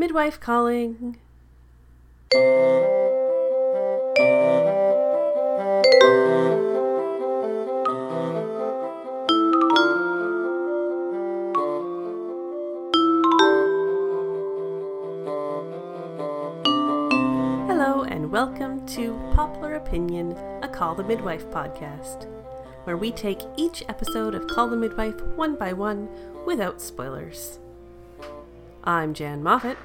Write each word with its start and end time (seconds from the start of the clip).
Midwife 0.00 0.40
calling. 0.40 1.18
Hello, 17.68 18.04
and 18.04 18.32
welcome 18.32 18.86
to 18.86 19.12
Popular 19.34 19.74
Opinion, 19.74 20.32
a 20.62 20.68
Call 20.68 20.94
the 20.94 21.04
Midwife 21.04 21.44
podcast, 21.50 22.24
where 22.84 22.96
we 22.96 23.12
take 23.12 23.42
each 23.58 23.84
episode 23.90 24.34
of 24.34 24.46
Call 24.46 24.68
the 24.68 24.78
Midwife 24.78 25.20
one 25.36 25.56
by 25.56 25.74
one 25.74 26.08
without 26.46 26.80
spoilers. 26.80 27.58
I'm 28.82 29.12
Jan 29.12 29.42
Moffat. 29.42 29.76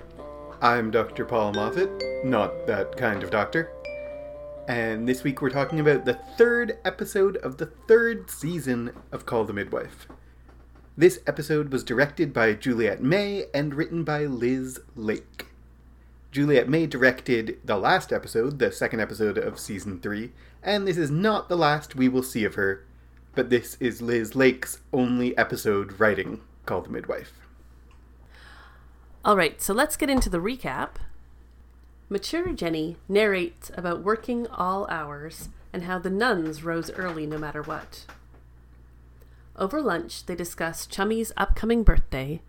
I'm 0.65 0.89
Dr. 0.89 1.25
Paul 1.25 1.53
Moffat, 1.53 1.91
not 2.23 2.65
that 2.65 2.97
kind 2.97 3.21
of 3.21 3.29
doctor. 3.29 3.71
And 4.67 5.07
this 5.07 5.23
week 5.23 5.39
we're 5.39 5.51
talking 5.51 5.79
about 5.79 6.05
the 6.05 6.15
third 6.39 6.79
episode 6.83 7.37
of 7.37 7.57
the 7.57 7.67
third 7.67 8.31
season 8.31 8.91
of 9.11 9.27
Call 9.27 9.45
the 9.45 9.53
Midwife. 9.53 10.07
This 10.97 11.19
episode 11.27 11.71
was 11.71 11.83
directed 11.83 12.33
by 12.33 12.53
Juliet 12.53 12.99
May 12.99 13.45
and 13.53 13.75
written 13.75 14.03
by 14.03 14.25
Liz 14.25 14.79
Lake. 14.95 15.49
Juliet 16.31 16.67
May 16.67 16.87
directed 16.87 17.59
the 17.63 17.77
last 17.77 18.11
episode, 18.11 18.57
the 18.57 18.71
second 18.71 19.01
episode 19.01 19.37
of 19.37 19.59
season 19.59 19.99
3, 19.99 20.31
and 20.63 20.87
this 20.87 20.97
is 20.97 21.11
not 21.11 21.47
the 21.47 21.55
last 21.55 21.95
we 21.95 22.09
will 22.09 22.23
see 22.23 22.43
of 22.43 22.55
her, 22.55 22.83
but 23.35 23.51
this 23.51 23.77
is 23.79 24.01
Liz 24.01 24.35
Lake's 24.35 24.79
only 24.91 25.37
episode 25.37 25.99
writing 25.99 26.41
Call 26.65 26.81
the 26.81 26.89
Midwife. 26.89 27.44
All 29.25 29.35
right, 29.35 29.59
so 29.59 29.73
let's 29.73 29.97
get 29.97 30.07
into 30.07 30.29
the 30.29 30.37
recap. 30.37 30.97
Mature 32.09 32.53
Jenny 32.53 32.97
narrates 33.09 33.71
about 33.75 34.03
working 34.03 34.45
all 34.45 34.85
hours 34.85 35.49
and 35.73 35.85
how 35.85 35.97
the 35.97 36.11
nuns 36.11 36.63
rose 36.63 36.91
early 36.91 37.25
no 37.25 37.39
matter 37.39 37.63
what. 37.63 38.05
Over 39.55 39.81
lunch, 39.81 40.27
they 40.27 40.35
discuss 40.35 40.85
Chummy's 40.85 41.31
upcoming 41.37 41.81
birthday. 41.81 42.39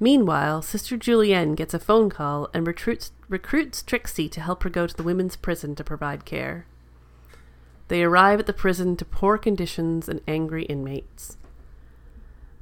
Meanwhile, 0.00 0.62
Sister 0.62 0.96
Julienne 0.96 1.54
gets 1.54 1.74
a 1.74 1.78
phone 1.78 2.10
call 2.10 2.48
and 2.52 2.66
recruits, 2.66 3.12
recruits 3.28 3.80
Trixie 3.80 4.28
to 4.30 4.40
help 4.40 4.64
her 4.64 4.70
go 4.70 4.88
to 4.88 4.96
the 4.96 5.04
women's 5.04 5.36
prison 5.36 5.76
to 5.76 5.84
provide 5.84 6.24
care. 6.24 6.66
They 7.86 8.02
arrive 8.02 8.40
at 8.40 8.46
the 8.46 8.52
prison 8.52 8.96
to 8.96 9.04
poor 9.04 9.38
conditions 9.38 10.08
and 10.08 10.22
angry 10.26 10.64
inmates. 10.64 11.36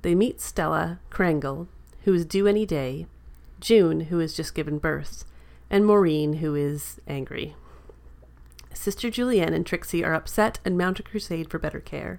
They 0.02 0.14
meet 0.14 0.42
Stella 0.42 1.00
Krangle, 1.10 1.68
who 2.04 2.12
is 2.12 2.26
due 2.26 2.46
any 2.46 2.66
day, 2.66 3.06
June, 3.62 4.02
who 4.02 4.18
has 4.18 4.34
just 4.34 4.54
given 4.54 4.78
birth, 4.78 5.24
and 5.70 5.86
Maureen, 5.86 6.34
who 6.34 6.54
is 6.56 7.00
angry. 7.06 7.54
Sister 8.74 9.08
Julienne 9.08 9.54
and 9.54 9.64
Trixie 9.64 10.04
are 10.04 10.14
upset 10.14 10.58
and 10.64 10.76
mount 10.76 10.98
a 10.98 11.02
crusade 11.04 11.48
for 11.48 11.60
better 11.60 11.78
care. 11.78 12.18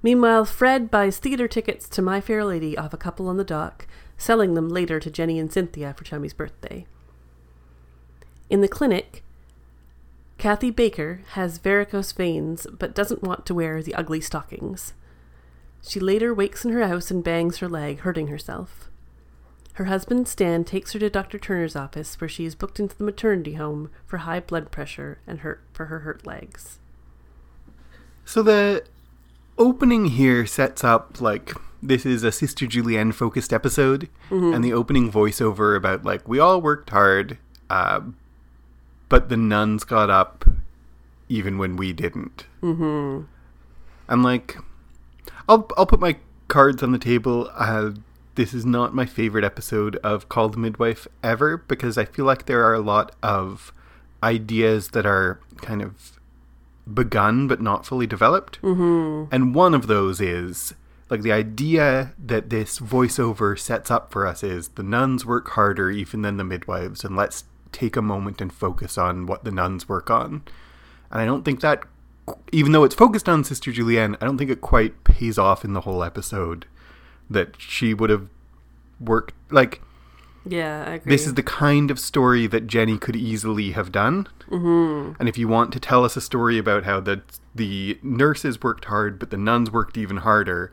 Meanwhile, 0.00 0.44
Fred 0.44 0.90
buys 0.90 1.18
theater 1.18 1.48
tickets 1.48 1.88
to 1.88 2.02
My 2.02 2.20
Fair 2.20 2.44
Lady 2.44 2.78
off 2.78 2.92
a 2.94 2.96
couple 2.96 3.28
on 3.28 3.36
the 3.36 3.44
dock, 3.44 3.86
selling 4.16 4.54
them 4.54 4.68
later 4.68 5.00
to 5.00 5.10
Jenny 5.10 5.40
and 5.40 5.52
Cynthia 5.52 5.92
for 5.92 6.04
Chummy's 6.04 6.34
birthday. 6.34 6.86
In 8.48 8.60
the 8.60 8.68
clinic, 8.68 9.24
Kathy 10.38 10.70
Baker 10.70 11.22
has 11.30 11.58
varicose 11.58 12.12
veins 12.12 12.66
but 12.78 12.94
doesn't 12.94 13.22
want 13.22 13.44
to 13.46 13.54
wear 13.54 13.82
the 13.82 13.94
ugly 13.96 14.20
stockings. 14.20 14.92
She 15.82 15.98
later 15.98 16.32
wakes 16.32 16.64
in 16.64 16.72
her 16.72 16.86
house 16.86 17.10
and 17.10 17.24
bangs 17.24 17.56
her 17.58 17.68
leg, 17.68 18.00
hurting 18.00 18.28
herself. 18.28 18.88
Her 19.74 19.86
husband 19.86 20.28
Stan 20.28 20.64
takes 20.64 20.92
her 20.92 20.98
to 20.98 21.08
Dr. 21.08 21.38
Turner's 21.38 21.76
office 21.76 22.20
where 22.20 22.28
she 22.28 22.44
is 22.44 22.54
booked 22.54 22.78
into 22.78 22.96
the 22.96 23.04
maternity 23.04 23.54
home 23.54 23.90
for 24.06 24.18
high 24.18 24.40
blood 24.40 24.70
pressure 24.70 25.18
and 25.26 25.40
hurt 25.40 25.62
for 25.72 25.86
her 25.86 26.00
hurt 26.00 26.26
legs. 26.26 26.78
So 28.24 28.42
the 28.42 28.84
opening 29.58 30.06
here 30.06 30.46
sets 30.46 30.84
up 30.84 31.20
like 31.20 31.52
this 31.82 32.06
is 32.06 32.22
a 32.22 32.30
Sister 32.30 32.66
Julienne 32.66 33.12
focused 33.12 33.52
episode, 33.52 34.08
and 34.54 34.64
the 34.64 34.72
opening 34.72 35.10
voiceover 35.10 35.76
about 35.76 36.04
like 36.04 36.28
we 36.28 36.38
all 36.38 36.60
worked 36.60 36.90
hard, 36.90 37.38
uh, 37.68 38.00
but 39.08 39.28
the 39.28 39.36
nuns 39.36 39.84
got 39.84 40.08
up 40.08 40.44
even 41.28 41.58
when 41.58 41.76
we 41.76 41.92
didn't. 41.92 42.46
Mm-hmm. 42.62 43.24
I'm 44.08 44.22
like, 44.22 44.56
I'll 45.48 45.68
I'll 45.76 45.86
put 45.86 45.98
my 45.98 46.18
cards 46.48 46.82
on 46.82 46.92
the 46.92 46.98
table. 46.98 47.50
Uh, 47.54 47.92
this 48.34 48.54
is 48.54 48.64
not 48.64 48.94
my 48.94 49.06
favorite 49.06 49.44
episode 49.44 49.96
of 49.96 50.28
Call 50.28 50.48
the 50.48 50.58
Midwife 50.58 51.06
ever 51.22 51.58
because 51.58 51.98
I 51.98 52.04
feel 52.04 52.24
like 52.24 52.46
there 52.46 52.64
are 52.64 52.74
a 52.74 52.80
lot 52.80 53.14
of 53.22 53.72
ideas 54.22 54.90
that 54.90 55.04
are 55.04 55.40
kind 55.56 55.82
of 55.82 56.18
begun 56.92 57.46
but 57.46 57.60
not 57.60 57.86
fully 57.86 58.06
developed. 58.06 58.60
Mm-hmm. 58.62 59.34
And 59.34 59.54
one 59.54 59.74
of 59.74 59.86
those 59.86 60.20
is 60.20 60.74
like 61.10 61.22
the 61.22 61.32
idea 61.32 62.14
that 62.18 62.48
this 62.48 62.78
voiceover 62.78 63.58
sets 63.58 63.90
up 63.90 64.10
for 64.10 64.26
us 64.26 64.42
is 64.42 64.68
the 64.68 64.82
nuns 64.82 65.26
work 65.26 65.50
harder 65.50 65.90
even 65.90 66.22
than 66.22 66.38
the 66.38 66.44
midwives, 66.44 67.04
and 67.04 67.14
let's 67.14 67.44
take 67.70 67.96
a 67.96 68.02
moment 68.02 68.40
and 68.40 68.52
focus 68.52 68.96
on 68.96 69.26
what 69.26 69.44
the 69.44 69.50
nuns 69.50 69.88
work 69.88 70.10
on. 70.10 70.42
And 71.10 71.20
I 71.20 71.26
don't 71.26 71.44
think 71.44 71.60
that, 71.60 71.82
even 72.50 72.72
though 72.72 72.84
it's 72.84 72.94
focused 72.94 73.28
on 73.28 73.44
Sister 73.44 73.72
Julienne, 73.72 74.16
I 74.20 74.24
don't 74.24 74.38
think 74.38 74.50
it 74.50 74.62
quite 74.62 75.04
pays 75.04 75.36
off 75.36 75.64
in 75.64 75.74
the 75.74 75.82
whole 75.82 76.02
episode 76.02 76.64
that 77.32 77.54
she 77.58 77.94
would 77.94 78.10
have 78.10 78.28
worked 79.00 79.34
like 79.50 79.80
Yeah, 80.46 80.84
I 80.86 80.94
agree. 80.94 81.10
this 81.10 81.26
is 81.26 81.34
the 81.34 81.42
kind 81.42 81.90
of 81.90 81.98
story 81.98 82.46
that 82.46 82.66
Jenny 82.66 82.98
could 82.98 83.16
easily 83.16 83.72
have 83.72 83.90
done. 83.92 84.28
Mm-hmm. 84.50 85.14
And 85.18 85.28
if 85.28 85.38
you 85.38 85.48
want 85.48 85.72
to 85.72 85.80
tell 85.80 86.04
us 86.04 86.16
a 86.16 86.20
story 86.20 86.58
about 86.58 86.84
how 86.84 87.00
the 87.00 87.22
the 87.54 87.98
nurses 88.02 88.62
worked 88.62 88.86
hard, 88.86 89.18
but 89.18 89.30
the 89.30 89.36
nuns 89.36 89.70
worked 89.70 89.96
even 89.96 90.18
harder, 90.18 90.72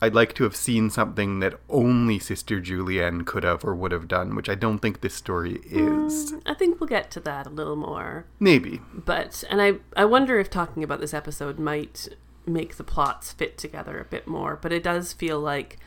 I'd 0.00 0.14
like 0.14 0.34
to 0.34 0.44
have 0.44 0.54
seen 0.54 0.90
something 0.90 1.40
that 1.40 1.58
only 1.68 2.18
Sister 2.18 2.60
Julienne 2.60 3.24
could 3.24 3.42
have 3.44 3.64
or 3.64 3.74
would 3.74 3.90
have 3.92 4.06
done, 4.06 4.36
which 4.36 4.48
I 4.48 4.54
don't 4.54 4.78
think 4.78 5.00
this 5.00 5.14
story 5.14 5.60
is. 5.68 6.34
I 6.46 6.54
think 6.54 6.78
we'll 6.78 6.88
get 6.88 7.10
to 7.12 7.20
that 7.20 7.46
a 7.46 7.50
little 7.50 7.76
more. 7.76 8.24
Maybe. 8.38 8.80
But 8.94 9.42
and 9.50 9.60
I 9.60 9.74
I 9.96 10.04
wonder 10.04 10.38
if 10.38 10.50
talking 10.50 10.82
about 10.84 11.00
this 11.00 11.14
episode 11.14 11.58
might 11.58 12.08
make 12.46 12.76
the 12.76 12.84
plots 12.84 13.32
fit 13.32 13.58
together 13.58 13.98
a 14.00 14.04
bit 14.04 14.26
more, 14.26 14.56
but 14.56 14.72
it 14.72 14.82
does 14.82 15.12
feel 15.12 15.38
like 15.40 15.78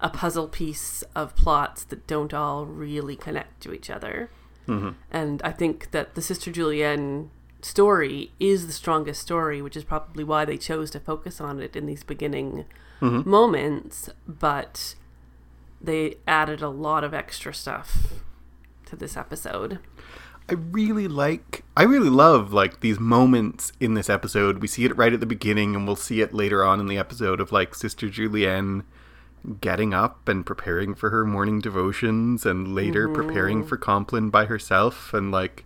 a 0.00 0.10
puzzle 0.10 0.48
piece 0.48 1.02
of 1.14 1.34
plots 1.36 1.84
that 1.84 2.06
don't 2.06 2.34
all 2.34 2.66
really 2.66 3.16
connect 3.16 3.62
to 3.62 3.72
each 3.72 3.88
other. 3.88 4.30
Mm-hmm. 4.68 4.90
And 5.10 5.40
I 5.42 5.52
think 5.52 5.90
that 5.92 6.14
the 6.14 6.22
Sister 6.22 6.50
Julienne 6.50 7.30
story 7.62 8.32
is 8.38 8.66
the 8.66 8.72
strongest 8.72 9.22
story, 9.22 9.62
which 9.62 9.76
is 9.76 9.84
probably 9.84 10.24
why 10.24 10.44
they 10.44 10.56
chose 10.56 10.90
to 10.90 11.00
focus 11.00 11.40
on 11.40 11.60
it 11.60 11.76
in 11.76 11.86
these 11.86 12.04
beginning 12.04 12.64
mm-hmm. 13.00 13.28
moments, 13.28 14.10
but 14.26 14.94
they 15.80 16.16
added 16.26 16.62
a 16.62 16.68
lot 16.68 17.04
of 17.04 17.14
extra 17.14 17.54
stuff 17.54 18.14
to 18.86 18.96
this 18.96 19.16
episode. 19.16 19.78
I 20.48 20.54
really 20.54 21.08
like 21.08 21.64
I 21.76 21.82
really 21.82 22.08
love 22.08 22.52
like 22.52 22.80
these 22.80 23.00
moments 23.00 23.72
in 23.80 23.94
this 23.94 24.08
episode. 24.08 24.58
We 24.58 24.68
see 24.68 24.84
it 24.84 24.96
right 24.96 25.12
at 25.12 25.18
the 25.18 25.26
beginning 25.26 25.74
and 25.74 25.86
we'll 25.86 25.96
see 25.96 26.20
it 26.20 26.32
later 26.32 26.64
on 26.64 26.78
in 26.78 26.86
the 26.86 26.98
episode 26.98 27.40
of 27.40 27.50
like 27.50 27.74
Sister 27.74 28.08
Julienne 28.08 28.84
getting 29.60 29.94
up 29.94 30.28
and 30.28 30.44
preparing 30.44 30.94
for 30.94 31.10
her 31.10 31.24
morning 31.24 31.60
devotions 31.60 32.44
and 32.44 32.74
later 32.74 33.08
mm-hmm. 33.08 33.14
preparing 33.14 33.64
for 33.64 33.76
Compline 33.76 34.30
by 34.30 34.46
herself 34.46 35.14
and 35.14 35.30
like 35.30 35.64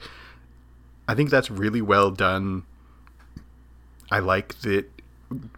I 1.09 1.15
think 1.15 1.31
that's 1.31 1.51
really 1.51 1.83
well 1.83 2.11
done. 2.11 2.65
I 4.13 4.21
like 4.21 4.61
that 4.61 4.87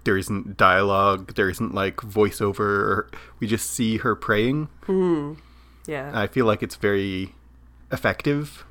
there 0.04 0.16
isn't 0.16 0.56
dialogue, 0.56 1.34
there 1.34 1.50
isn't 1.50 1.74
like 1.74 1.96
voiceover 1.96 2.60
or 2.60 3.10
we 3.38 3.46
just 3.46 3.70
see 3.70 3.98
her 3.98 4.14
praying. 4.14 4.68
Hmm. 4.84 5.34
Yeah. 5.86 6.10
I 6.14 6.26
feel 6.26 6.46
like 6.46 6.62
it's 6.62 6.76
very 6.76 7.34
effective. 7.90 8.64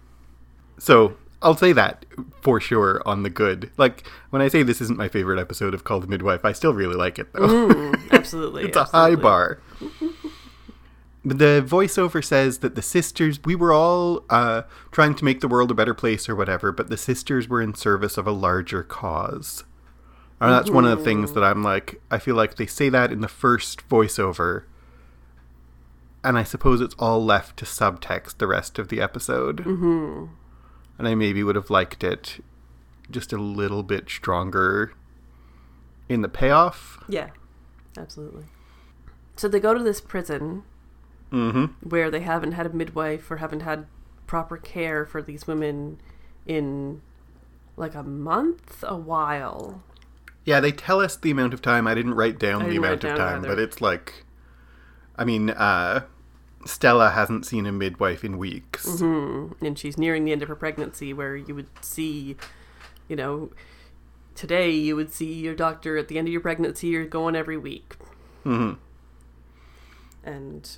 So 0.77 1.18
I'll 1.41 1.57
say 1.57 1.73
that 1.73 2.05
for 2.41 2.59
sure 2.59 3.01
on 3.05 3.23
the 3.23 3.29
good. 3.29 3.71
Like 3.77 4.07
when 4.29 4.41
I 4.41 4.47
say 4.47 4.63
this 4.63 4.81
isn't 4.81 4.97
my 4.97 5.07
favorite 5.07 5.39
episode 5.39 5.73
of 5.73 5.83
Call 5.83 5.99
the 5.99 6.07
Midwife, 6.07 6.45
I 6.45 6.51
still 6.51 6.73
really 6.73 6.95
like 6.95 7.19
it 7.19 7.33
though. 7.33 7.47
Mm, 7.47 8.11
absolutely. 8.11 8.63
it's 8.63 8.77
a 8.77 8.85
high 8.85 9.15
bar. 9.15 9.59
The 11.23 11.63
voiceover 11.65 12.23
says 12.23 12.59
that 12.59 12.73
the 12.73 12.81
sisters, 12.81 13.39
we 13.45 13.53
were 13.53 13.71
all 13.71 14.23
uh, 14.29 14.63
trying 14.91 15.13
to 15.15 15.25
make 15.25 15.41
the 15.41 15.47
world 15.47 15.69
a 15.69 15.75
better 15.75 15.93
place 15.93 16.27
or 16.27 16.35
whatever, 16.35 16.71
but 16.71 16.89
the 16.89 16.97
sisters 16.97 17.47
were 17.47 17.61
in 17.61 17.75
service 17.75 18.17
of 18.17 18.25
a 18.25 18.31
larger 18.31 18.81
cause. 18.81 19.63
And 20.39 20.51
that's 20.51 20.71
one 20.71 20.85
of 20.85 20.97
the 20.97 21.05
things 21.05 21.33
that 21.33 21.43
I'm 21.43 21.63
like, 21.63 22.01
I 22.09 22.17
feel 22.17 22.33
like 22.33 22.55
they 22.55 22.65
say 22.65 22.89
that 22.89 23.11
in 23.11 23.21
the 23.21 23.27
first 23.27 23.88
voiceover, 23.88 24.63
and 26.23 26.35
I 26.35 26.43
suppose 26.43 26.81
it's 26.81 26.95
all 26.97 27.23
left 27.23 27.57
to 27.57 27.65
subtext 27.65 28.39
the 28.39 28.47
rest 28.47 28.79
of 28.79 28.88
the 28.88 28.99
episode. 29.01 29.57
Mm-hmm. 29.57 30.25
And 31.01 31.07
I 31.07 31.15
maybe 31.15 31.42
would 31.42 31.56
have 31.56 31.71
liked 31.71 32.03
it 32.03 32.44
just 33.09 33.33
a 33.33 33.38
little 33.42 33.81
bit 33.81 34.07
stronger 34.07 34.94
in 36.07 36.21
the 36.21 36.30
payoff. 36.30 37.03
Yeah, 37.09 37.31
absolutely. 37.98 38.44
So 39.36 39.48
they 39.48 39.59
go 39.59 39.74
to 39.74 39.83
this 39.83 40.00
prison 40.00 40.63
Mm-hmm. 41.31 41.88
where 41.89 42.12
they 42.12 42.19
haven't 42.19 42.51
had 42.51 42.65
a 42.65 42.69
midwife 42.74 43.31
or 43.31 43.38
haven't 43.38 43.62
had 43.62 43.88
proper 44.27 44.57
care 44.57 45.06
for 45.06 45.21
these 45.24 45.48
women 45.48 46.00
in 46.45 47.01
like 47.77 47.95
a 47.95 48.03
month, 48.03 48.83
a 48.86 48.98
while. 48.98 49.81
Yeah, 50.44 50.59
they 50.59 50.74
tell 50.74 51.00
us 51.00 51.15
the 51.15 51.31
amount 51.31 51.53
of 51.53 51.62
time. 51.62 51.88
I 51.88 51.95
didn't 51.95 52.15
write 52.15 52.38
down 52.38 52.63
I 52.63 52.68
the 52.69 52.75
amount 52.75 53.06
of 53.06 53.15
time, 53.18 53.38
either. 53.39 53.48
but 53.48 53.59
it's 53.59 53.80
like, 53.80 54.25
I 55.15 55.24
mean, 55.24 55.51
uh, 55.51 56.01
Stella 56.66 57.12
hasn't 57.12 57.46
seen 57.46 57.66
a 57.66 57.72
midwife 57.72 58.24
in 58.24 58.38
weeks. 58.38 58.86
Mm-hmm. 58.86 59.66
And 59.66 59.78
she's 59.78 59.98
nearing 59.98 60.25
the 60.25 60.31
end 60.31 60.42
of 60.42 60.48
her 60.48 60.56
pregnancy, 60.56 61.13
where 61.13 61.36
you 61.36 61.56
would 61.56 61.69
see, 61.81 62.36
you 63.08 63.16
know, 63.16 63.52
today 64.36 64.72
you 64.72 64.96
would 64.96 65.12
see 65.12 65.34
your 65.34 65.56
doctor 65.56 65.98
at 65.98 66.08
the 66.08 66.18
end 66.18 66.28
of 66.28 66.31
your 66.31 66.42
pregnancy. 66.42 66.88
You're 66.88 67.06
going 67.06 67.36
every 67.36 67.58
week, 67.58 67.96
hmm 68.44 68.74
and 70.24 70.78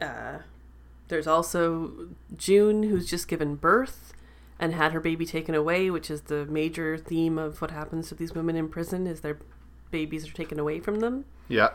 uh, 0.00 0.38
there's 1.08 1.26
also 1.26 2.08
June, 2.36 2.84
who's 2.84 3.08
just 3.08 3.28
given 3.28 3.54
birth 3.56 4.12
and 4.58 4.74
had 4.74 4.92
her 4.92 5.00
baby 5.00 5.26
taken 5.26 5.54
away, 5.54 5.90
which 5.90 6.10
is 6.10 6.22
the 6.22 6.46
major 6.46 6.96
theme 6.96 7.38
of 7.38 7.60
what 7.60 7.70
happens 7.70 8.08
to 8.08 8.14
these 8.14 8.34
women 8.34 8.56
in 8.56 8.68
prison: 8.68 9.06
is 9.06 9.20
their 9.20 9.38
babies 9.90 10.28
are 10.28 10.32
taken 10.32 10.58
away 10.58 10.80
from 10.80 11.00
them, 11.00 11.24
Yeah, 11.48 11.70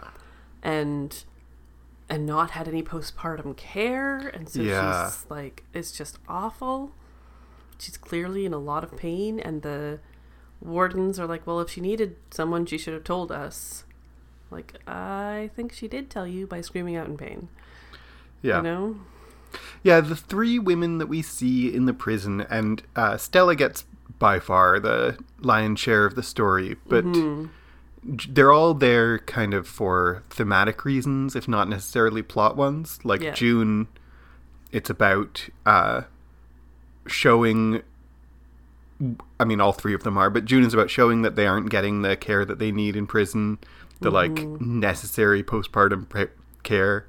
and 0.61 1.23
and 2.09 2.25
not 2.25 2.51
had 2.51 2.67
any 2.67 2.81
postpartum 2.83 3.55
care, 3.55 4.17
and 4.17 4.49
so 4.49 4.61
Yeah. 4.61 5.09
she's 5.09 5.25
like, 5.29 5.63
it's 5.73 5.91
just 5.91 6.17
awful. 6.27 6.95
She's 7.77 7.97
clearly 7.97 8.45
in 8.45 8.53
a 8.53 8.57
lot 8.57 8.83
of 8.83 8.97
pain, 8.97 9.39
and 9.39 9.61
the 9.61 9.99
wardens 10.59 11.19
are 11.19 11.27
like, 11.27 11.45
well, 11.47 11.59
if 11.59 11.69
she 11.69 11.81
needed 11.81 12.15
someone, 12.31 12.65
she 12.65 12.77
should 12.77 12.93
have 12.93 13.03
told 13.03 13.31
us. 13.31 13.85
Like, 14.51 14.73
I 14.87 15.51
think 15.55 15.71
she 15.71 15.87
did 15.87 16.09
tell 16.09 16.25
you 16.27 16.47
by 16.47 16.61
screaming 16.61 16.95
out 16.95 17.07
in 17.07 17.15
pain. 17.17 17.49
yeah, 18.41 18.57
You 18.57 18.63
know? 18.63 18.95
yeah. 19.83 20.01
The 20.01 20.15
three 20.15 20.57
women 20.57 20.97
that 20.97 21.07
we 21.07 21.21
see 21.21 21.73
in 21.73 21.85
the 21.85 21.93
prison, 21.93 22.41
and 22.49 22.81
uh, 22.95 23.17
Stella 23.17 23.55
gets 23.55 23.85
by 24.17 24.39
far 24.39 24.79
the 24.79 25.17
lion's 25.39 25.79
share 25.79 26.05
of 26.05 26.15
the 26.15 26.23
story, 26.23 26.75
but 26.87 27.05
Mhm. 27.05 27.49
They're 28.03 28.51
all 28.51 28.73
there 28.73 29.19
kind 29.19 29.53
of 29.53 29.67
for 29.67 30.23
thematic 30.29 30.85
reasons, 30.85 31.35
if 31.35 31.47
not 31.47 31.67
necessarily 31.67 32.21
plot 32.21 32.55
ones. 32.55 32.99
Like 33.03 33.21
Yeah. 33.21 33.33
June, 33.33 33.87
it's 34.71 34.89
about 34.89 35.49
uh, 35.65 36.03
showing. 37.07 37.81
I 39.39 39.45
mean, 39.45 39.61
all 39.61 39.71
three 39.71 39.93
of 39.93 40.03
them 40.03 40.17
are, 40.17 40.29
but 40.29 40.43
June 40.43 40.65
is 40.65 40.73
about 40.73 40.89
showing 40.89 41.21
that 41.21 41.37
they 41.37 41.47
aren't 41.47 41.69
getting 41.69 42.01
the 42.01 42.17
care 42.17 42.43
that 42.43 42.59
they 42.59 42.71
need 42.71 42.97
in 42.97 43.07
prison, 43.07 43.57
the 44.01 44.11
like 44.11 44.37
necessary 44.59 45.41
postpartum 45.41 46.09
pre- 46.09 46.27
care, 46.63 47.07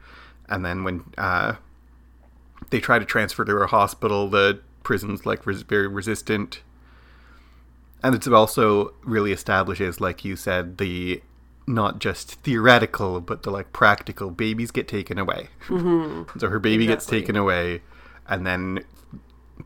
and 0.49 0.65
then 0.65 0.85
when 0.85 1.03
uh, 1.19 1.55
they 2.71 2.79
try 2.79 3.01
to 3.01 3.05
transfer 3.05 3.45
to 3.45 3.57
a 3.57 3.67
hospital, 3.67 4.29
the 4.29 4.61
prison's 4.85 5.27
like 5.27 5.45
res- 5.47 5.63
very 5.63 5.89
resistant. 5.89 6.61
And 8.03 8.15
it's 8.15 8.27
also 8.27 8.95
really 9.03 9.33
establishes, 9.33 10.01
like 10.01 10.25
you 10.25 10.37
said, 10.37 10.79
the 10.79 11.23
not 11.67 11.99
just 12.01 12.35
theoretical, 12.43 13.21
but 13.21 13.43
the 13.43 13.51
like 13.51 13.73
practical 13.73 14.31
babies 14.31 14.71
get 14.71 14.89
taken 14.89 15.19
away. 15.19 15.49
Mm-hmm. 15.69 16.39
So 16.39 16.49
her 16.49 16.59
baby 16.59 16.87
gets 16.87 17.07
taken 17.07 17.37
away, 17.37 17.83
and 18.27 18.47
then 18.47 18.85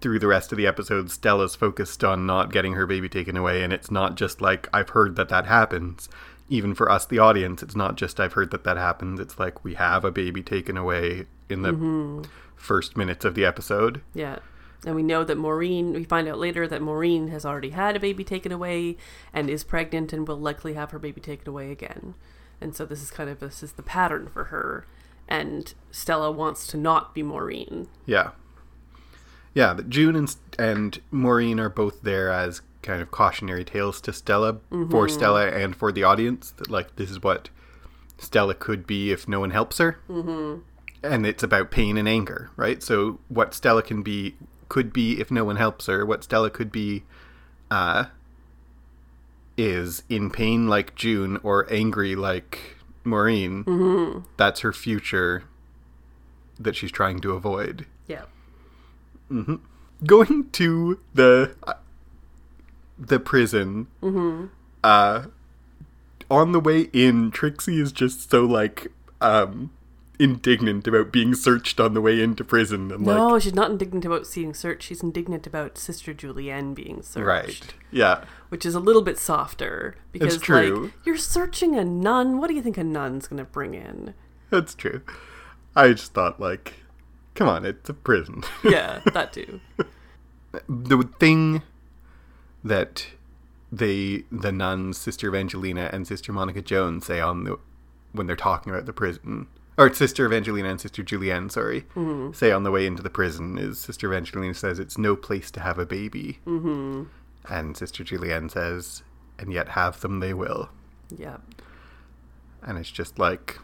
through 0.00 0.18
the 0.18 0.26
rest 0.26 0.50
of 0.52 0.58
the 0.58 0.66
episode, 0.66 1.10
Stella's 1.10 1.54
focused 1.54 2.02
on 2.02 2.26
not 2.26 2.52
getting 2.52 2.72
her 2.74 2.86
baby 2.86 3.08
taken 3.08 3.36
away, 3.36 3.62
and 3.62 3.72
it's 3.72 3.90
not 3.90 4.16
just 4.16 4.40
like 4.40 4.68
I've 4.72 4.90
heard 4.90 5.16
that 5.16 5.28
that 5.28 5.46
happens. 5.46 6.08
Even 6.50 6.74
for 6.74 6.90
us, 6.90 7.06
the 7.06 7.18
audience, 7.20 7.62
it's 7.62 7.76
not 7.76 7.96
just 7.96 8.20
I've 8.20 8.34
heard 8.34 8.50
that 8.50 8.64
that 8.64 8.76
happens. 8.76 9.18
It's 9.20 9.38
like 9.38 9.64
we 9.64 9.74
have 9.74 10.04
a 10.04 10.10
baby 10.10 10.42
taken 10.42 10.76
away 10.76 11.26
in 11.48 11.62
the 11.62 11.72
Mm-hmm. 11.72 12.22
first 12.56 12.96
minutes 12.96 13.24
of 13.24 13.34
the 13.34 13.44
episode. 13.46 14.02
Yeah. 14.12 14.40
And 14.86 14.94
we 14.94 15.02
know 15.02 15.24
that 15.24 15.38
Maureen, 15.38 15.92
we 15.92 16.04
find 16.04 16.28
out 16.28 16.38
later 16.38 16.68
that 16.68 16.82
Maureen 16.82 17.28
has 17.28 17.44
already 17.44 17.70
had 17.70 17.96
a 17.96 18.00
baby 18.00 18.22
taken 18.22 18.52
away 18.52 18.96
and 19.32 19.48
is 19.48 19.64
pregnant 19.64 20.12
and 20.12 20.28
will 20.28 20.38
likely 20.38 20.74
have 20.74 20.90
her 20.90 20.98
baby 20.98 21.20
taken 21.20 21.48
away 21.48 21.70
again. 21.70 22.14
And 22.60 22.74
so 22.74 22.84
this 22.84 23.02
is 23.02 23.10
kind 23.10 23.30
of 23.30 23.40
this 23.40 23.62
is 23.62 23.72
the 23.72 23.82
pattern 23.82 24.28
for 24.28 24.44
her. 24.44 24.86
And 25.26 25.72
Stella 25.90 26.30
wants 26.30 26.66
to 26.68 26.76
not 26.76 27.14
be 27.14 27.22
Maureen. 27.22 27.88
Yeah. 28.04 28.32
Yeah, 29.54 29.78
June 29.88 30.16
and, 30.16 30.36
and 30.58 31.00
Maureen 31.10 31.60
are 31.60 31.68
both 31.68 32.02
there 32.02 32.30
as 32.30 32.60
kind 32.82 33.00
of 33.00 33.10
cautionary 33.10 33.64
tales 33.64 34.00
to 34.02 34.12
Stella, 34.12 34.58
for 34.90 35.08
Stella 35.08 35.48
and 35.48 35.74
for 35.74 35.92
the 35.92 36.02
audience. 36.02 36.50
That, 36.52 36.70
like, 36.70 36.96
this 36.96 37.10
is 37.10 37.22
what 37.22 37.48
Stella 38.18 38.54
could 38.54 38.86
be 38.86 39.12
if 39.12 39.28
no 39.28 39.40
one 39.40 39.50
helps 39.50 39.78
her. 39.78 39.98
Mm-hmm. 40.08 40.60
And 41.02 41.26
it's 41.26 41.42
about 41.42 41.70
pain 41.70 41.96
and 41.96 42.08
anger, 42.08 42.50
right? 42.56 42.82
So, 42.82 43.20
what 43.28 43.54
Stella 43.54 43.82
can 43.82 44.02
be, 44.02 44.36
could 44.68 44.92
be 44.92 45.20
if 45.20 45.30
no 45.30 45.44
one 45.44 45.56
helps 45.56 45.86
her, 45.86 46.04
what 46.06 46.24
Stella 46.24 46.50
could 46.50 46.70
be, 46.72 47.04
uh, 47.70 48.06
is 49.56 50.02
in 50.08 50.30
pain 50.30 50.66
like 50.68 50.94
June 50.94 51.38
or 51.42 51.66
angry 51.72 52.16
like 52.16 52.76
Maureen. 53.04 53.64
Mm-hmm. 53.64 54.20
That's 54.36 54.60
her 54.60 54.72
future 54.72 55.44
that 56.58 56.76
she's 56.76 56.92
trying 56.92 57.20
to 57.20 57.32
avoid 57.32 57.86
Yeah. 58.06 58.24
going 60.06 60.50
to 60.52 61.00
the 61.14 61.56
uh, 61.66 61.74
the 62.98 63.18
prison 63.18 63.88
uh 64.84 65.24
on 66.30 66.52
the 66.52 66.60
way 66.60 66.82
in 66.92 67.30
trixie 67.32 67.80
is 67.80 67.90
just 67.90 68.30
so 68.30 68.44
like 68.44 68.92
um 69.20 69.72
indignant 70.18 70.86
about 70.86 71.10
being 71.12 71.34
searched 71.34 71.80
on 71.80 71.94
the 71.94 72.00
way 72.00 72.22
into 72.22 72.44
prison 72.44 72.92
and 72.92 73.04
No, 73.04 73.28
like 73.30 73.42
she's 73.42 73.54
not 73.54 73.70
indignant 73.70 74.04
about 74.04 74.26
seeing 74.26 74.54
searched. 74.54 74.82
She's 74.84 75.02
indignant 75.02 75.46
about 75.46 75.76
Sister 75.78 76.14
Julienne 76.14 76.72
being 76.74 77.02
searched. 77.02 77.26
right 77.26 77.74
yeah 77.90 78.24
Which 78.48 78.64
is 78.64 78.74
a 78.74 78.80
little 78.80 79.02
bit 79.02 79.18
softer. 79.18 79.96
Because, 80.12 80.38
true. 80.38 80.84
like, 80.84 80.92
you're 81.04 81.16
searching 81.18 81.74
a 81.76 81.84
nun. 81.84 82.38
What 82.38 82.48
do 82.48 82.54
you 82.54 82.62
think 82.62 82.78
a 82.78 82.84
nun's 82.84 83.26
going 83.26 83.38
to 83.44 83.50
bring 83.50 83.74
in? 83.74 84.14
that's 84.50 84.74
true 84.74 85.00
i 85.74 85.88
just 85.88 86.12
thought 86.14 86.38
like 86.38 86.74
come 87.34 87.48
on 87.48 87.64
it's 87.64 87.88
a 87.88 87.94
prison 87.94 88.44
Yeah, 88.62 89.00
that 89.12 89.32
too. 89.32 89.58
the 90.68 91.02
thing 91.18 91.62
that 92.62 93.08
they 93.72 94.22
the 94.30 94.52
nuns 94.52 94.96
sister 94.98 95.28
evangelina 95.28 95.90
and 95.92 96.06
sister 96.06 96.32
monica 96.32 96.62
jones 96.62 97.06
say 97.06 97.20
on 97.20 97.42
the 97.44 97.58
when 98.12 98.28
they're 98.28 98.36
talking 98.36 98.72
about 98.72 98.86
the 98.86 98.92
prison 98.92 99.48
or 99.76 99.92
sister 99.92 100.26
evangelina 100.26 100.68
and 100.68 100.80
sister 100.80 101.02
julienne 101.02 101.48
sorry 101.50 101.84
say 102.32 102.50
on 102.52 102.62
the 102.62 102.70
way 102.70 102.86
into 102.86 103.02
the 103.02 103.10
prison 103.10 103.58
is 103.58 103.78
sister 103.78 104.12
evangelina 104.12 104.54
says 104.54 104.78
it's 104.78 104.98
no 104.98 105.16
place 105.16 105.50
to 105.50 105.60
have 105.60 105.78
a 105.78 105.86
baby 105.86 106.38
mm-hmm. 106.46 107.04
and 107.52 107.76
sister 107.76 108.04
julienne 108.04 108.48
says 108.48 109.02
and 109.38 109.52
yet 109.52 109.70
have 109.70 110.00
them 110.00 110.20
they 110.20 110.32
will 110.34 110.68
Yeah. 111.16 111.38
and 112.62 112.78
it's 112.78 112.90
just 112.90 113.18
like 113.18 113.58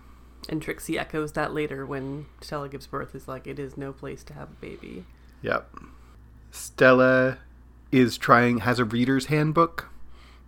And 0.49 0.61
Trixie 0.62 0.99
echoes 0.99 1.33
that 1.33 1.52
later 1.55 1.87
when 1.87 2.26
Stella 2.40 2.69
gives 2.69 2.87
birth. 2.87 3.14
Is 3.14 3.29
like, 3.29 3.47
it 3.47 3.59
is 3.59 3.76
no 3.76 3.93
place 3.93 4.25
to 4.25 4.33
have 4.33 4.49
a 4.50 4.61
baby. 4.61 5.05
Yep. 5.43 5.69
Stella 6.50 7.38
is 7.93 8.17
trying 8.19 8.59
has 8.61 8.79
a 8.79 8.85
reader's 8.85 9.26
handbook 9.26 9.90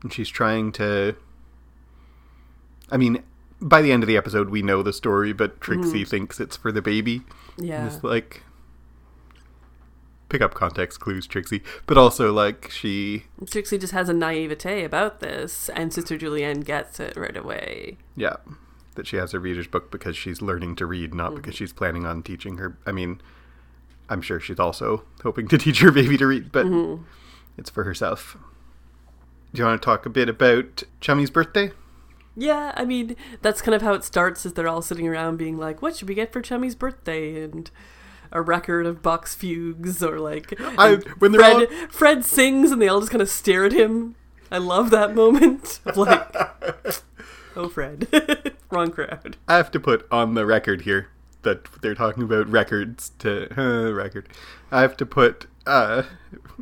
and 0.02 0.12
she's 0.12 0.28
trying 0.30 0.72
to 0.72 1.14
I 2.90 2.96
mean, 2.96 3.22
by 3.62 3.80
the 3.80 3.92
end 3.92 4.02
of 4.02 4.06
the 4.08 4.16
episode 4.16 4.50
we 4.50 4.60
know 4.62 4.82
the 4.82 4.92
story, 4.92 5.32
but 5.32 5.60
Trixie 5.60 6.04
thinks 6.04 6.40
it's 6.40 6.56
for 6.56 6.72
the 6.72 6.82
baby. 6.82 7.22
And 7.56 7.66
Yeah. 7.66 7.86
It's 7.86 8.02
like 8.04 8.42
pick 10.28 10.40
up 10.42 10.54
context 10.54 11.00
clues, 11.00 11.26
Trixie. 11.26 11.62
But 11.86 11.98
also 11.98 12.32
like 12.32 12.70
she 12.70 13.24
Trixie 13.50 13.78
just 13.78 13.92
has 13.92 14.08
a 14.08 14.12
naivete 14.14 14.84
about 14.84 15.20
this, 15.20 15.68
and 15.70 15.92
Sister 15.92 16.16
Julienne 16.16 16.60
gets 16.60 16.98
it 17.00 17.16
right 17.16 17.36
away. 17.36 17.98
yeah, 18.16 18.36
that 18.94 19.06
she 19.06 19.16
has 19.16 19.34
a 19.34 19.40
reader's 19.40 19.66
book 19.66 19.90
because 19.90 20.16
she's 20.16 20.42
learning 20.42 20.76
to 20.76 20.86
read, 20.86 21.14
not 21.14 21.28
Mm-hmm. 21.32 21.36
because 21.36 21.54
she's 21.54 21.72
planning 21.72 22.06
on 22.06 22.22
teaching 22.22 22.58
her 22.58 22.76
I 22.86 22.92
mean, 22.92 23.20
I'm 24.08 24.22
sure 24.22 24.40
she's 24.40 24.58
also 24.60 25.04
hoping 25.22 25.48
to 25.48 25.58
teach 25.64 25.80
her 25.80 25.90
baby 25.92 26.16
to 26.18 26.26
read, 26.26 26.50
but 26.52 26.66
Mm-hmm. 26.66 27.02
it's 27.58 27.70
for 27.70 27.84
herself. 27.84 28.36
Do 29.54 29.60
you 29.60 29.66
want 29.66 29.82
to 29.82 29.84
talk 29.84 30.06
a 30.06 30.10
bit 30.10 30.30
about 30.30 30.82
Chummy's 31.02 31.30
birthday? 31.30 31.72
Yeah, 32.36 32.72
I 32.76 32.84
mean, 32.84 33.16
that's 33.42 33.60
kind 33.60 33.74
of 33.74 33.82
how 33.82 33.92
it 33.94 34.04
starts, 34.04 34.46
is 34.46 34.54
they're 34.54 34.68
all 34.68 34.82
sitting 34.82 35.06
around 35.06 35.36
being 35.36 35.58
like, 35.58 35.82
what 35.82 35.96
should 35.96 36.08
we 36.08 36.14
get 36.14 36.32
for 36.32 36.40
Chummy's 36.40 36.74
birthday? 36.74 37.42
And 37.44 37.70
a 38.30 38.40
record 38.40 38.86
of 38.86 39.02
Bach's 39.02 39.34
fugues, 39.34 40.02
or 40.02 40.18
like, 40.18 40.54
I- 40.60 40.96
when 41.18 41.34
Fred, 41.34 41.56
all- 41.56 41.88
Fred 41.90 42.24
sings 42.24 42.70
and 42.70 42.80
they 42.80 42.88
all 42.88 43.00
just 43.00 43.12
kind 43.12 43.20
of 43.22 43.28
stare 43.28 43.64
at 43.66 43.72
him. 43.72 44.14
I 44.50 44.58
love 44.58 44.90
that 44.90 45.14
moment. 45.14 45.80
of 45.86 45.96
like, 45.96 46.34
oh, 47.56 47.68
Fred. 47.68 48.08
Wrong 48.70 48.90
crowd. 48.90 49.36
I 49.46 49.56
have 49.56 49.70
to 49.72 49.80
put 49.80 50.06
on 50.10 50.34
the 50.34 50.46
record 50.46 50.82
here 50.82 51.08
that 51.42 51.64
they're 51.82 51.94
talking 51.94 52.22
about 52.22 52.48
records 52.48 53.10
to 53.18 53.48
uh, 53.60 53.90
record. 53.92 54.28
I 54.70 54.80
have 54.80 54.96
to 54.98 55.04
put 55.06 55.46
uh, 55.66 56.04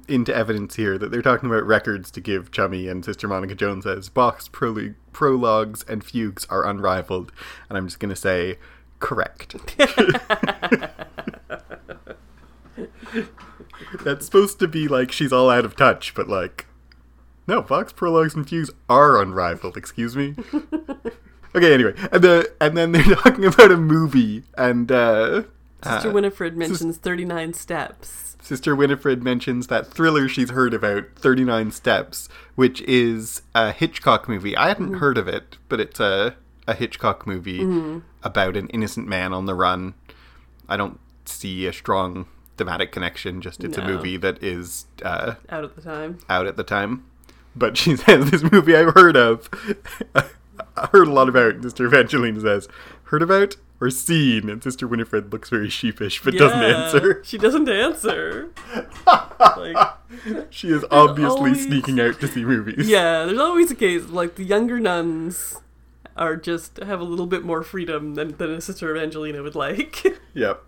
into 0.09 0.35
evidence 0.35 0.77
here 0.77 0.99
that 0.99 1.11
they're 1.11 1.23
talking 1.23 1.49
about 1.49 1.67
records 1.67 2.11
to 2.13 2.21
give 2.21 2.51
Chummy 2.51 2.89
and 2.89 3.05
Sister 3.05 3.29
Monica 3.29 3.55
Jones 3.55 3.87
as 3.87 4.09
Bach's 4.09 4.49
prolo- 4.49 4.95
prologues 5.13 5.85
and 5.85 6.05
fugues 6.05 6.47
are 6.51 6.67
unrivaled. 6.67 7.33
And 7.69 7.79
I'm 7.79 7.87
just 7.87 8.01
going 8.01 8.11
to 8.11 8.17
say, 8.17 8.59
Correct. 9.01 9.57
That's 14.05 14.27
supposed 14.27 14.61
to 14.61 14.69
be 14.69 14.87
like 14.87 15.11
she's 15.11 15.33
all 15.33 15.51
out 15.51 15.65
of 15.65 15.75
touch, 15.75 16.15
but 16.15 16.29
like, 16.29 16.67
no, 17.49 17.63
Bach's 17.63 17.93
Prologues 17.93 18.35
and 18.35 18.49
fugues 18.49 18.71
are 18.89 19.21
unrivaled. 19.21 19.77
Excuse 19.77 20.17
me. 20.17 20.37
okay, 21.57 21.75
anyway, 21.75 21.95
and 22.13 22.23
the 22.23 22.53
and 22.61 22.77
then 22.77 22.93
they're 22.93 23.17
talking 23.17 23.47
about 23.47 23.73
a 23.73 23.77
movie, 23.77 24.45
and 24.57 24.93
uh, 24.93 25.43
Sister 25.83 26.11
uh, 26.11 26.13
Winifred 26.13 26.57
mentions 26.57 26.99
39 26.99 27.55
steps. 27.55 28.30
Sister 28.51 28.75
Winifred 28.75 29.23
mentions 29.23 29.69
that 29.69 29.87
thriller 29.87 30.29
she's 30.29 30.51
heard 30.51 30.75
about, 30.75 31.05
39 31.15 31.71
Steps, 31.71 32.29
which 32.57 32.81
is 32.83 33.43
a 33.55 33.71
Hitchcock 33.71 34.29
movie. 34.29 34.57
I 34.57 34.67
hadn't 34.67 34.95
heard 34.95 35.17
of 35.17 35.29
it, 35.29 35.57
but 35.69 35.79
it's 35.79 36.01
a, 36.01 36.35
a 36.67 36.75
Hitchcock 36.75 37.29
movie 37.29 38.03
about 38.25 38.57
an 38.57 38.67
innocent 38.71 39.07
man 39.07 39.33
on 39.33 39.47
the 39.47 39.55
run. 39.55 39.95
I 40.69 40.77
don't 40.77 40.99
see 41.27 41.65
a 41.69 41.73
strong 41.73 42.27
thematic 42.57 42.91
connection, 42.91 43.41
just 43.41 43.63
it's 43.63 43.79
a 43.79 43.85
movie 43.87 44.17
that 44.17 44.43
is 44.43 44.87
uh, 45.05 45.35
Out 45.49 45.63
at 45.63 45.77
the 45.77 45.83
time. 45.83 46.19
out 46.29 46.49
at 46.49 46.57
the 46.57 46.65
time. 46.65 47.05
But 47.55 47.77
she 47.77 47.95
says, 48.05 48.33
This 48.33 48.43
movie 48.51 48.75
I've 48.75 48.95
heard 48.95 49.17
of, 49.17 49.49
I 50.17 50.89
heard 50.91 51.07
a 51.07 51.13
lot 51.13 51.29
about, 51.29 51.63
Sister 51.63 51.87
Evangeline 51.87 52.41
says, 52.41 52.67
heard 53.05 53.23
about 53.23 53.55
or 53.81 53.91
seen? 53.91 54.49
And 54.51 54.63
Sister 54.63 54.87
Winifred 54.87 55.33
looks 55.33 55.49
very 55.49 55.69
sheepish 55.71 56.23
but 56.23 56.35
doesn't 56.35 56.63
answer. 56.63 57.23
She 57.25 57.39
doesn't 57.39 57.69
answer. 57.69 58.51
like, 59.07 59.77
She 60.51 60.69
is 60.69 60.85
obviously 60.91 61.37
always- 61.39 61.65
sneaking 61.65 62.01
out 62.01 62.21
to 62.21 62.29
see 62.29 62.45
movies. 62.45 62.89
yeah, 62.89 63.25
there's 63.25 63.39
always 63.39 63.71
a 63.71 63.75
case 63.75 64.09
like 64.09 64.35
the 64.37 64.45
younger 64.45 64.79
nuns 64.81 65.57
are 66.17 66.37
just 66.37 66.77
have 66.79 67.01
a 67.01 67.05
little 67.05 67.27
bit 67.27 67.45
more 67.45 67.63
freedom 67.63 68.15
than, 68.15 68.37
than 68.37 68.51
a 68.51 68.61
sister 68.61 68.95
Evangelina 68.95 69.43
would 69.43 69.55
like. 69.55 70.05
Yep. 70.35 70.63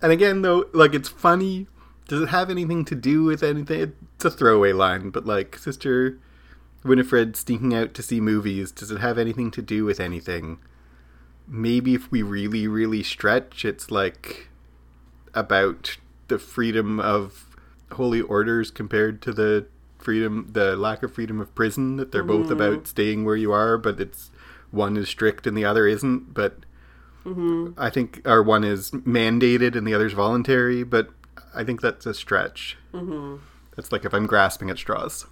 And 0.00 0.12
again, 0.12 0.42
though, 0.42 0.66
like 0.72 0.94
it's 0.94 1.08
funny. 1.08 1.66
Does 2.08 2.22
it 2.22 2.28
have 2.28 2.48
anything 2.50 2.84
to 2.86 2.94
do 2.94 3.24
with 3.24 3.42
anything? 3.42 3.92
It's 4.14 4.24
a 4.24 4.30
throwaway 4.30 4.72
line, 4.72 5.10
but 5.10 5.26
like 5.26 5.58
Sister 5.58 6.18
Winifred 6.84 7.36
sneaking 7.36 7.74
out 7.74 7.92
to 7.94 8.02
see 8.02 8.20
movies, 8.20 8.70
does 8.72 8.90
it 8.90 9.00
have 9.00 9.18
anything 9.18 9.50
to 9.50 9.60
do 9.62 9.84
with 9.84 10.00
anything? 10.00 10.58
Maybe 11.48 11.94
if 11.94 12.10
we 12.10 12.22
really, 12.22 12.66
really 12.66 13.02
stretch, 13.02 13.64
it's 13.64 13.90
like 13.90 14.48
about 15.34 15.96
the 16.28 16.38
freedom 16.38 16.98
of 16.98 17.56
holy 17.92 18.20
orders 18.20 18.70
compared 18.70 19.22
to 19.22 19.32
the 19.32 19.66
freedom, 19.98 20.48
the 20.52 20.76
lack 20.76 21.02
of 21.02 21.14
freedom 21.14 21.40
of 21.40 21.54
prison. 21.54 21.96
That 21.96 22.10
they're 22.12 22.24
both 22.24 22.50
about 22.50 22.88
staying 22.88 23.24
where 23.24 23.36
you 23.36 23.52
are, 23.52 23.78
but 23.78 24.00
it's 24.00 24.30
one 24.70 24.96
is 24.96 25.08
strict 25.08 25.46
and 25.46 25.56
the 25.56 25.64
other 25.64 25.86
isn't. 25.86 26.34
But 26.34 26.58
I 27.76 27.90
think, 27.90 28.22
or 28.24 28.42
one 28.42 28.64
is 28.64 28.90
mandated 28.90 29.76
and 29.76 29.86
the 29.86 29.94
other's 29.94 30.12
voluntary, 30.12 30.84
but 30.84 31.10
I 31.54 31.64
think 31.64 31.80
that's 31.80 32.06
a 32.06 32.14
stretch. 32.14 32.76
Mm-hmm. 32.92 33.36
That's 33.74 33.92
like 33.92 34.04
if 34.04 34.14
I'm 34.14 34.26
grasping 34.26 34.70
at 34.70 34.78
straws. 34.78 35.26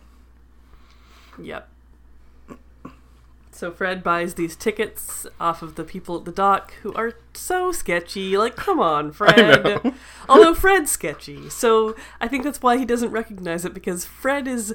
Yep. 1.40 1.68
So 3.64 3.70
Fred 3.70 4.02
buys 4.02 4.34
these 4.34 4.56
tickets 4.56 5.26
off 5.40 5.62
of 5.62 5.76
the 5.76 5.84
people 5.84 6.18
at 6.18 6.26
the 6.26 6.32
dock 6.32 6.74
who 6.82 6.92
are 6.92 7.14
so 7.32 7.72
sketchy. 7.72 8.36
Like, 8.36 8.56
come 8.56 8.78
on, 8.78 9.10
Fred. 9.12 9.94
Although 10.28 10.52
Fred's 10.52 10.90
sketchy. 10.90 11.48
So 11.48 11.96
I 12.20 12.28
think 12.28 12.44
that's 12.44 12.60
why 12.60 12.76
he 12.76 12.84
doesn't 12.84 13.10
recognize 13.10 13.64
it 13.64 13.72
because 13.72 14.04
Fred 14.04 14.46
is 14.46 14.74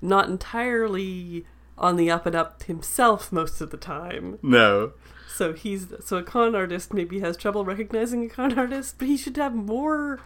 not 0.00 0.30
entirely 0.30 1.44
on 1.76 1.96
the 1.96 2.10
up 2.10 2.24
and 2.24 2.34
up 2.34 2.62
himself 2.62 3.30
most 3.30 3.60
of 3.60 3.68
the 3.68 3.76
time. 3.76 4.38
No. 4.40 4.92
So 5.28 5.52
he's 5.52 5.88
so 6.02 6.16
a 6.16 6.22
con 6.22 6.54
artist 6.54 6.94
maybe 6.94 7.20
has 7.20 7.36
trouble 7.36 7.66
recognizing 7.66 8.24
a 8.24 8.28
con 8.30 8.58
artist, 8.58 8.94
but 8.96 9.06
he 9.06 9.18
should 9.18 9.36
have 9.36 9.54
more 9.54 10.18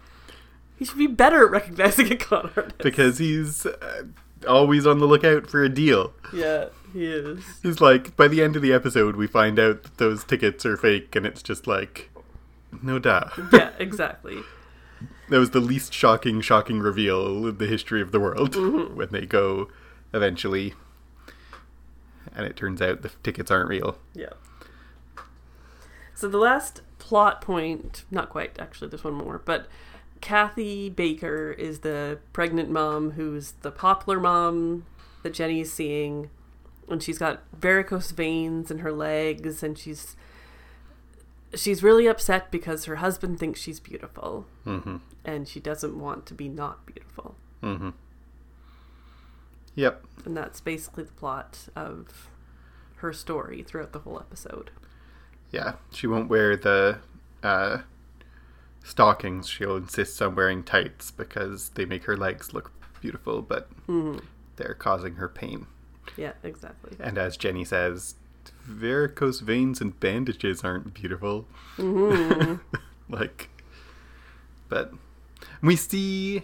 he 0.77 0.85
should 0.85 0.99
be 0.99 1.09
better 1.09 1.47
at 1.47 1.51
recognizing 1.51 2.13
a 2.13 2.17
con 2.17 2.53
artist. 2.57 2.79
Because 2.79 3.19
he's 3.19 3.67
uh, 3.67 4.05
always 4.49 4.87
on 4.87 5.01
the 5.01 5.07
lookout 5.07 5.51
for 5.51 5.65
a 5.65 5.69
deal. 5.69 6.13
yeah, 6.33 6.67
he 6.95 7.07
is. 7.07 7.45
He's 7.63 7.81
like, 7.81 8.17
by 8.17 8.29
the 8.29 8.43
end 8.43 8.57
of 8.57 8.63
the 8.63 8.73
episode, 8.73 9.17
we 9.17 9.27
find 9.27 9.59
out 9.59 9.83
that 9.83 9.99
those 9.99 10.25
tickets 10.25 10.65
are 10.65 10.77
fake, 10.77 11.15
and 11.15 11.27
it's 11.27 11.43
just 11.43 11.67
like, 11.67 12.11
no 12.83 12.99
doubt. 12.99 13.33
Yeah, 13.53 13.71
exactly. 13.79 14.39
that 15.29 15.39
was 15.39 15.51
the 15.51 15.61
least 15.61 15.93
shocking, 15.93 16.41
shocking 16.41 16.81
reveal 16.81 17.47
in 17.49 17.59
the 17.59 17.67
history 17.67 18.01
of 18.01 18.13
the 18.13 18.21
world 18.21 18.53
mm-hmm. 18.53 18.97
when 18.97 19.09
they 19.11 19.27
go 19.27 19.69
eventually. 20.13 20.75
And 22.35 22.47
it 22.47 22.57
turns 22.57 22.81
out 22.81 23.03
the 23.03 23.11
tickets 23.23 23.51
aren't 23.51 23.69
real. 23.69 23.99
Yeah. 24.15 24.33
So 26.15 26.29
the 26.29 26.39
last 26.39 26.81
plot 26.99 27.41
point, 27.41 28.05
not 28.11 28.31
quite, 28.31 28.59
actually, 28.59 28.89
there's 28.89 29.05
one 29.05 29.15
more, 29.15 29.43
but 29.45 29.67
Kathy 30.21 30.89
Baker 30.89 31.51
is 31.53 31.81
the 31.81 32.19
pregnant 32.33 32.71
mom 32.71 33.13
who's 33.13 33.53
the 33.61 33.71
poplar 33.71 34.19
mom 34.19 34.87
that 35.23 35.35
Jenny's 35.35 35.73
seeing. 35.73 36.31
And 36.89 37.03
she's 37.03 37.19
got 37.19 37.43
varicose 37.53 38.11
veins 38.11 38.71
in 38.71 38.79
her 38.81 38.93
legs, 38.93 39.63
and 39.63 39.79
she's 39.79 40.17
she's 41.55 41.83
really 41.83 42.07
upset 42.07 42.51
because 42.51 42.85
her 42.87 42.97
husband 42.97 43.39
thinks 43.39 43.61
she's 43.61 43.81
beautiful, 43.81 44.47
Mm-hmm. 44.67 44.97
and 45.25 45.47
she 45.49 45.61
doesn't 45.61 45.99
want 45.99 46.27
to 46.27 46.35
be 46.35 46.49
not 46.49 46.85
beautiful. 46.85 47.37
Mm-hmm. 47.63 47.91
Yep. 49.77 50.05
And 50.25 50.37
that's 50.37 50.61
basically 50.61 51.05
the 51.05 51.13
plot 51.13 51.69
of 51.75 52.29
her 52.97 53.13
story 53.13 53.63
throughout 53.63 53.93
the 53.93 53.99
whole 54.01 54.19
episode. 54.19 54.71
Yeah. 55.51 55.75
She 55.93 56.07
won't 56.07 56.29
wear 56.29 56.57
the 56.57 56.99
uh, 57.43 57.79
stockings. 58.83 59.49
She'll 59.49 59.77
insist 59.77 60.21
on 60.23 60.35
wearing 60.35 60.63
tights 60.63 61.11
because 61.11 61.71
they 61.71 61.85
make 61.85 62.05
her 62.05 62.17
legs 62.17 62.53
look 62.55 62.73
beautiful, 63.01 63.43
but 63.43 63.69
Mhm. 63.87 64.23
they're 64.57 64.75
causing 64.75 65.17
her 65.17 65.29
pain. 65.29 65.67
Yeah, 66.17 66.33
exactly. 66.43 66.97
And 67.01 67.19
as 67.19 67.37
Jenny 67.37 67.65
says, 67.65 68.15
varicose 68.67 69.41
veins 69.41 69.81
and 69.81 69.99
bandages 70.01 70.65
aren't 70.65 70.95
beautiful. 70.95 71.47
hmm 71.77 72.55
like, 73.09 73.51
but 74.69 74.93
we 75.63 75.77
see. 75.77 76.43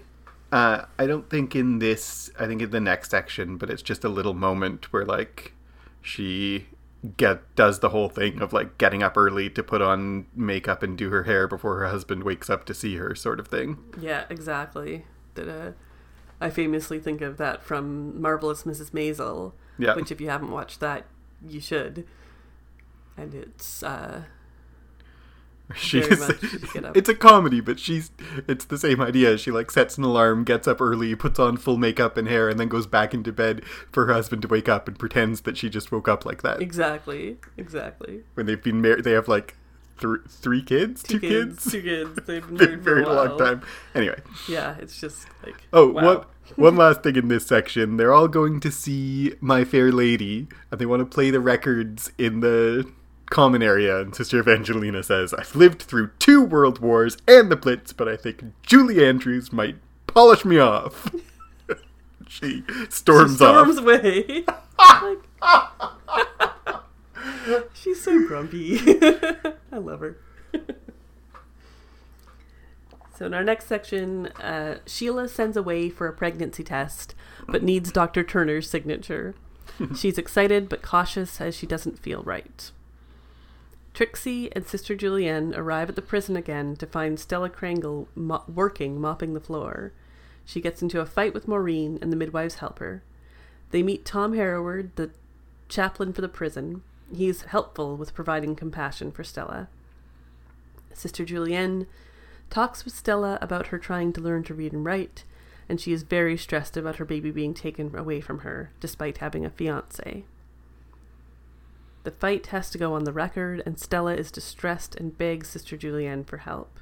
Uh, 0.53 0.87
I 0.99 1.07
don't 1.07 1.31
think 1.31 1.55
in 1.55 1.79
this. 1.79 2.31
I 2.39 2.47
think 2.47 2.61
in 2.63 2.71
the 2.71 2.81
next 2.81 3.11
section, 3.11 3.57
but 3.57 3.71
it's 3.71 3.83
just 3.83 4.05
a 4.05 4.09
little 4.09 4.35
moment 4.35 4.93
where 4.93 5.05
like 5.05 5.53
she 6.03 6.67
get 7.17 7.55
does 7.55 7.81
the 7.81 7.91
whole 7.91 8.09
thing 8.09 8.43
of 8.43 8.53
like 8.53 8.77
getting 8.77 9.03
up 9.03 9.17
early 9.17 9.49
to 9.49 9.63
put 9.63 9.81
on 9.81 10.27
makeup 10.35 10.83
and 10.83 10.99
do 10.99 11.09
her 11.11 11.23
hair 11.23 11.47
before 11.49 11.79
her 11.79 11.87
husband 11.89 12.25
wakes 12.25 12.51
up 12.51 12.65
to 12.67 12.75
see 12.75 12.97
her, 12.97 13.15
sort 13.15 13.41
of 13.41 13.49
thing. 13.49 13.79
Yeah, 13.99 14.25
exactly. 14.29 15.07
That 15.35 15.75
I 16.41 16.51
famously 16.51 16.99
think 16.99 17.21
of 17.21 17.37
that 17.37 17.63
from 17.63 18.21
Marvelous 18.21 18.63
Mrs. 18.65 18.91
Maisel, 18.93 19.53
Yeah, 19.79 19.95
which 19.95 20.11
if 20.11 20.21
you 20.21 20.29
haven't 20.31 20.51
watched 20.51 20.81
that, 20.81 21.05
you 21.47 21.61
should. 21.61 22.07
And 23.17 23.35
it's 23.35 23.83
uh, 23.83 24.23
she's 25.77 26.19
much 26.19 26.41
get 26.73 26.85
up. 26.85 26.97
it's 26.97 27.09
a 27.09 27.15
comedy, 27.15 27.61
but 27.61 27.79
she's 27.79 28.11
it's 28.49 28.65
the 28.65 28.79
same 28.79 29.01
idea. 29.01 29.37
She 29.39 29.51
like 29.51 29.71
sets 29.71 29.99
an 29.99 30.05
alarm, 30.05 30.45
gets 30.45 30.67
up 30.67 30.81
early, 30.81 31.15
puts 31.15 31.39
on 31.39 31.57
full 31.59 31.77
makeup 31.77 32.17
and 32.17 32.27
hair, 32.27 32.49
and 32.49 32.59
then 32.59 32.69
goes 32.69 32.87
back 32.87 33.13
into 33.15 33.33
bed 33.33 33.65
for 33.93 34.07
her 34.07 34.13
husband 34.15 34.43
to 34.43 34.49
wake 34.49 34.69
up 34.69 34.89
and 34.89 34.99
pretends 34.99 35.43
that 35.43 35.57
she 35.57 35.69
just 35.69 35.93
woke 35.93 36.09
up 36.09 36.25
like 36.25 36.43
that. 36.43 36.61
exactly, 36.63 37.37
exactly. 37.57 38.21
When 38.35 38.47
they've 38.47 38.63
been 38.63 38.81
married, 38.81 39.05
they 39.05 39.13
have 39.13 39.29
like 39.29 39.57
th- 40.01 40.21
three 40.29 40.63
kids, 40.63 41.03
two, 41.03 41.21
kids. 41.21 41.71
two 41.71 41.83
kids. 41.83 42.19
They've 42.27 42.47
been 42.47 42.57
Been 42.57 42.67
married 42.69 42.79
for 42.85 42.85
very 42.95 43.03
a 43.05 43.09
long 43.13 43.39
time. 43.39 43.63
Anyway, 43.95 44.21
Yeah, 44.49 44.77
it's 44.81 45.01
just 45.01 45.27
like 45.45 45.57
oh, 45.73 45.89
wow. 45.93 46.03
one 46.05 46.25
one 46.57 46.77
last 46.77 47.03
thing 47.03 47.17
in 47.17 47.29
this 47.29 47.47
section. 47.47 47.97
They're 47.97 48.13
all 48.13 48.29
going 48.29 48.59
to 48.61 48.71
see 48.73 49.35
My 49.41 49.65
Fair 49.65 49.93
Lady, 49.93 50.49
and 50.71 50.81
they 50.81 50.87
want 50.87 51.01
to 51.01 51.07
play 51.07 51.31
the 51.31 51.41
records 51.41 52.11
in 52.19 52.41
the 52.41 52.91
common 53.31 53.63
area. 53.63 54.01
And 54.01 54.15
Sister 54.15 54.41
Evangelina 54.41 55.03
says, 55.05 55.33
"I've 55.35 55.55
lived 55.55 55.83
through 55.83 56.11
two 56.19 56.43
world 56.43 56.81
wars 56.81 57.17
and 57.29 57.51
the 57.53 57.57
Blitz, 57.57 57.93
but 57.93 58.09
I 58.09 58.17
think 58.17 58.43
Julie 58.63 59.05
Andrews 59.07 59.53
might 59.53 59.77
polish 60.09 60.45
me 60.45 60.59
off." 60.59 61.15
she 62.29 62.65
storms, 62.89 63.33
She 63.33 63.37
storms 63.37 63.41
off. 63.41 63.79
away. 63.79 64.45
Like- 64.79 66.50
She's 67.75 68.03
so 68.03 68.27
grumpy. 68.27 68.79
I 69.73 69.79
love 69.79 70.01
her. 70.01 70.17
so 73.17 73.27
in 73.27 73.35
our 73.35 73.45
next 73.45 73.67
section, 73.67 74.27
uh, 74.41 74.79
Sheila 74.87 75.29
sends 75.29 75.57
away 75.57 75.91
for 75.91 76.07
a 76.07 76.13
pregnancy 76.13 76.65
test, 76.65 77.15
but 77.49 77.63
needs 77.63 77.93
Dr. 77.93 78.23
Turner's 78.23 78.69
signature. 78.69 79.35
She's 79.97 80.19
excited 80.19 80.69
but 80.69 80.83
cautious 80.83 81.41
as 81.41 81.55
she 81.55 81.67
doesn't 81.67 81.99
feel 81.99 82.23
right. 82.23 82.71
Trixie 83.95 84.55
and 84.55 84.67
Sister 84.67 84.95
Julienne 84.95 85.55
arrive 85.55 85.89
at 85.89 85.97
the 85.97 86.03
prison 86.03 86.37
again 86.37 86.77
to 86.77 86.87
find 86.87 87.19
Stella 87.19 87.51
Krangle 87.51 88.07
mo- 88.15 88.45
working 88.47 89.01
mopping 89.01 89.35
the 89.35 89.41
floor. 89.41 89.93
She 90.45 90.61
gets 90.61 90.83
into 90.83 91.01
a 91.01 91.07
fight 91.07 91.35
with 91.35 91.49
Maureen 91.49 91.99
and 92.01 92.13
the 92.13 92.17
midwife's 92.17 92.57
helper. 92.57 93.03
They 93.71 93.83
meet 93.83 94.05
Tom 94.05 94.35
Hereward, 94.35 94.91
the 94.97 95.11
chaplain 95.69 96.13
for 96.13 96.21
the 96.21 96.29
prison, 96.29 96.83
he's 97.15 97.43
helpful 97.43 97.97
with 97.97 98.15
providing 98.15 98.57
compassion 98.57 99.11
for 99.13 99.25
Stella. 99.25 99.69
Sister 100.93 101.25
Julienne 101.25 101.87
talks 102.51 102.85
with 102.85 102.95
Stella 102.95 103.39
about 103.41 103.69
her 103.69 103.79
trying 103.79 104.13
to 104.13 104.21
learn 104.21 104.43
to 104.45 104.55
read 104.55 104.73
and 104.73 104.85
write, 104.85 105.25
and 105.69 105.81
she 105.81 105.93
is 105.93 106.03
very 106.03 106.37
stressed 106.37 106.77
about 106.77 106.97
her 106.97 107.05
baby 107.05 107.31
being 107.31 107.55
taken 107.55 107.95
away 107.97 108.21
from 108.21 108.41
her, 108.41 108.71
despite 108.81 109.19
having 109.19 109.45
a 109.45 109.51
fiance. 109.51 110.25
The 112.03 112.11
fight 112.11 112.47
has 112.47 112.71
to 112.71 112.79
go 112.79 112.95
on 112.95 113.05
the 113.05 113.13
record, 113.13 113.63
and 113.67 113.79
Stella 113.79 114.15
is 114.15 114.31
distressed 114.31 114.95
and 114.97 115.17
begs 115.17 115.49
Sister 115.49 115.77
Julienne 115.77 116.25
for 116.25 116.39
help. 116.39 116.81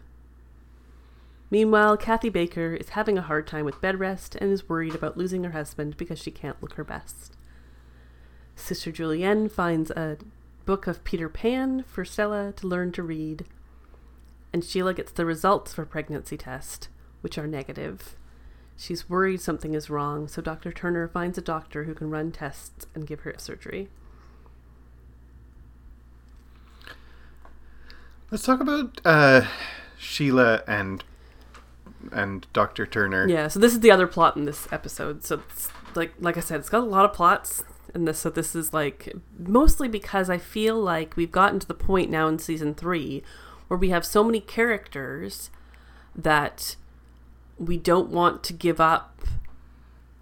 Meanwhile, 1.51 1.97
Kathy 1.97 2.29
Baker 2.29 2.75
is 2.75 2.91
having 2.91 3.17
a 3.17 3.23
hard 3.23 3.47
time 3.47 3.65
with 3.65 3.81
bed 3.81 3.99
rest 3.99 4.37
and 4.37 4.53
is 4.53 4.69
worried 4.69 4.95
about 4.95 5.17
losing 5.17 5.45
her 5.45 5.51
husband 5.53 5.97
because 5.97 6.19
she 6.19 6.31
can't 6.31 6.61
look 6.63 6.75
her 6.75 6.85
best. 6.85 7.38
Sister 8.59 8.91
Julienne 8.91 9.49
finds 9.49 9.91
a 9.93 10.19
book 10.67 10.87
of 10.87 11.05
Peter 11.05 11.29
Pan 11.29 11.85
for 11.87 12.05
Stella 12.05 12.53
to 12.57 12.67
learn 12.67 12.93
to 12.93 13.03
read, 13.03 13.47
and 14.53 14.65
Sheila 14.65 14.93
gets 14.95 15.13
the 15.13 15.25
results 15.25 15.73
for 15.73 15.87
pregnancy 15.87 16.37
test, 16.37 16.89
which 17.21 17.39
are 17.39 17.47
negative. 17.47 18.17
She's 18.77 19.09
worried 19.09 19.41
something 19.41 19.75
is 19.75 19.89
wrong, 19.89 20.29
so 20.29 20.43
Dr. 20.43 20.73
Turner 20.73 21.09
finds 21.09 21.39
a 21.39 21.41
doctor 21.41 21.85
who 21.85 21.95
can 21.95 22.11
run 22.11 22.31
tests 22.31 22.87
and 22.95 23.07
give 23.07 23.21
her 23.21 23.31
a 23.31 23.39
surgery. 23.39 23.89
Let's 28.31 28.45
talk 28.45 28.61
about 28.61 29.01
uh, 29.05 29.47
Sheila 29.99 30.63
and 30.67 31.03
and 32.13 32.47
Dr. 32.53 32.87
Turner. 32.87 33.27
Yeah, 33.27 33.49
so 33.49 33.59
this 33.59 33.73
is 33.73 33.81
the 33.81 33.91
other 33.91 34.07
plot 34.07 34.37
in 34.37 34.45
this 34.45 34.69
episode. 34.71 35.25
So 35.25 35.43
it's 35.49 35.71
like 35.95 36.13
like 36.21 36.37
I 36.37 36.41
said, 36.41 36.61
it's 36.61 36.69
got 36.69 36.83
a 36.83 36.87
lot 36.87 37.05
of 37.05 37.13
plots 37.15 37.65
in 37.95 38.05
this. 38.05 38.19
So 38.19 38.31
this 38.31 38.55
is 38.55 38.73
like 38.73 39.15
mostly 39.39 39.89
because 39.89 40.29
I 40.31 40.39
feel 40.39 40.77
like 40.81 41.17
we've 41.17 41.33
gotten 41.33 41.59
to 41.61 41.67
the 41.67 41.75
point 41.75 42.11
now 42.11 42.29
in 42.29 42.39
season 42.39 42.75
three 42.75 43.23
where 43.69 43.79
we 43.79 43.91
have 43.91 44.05
so 44.05 44.25
many 44.25 44.41
characters 44.41 45.51
that 46.17 46.77
we 47.59 47.77
don't 47.77 48.11
want 48.11 48.43
to 48.45 48.53
give 48.53 48.81
up 48.81 49.21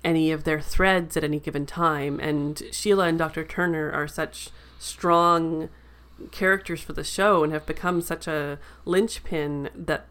any 0.04 0.30
of 0.30 0.44
their 0.44 0.60
threads 0.60 1.16
at 1.16 1.24
any 1.24 1.38
given 1.40 1.66
time. 1.66 2.18
And 2.20 2.62
Sheila 2.72 3.06
and 3.06 3.18
Dr. 3.18 3.44
Turner 3.44 3.90
are 3.92 4.08
such 4.08 4.50
strong 4.78 5.68
characters 6.30 6.80
for 6.80 6.92
the 6.92 7.04
show 7.04 7.44
and 7.44 7.52
have 7.52 7.66
become 7.66 8.00
such 8.00 8.26
a 8.26 8.58
linchpin 8.84 9.68
that 9.74 10.06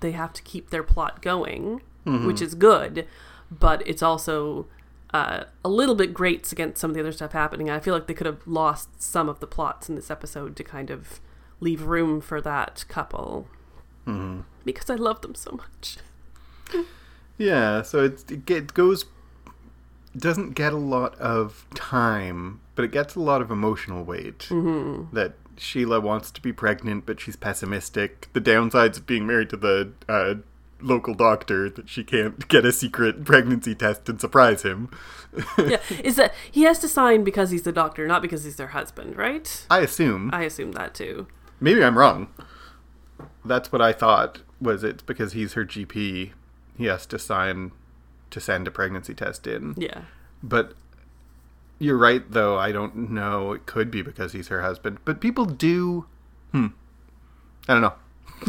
they 0.00 0.12
have 0.12 0.32
to 0.34 0.42
keep 0.42 0.70
their 0.70 0.82
plot 0.82 1.20
going, 1.22 1.82
Mm-hmm. 2.06 2.26
which 2.26 2.40
is 2.40 2.54
good, 2.54 3.06
but 3.50 3.86
it's 3.86 4.02
also 4.02 4.66
uh, 5.12 5.44
a 5.64 5.68
little 5.68 5.94
bit 5.94 6.14
grates 6.14 6.52
against 6.52 6.80
some 6.80 6.90
of 6.90 6.94
the 6.94 7.00
other 7.00 7.12
stuff 7.12 7.32
happening. 7.32 7.68
I 7.70 7.80
feel 7.80 7.94
like 7.94 8.06
they 8.06 8.14
could 8.14 8.26
have 8.26 8.46
lost 8.46 9.02
some 9.02 9.28
of 9.28 9.40
the 9.40 9.46
plots 9.46 9.88
in 9.88 9.94
this 9.96 10.10
episode 10.10 10.54
to 10.56 10.64
kind 10.64 10.90
of 10.90 11.20
leave 11.60 11.82
room 11.82 12.20
for 12.20 12.40
that 12.40 12.84
couple 12.88 13.48
Mhm. 14.06 14.44
because 14.64 14.88
I 14.88 14.94
love 14.94 15.20
them 15.20 15.34
so 15.34 15.52
much. 15.52 15.98
Yeah, 17.38 17.82
so 17.82 18.04
it, 18.04 18.30
it 18.50 18.74
goes 18.74 19.06
doesn't 20.16 20.54
get 20.54 20.72
a 20.72 20.76
lot 20.76 21.14
of 21.20 21.66
time, 21.74 22.60
but 22.74 22.84
it 22.84 22.90
gets 22.90 23.14
a 23.14 23.20
lot 23.20 23.40
of 23.40 23.50
emotional 23.50 24.04
weight. 24.04 24.40
Mm-hmm. 24.50 25.14
That 25.14 25.34
Sheila 25.56 26.00
wants 26.00 26.30
to 26.32 26.40
be 26.42 26.52
pregnant, 26.52 27.06
but 27.06 27.20
she's 27.20 27.36
pessimistic. 27.36 28.28
The 28.32 28.40
downsides 28.40 28.96
of 28.96 29.06
being 29.06 29.26
married 29.26 29.50
to 29.50 29.56
the 29.56 29.92
uh, 30.08 30.34
local 30.82 31.14
doctor 31.14 31.68
that 31.70 31.88
she 31.88 32.04
can't 32.04 32.46
get 32.48 32.64
a 32.64 32.72
secret 32.72 33.24
pregnancy 33.24 33.74
test 33.74 34.08
and 34.08 34.20
surprise 34.20 34.62
him. 34.62 34.90
yeah, 35.58 35.80
is 36.02 36.16
that 36.16 36.34
he 36.50 36.62
has 36.62 36.78
to 36.80 36.88
sign 36.88 37.24
because 37.24 37.50
he's 37.50 37.62
the 37.62 37.72
doctor, 37.72 38.06
not 38.06 38.22
because 38.22 38.44
he's 38.44 38.56
their 38.56 38.68
husband, 38.68 39.16
right? 39.16 39.66
I 39.70 39.80
assume. 39.80 40.30
I 40.32 40.42
assume 40.42 40.72
that 40.72 40.94
too. 40.94 41.26
Maybe 41.60 41.84
I'm 41.84 41.98
wrong. 41.98 42.28
That's 43.44 43.70
what 43.72 43.82
I 43.82 43.92
thought. 43.92 44.40
Was 44.60 44.84
it 44.84 45.04
because 45.06 45.32
he's 45.32 45.54
her 45.54 45.64
GP? 45.64 46.32
He 46.76 46.84
has 46.86 47.06
to 47.06 47.18
sign 47.18 47.72
to 48.30 48.40
send 48.40 48.66
a 48.66 48.70
pregnancy 48.70 49.14
test 49.14 49.46
in. 49.46 49.74
Yeah. 49.76 50.02
But 50.42 50.74
you're 51.78 51.98
right, 51.98 52.22
though. 52.30 52.58
I 52.58 52.72
don't 52.72 53.10
know. 53.10 53.52
It 53.52 53.66
could 53.66 53.90
be 53.90 54.02
because 54.02 54.32
he's 54.32 54.48
her 54.48 54.62
husband. 54.62 54.98
But 55.04 55.20
people 55.20 55.44
do. 55.44 56.06
Hmm. 56.52 56.68
I 57.68 57.72
don't 57.74 57.82
know. 57.82 57.94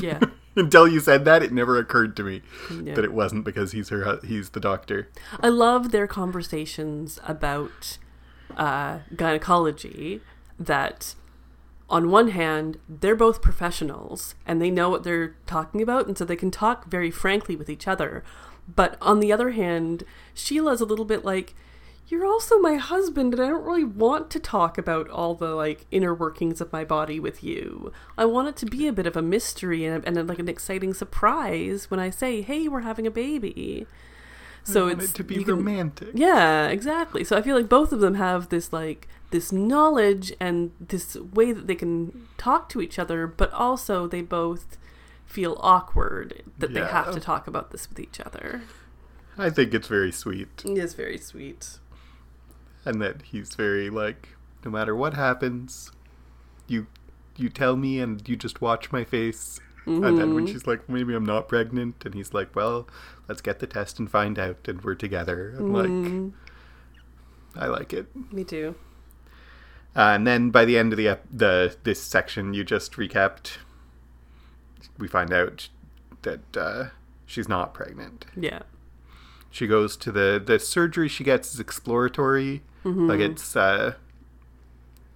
Yeah. 0.02 0.20
Until 0.56 0.88
you 0.88 1.00
said 1.00 1.24
that, 1.26 1.42
it 1.44 1.52
never 1.52 1.78
occurred 1.78 2.16
to 2.18 2.24
me 2.24 2.42
Yeah. 2.84 2.96
that 2.96 3.06
it 3.06 3.14
wasn't 3.14 3.46
because 3.46 3.72
he's 3.72 3.90
her. 3.90 4.20
He's 4.24 4.50
the 4.50 4.60
doctor. 4.60 5.10
I 5.40 5.48
love 5.50 5.92
their 5.92 6.08
conversations 6.08 7.20
about 7.26 7.98
uh, 8.58 9.00
gynecology. 9.16 10.22
That, 10.60 11.16
on 11.90 12.12
one 12.12 12.30
hand, 12.30 12.78
they're 12.88 13.16
both 13.16 13.42
professionals 13.42 14.36
and 14.46 14.62
they 14.62 14.70
know 14.70 14.90
what 14.90 15.04
they're 15.04 15.36
talking 15.48 15.82
about, 15.82 16.08
and 16.08 16.18
so 16.18 16.26
they 16.26 16.36
can 16.36 16.52
talk 16.52 16.86
very 16.90 17.10
frankly 17.12 17.56
with 17.56 17.70
each 17.70 17.88
other. 17.88 18.24
But 18.74 18.98
on 19.02 19.20
the 19.20 19.32
other 19.32 19.52
hand, 19.52 20.04
Sheila's 20.34 20.82
a 20.82 20.86
little 20.86 21.06
bit 21.06 21.26
like, 21.26 21.56
you're 22.12 22.26
also 22.26 22.60
my 22.60 22.76
husband, 22.76 23.34
and 23.34 23.42
I 23.42 23.48
don't 23.48 23.64
really 23.64 23.84
want 23.84 24.30
to 24.32 24.40
talk 24.40 24.78
about 24.78 25.10
all 25.10 25.34
the 25.34 25.56
like 25.56 25.86
inner 25.92 26.14
workings 26.14 26.62
of 26.62 26.72
my 26.72 26.84
body 26.84 27.20
with 27.20 27.44
you. 27.44 27.92
I 28.18 28.26
want 28.26 28.50
it 28.50 28.56
to 28.58 28.66
be 28.66 28.88
a 28.88 28.94
bit 28.94 29.08
of 29.08 29.16
a 29.16 29.22
mystery 29.22 29.86
and, 29.86 30.06
and 30.06 30.28
like 30.28 30.40
an 30.40 30.50
exciting 30.50 30.94
surprise 30.94 31.90
when 31.90 32.00
I 32.00 32.10
say, 32.10 32.42
"Hey, 32.42 32.68
we're 32.68 32.82
having 32.82 33.08
a 33.08 33.12
baby." 33.12 33.88
So 34.64 34.84
I 34.84 34.88
want 34.90 35.02
it's 35.02 35.12
it 35.12 35.16
to 35.16 35.24
be 35.24 35.36
you 35.36 35.44
can- 35.46 35.56
romantic. 35.56 36.10
yeah, 36.14 36.68
exactly. 36.68 37.24
So 37.24 37.36
I 37.38 37.42
feel 37.42 37.56
like 37.56 37.70
both 37.70 37.92
of 37.92 38.00
them 38.00 38.16
have 38.16 38.50
this 38.50 38.72
like 38.72 39.08
this 39.32 39.52
knowledge 39.52 40.34
and 40.40 40.72
this 40.80 41.16
way 41.16 41.52
that 41.54 41.66
they 41.66 41.76
can 41.76 42.28
talk 42.38 42.68
to 42.70 42.82
each 42.82 43.00
other, 43.00 43.26
but 43.26 43.52
also 43.54 44.06
they 44.06 44.22
both 44.22 44.78
feel 45.26 45.58
awkward 45.62 46.44
that 46.58 46.74
they 46.74 46.82
have 46.82 47.14
to 47.14 47.20
talk 47.22 47.48
about 47.48 47.72
this 47.72 47.88
with 47.90 48.00
each 48.00 48.20
other. 48.20 48.62
I 49.38 49.50
think 49.50 49.74
it's 49.74 49.88
very 49.88 50.12
sweet, 50.12 50.62
It 50.66 50.78
is 50.78 50.94
very 50.94 51.18
sweet. 51.18 51.80
And 52.86 53.02
that 53.02 53.22
he's 53.24 53.56
very 53.56 53.90
like, 53.90 54.30
no 54.66 54.72
matter 54.72 54.96
what 54.96 55.14
happens, 55.14 55.92
you 56.68 56.88
you 57.38 57.50
tell 57.50 57.76
me, 57.76 58.00
and 58.00 58.28
you 58.28 58.36
just 58.36 58.62
watch 58.62 58.92
my 58.92 59.04
face. 59.04 59.60
And 59.86 60.04
then 60.20 60.36
when 60.36 60.46
Mhm. 60.46 60.52
she's 60.52 60.68
like, 60.68 60.88
maybe 60.88 61.16
I'm 61.16 61.26
not 61.26 61.48
pregnant, 61.48 62.06
and 62.06 62.14
he's 62.14 62.34
like, 62.36 62.56
well, 62.56 62.88
let's 63.28 63.42
get 63.42 63.58
the 63.60 63.66
test 63.68 63.98
and 63.98 64.12
find 64.12 64.38
out, 64.38 64.68
and 64.68 64.80
we're 64.84 64.94
together. 64.96 65.56
I'm 65.58 65.74
like, 65.74 65.88
Mhm. 65.90 66.34
I 67.56 67.66
like 67.68 67.92
it. 67.94 68.06
Me 68.32 68.44
too. 68.44 68.76
Uh, 69.96 70.12
and 70.16 70.28
then 70.28 70.52
by 70.52 70.66
the 70.66 70.78
end 70.78 70.94
of 70.94 70.98
the 70.98 71.08
ep- 71.08 71.26
the 71.34 71.76
this 71.84 72.02
section, 72.02 72.54
you 72.54 72.64
just 72.64 72.94
recapped. 72.94 73.58
We 75.00 75.08
find 75.08 75.34
out 75.34 75.70
that 76.22 76.56
uh, 76.58 76.86
she's 77.26 77.50
not 77.50 77.74
pregnant. 77.74 78.26
Yeah. 78.36 78.62
She 79.52 79.68
goes 79.68 79.96
to 79.98 80.12
the 80.12 80.42
the 80.44 80.58
surgery 80.60 81.08
she 81.10 81.24
gets 81.24 81.54
is 81.54 81.60
exploratory, 81.60 82.64
Mhm. 82.86 83.08
like 83.10 83.20
it's 83.20 83.56
uh, 83.56 83.96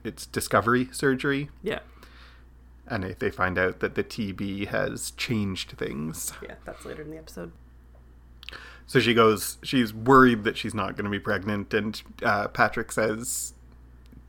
it's 0.04 0.26
discovery 0.28 0.90
surgery, 0.92 1.50
Yeah. 1.64 1.80
and 2.88 3.04
they- 3.04 3.14
they 3.18 3.32
find 3.32 3.58
out 3.58 3.80
that 3.80 3.96
the 3.96 4.04
TB 4.04 4.66
has 4.66 5.12
changed 5.12 5.72
things. 5.78 6.34
Yeah. 6.44 6.56
That's 6.66 6.86
later 6.86 7.02
in 7.04 7.10
the 7.12 7.18
episode. 7.18 7.52
So 8.88 9.00
she 9.00 9.14
goes. 9.16 9.58
She's 9.64 9.94
worried 9.94 10.44
that 10.44 10.58
she's 10.58 10.76
not 10.76 10.96
going 10.96 11.06
to 11.06 11.10
be 11.12 11.18
pregnant, 11.20 11.74
and 11.74 12.00
uh, 12.22 12.50
Patrick 12.50 12.92
says 12.92 13.54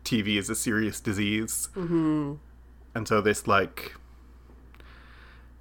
TB 0.05 0.39
is 0.39 0.49
a 0.49 0.55
serious 0.55 1.01
disease. 1.01 1.69
Mm-hmm. 1.77 2.35
and 2.95 3.07
so 3.07 3.21
this 3.21 3.47
like 3.47 3.93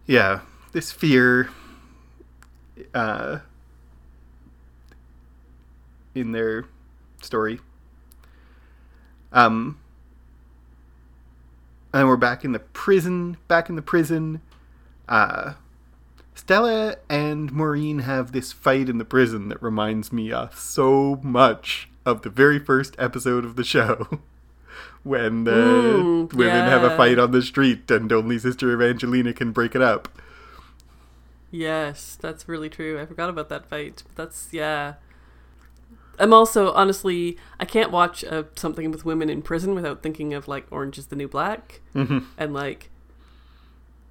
yeah 0.06 0.40
this 0.72 0.92
fear 0.94 1.50
uh 2.94 3.40
in 6.16 6.32
their 6.32 6.66
story 7.22 7.60
um 9.32 9.78
and 11.94 12.02
then 12.02 12.08
we're 12.08 12.18
back 12.18 12.44
in 12.44 12.52
the 12.52 12.60
prison 12.60 13.38
back 13.48 13.70
in 13.70 13.76
the 13.76 13.82
prison 13.82 14.42
uh 15.08 15.54
Stella 16.34 16.98
and 17.10 17.52
Maureen 17.54 18.00
have 18.00 18.32
this 18.34 18.52
fight 18.52 18.90
in 18.90 18.98
the 18.98 19.06
prison 19.06 19.48
that 19.48 19.62
reminds 19.64 20.12
me 20.12 20.34
uh, 20.34 20.50
so 20.54 21.20
much 21.24 21.88
of 22.06 22.24
the 22.24 22.30
very 22.30 22.60
first 22.60 22.94
episode 23.00 23.46
of 23.46 23.56
the 23.56 23.64
show. 23.64 24.20
when 25.04 25.44
the 25.46 25.52
Mm, 25.52 26.34
women 26.34 26.66
have 26.66 26.84
a 26.84 26.90
fight 26.90 27.20
on 27.20 27.32
the 27.32 27.42
street 27.42 27.90
and 27.92 28.12
only 28.12 28.38
Sister 28.40 28.72
Evangelina 28.74 29.34
can 29.34 29.52
break 29.52 29.76
it 29.76 29.82
up. 29.82 30.10
Yes, 31.52 32.18
that's 32.20 32.48
really 32.48 32.70
true. 32.70 33.00
I 33.00 33.06
forgot 33.06 33.30
about 33.30 33.50
that 33.50 33.66
fight. 33.68 34.04
But 34.08 34.16
That's 34.16 34.50
yeah. 34.52 34.96
I'm 36.20 36.34
also 36.34 36.72
honestly, 36.74 37.38
I 37.60 37.66
can't 37.66 37.92
watch 37.92 38.24
uh, 38.24 38.44
something 38.56 38.92
with 38.92 39.06
women 39.06 39.30
in 39.30 39.42
prison 39.42 39.76
without 39.76 40.02
thinking 40.04 40.34
of 40.34 40.48
like 40.48 40.66
Orange 40.72 40.98
is 40.98 41.08
the 41.08 41.16
New 41.16 41.28
Black 41.28 41.82
Mhm. 41.94 42.26
and 42.38 42.54
like 42.54 42.90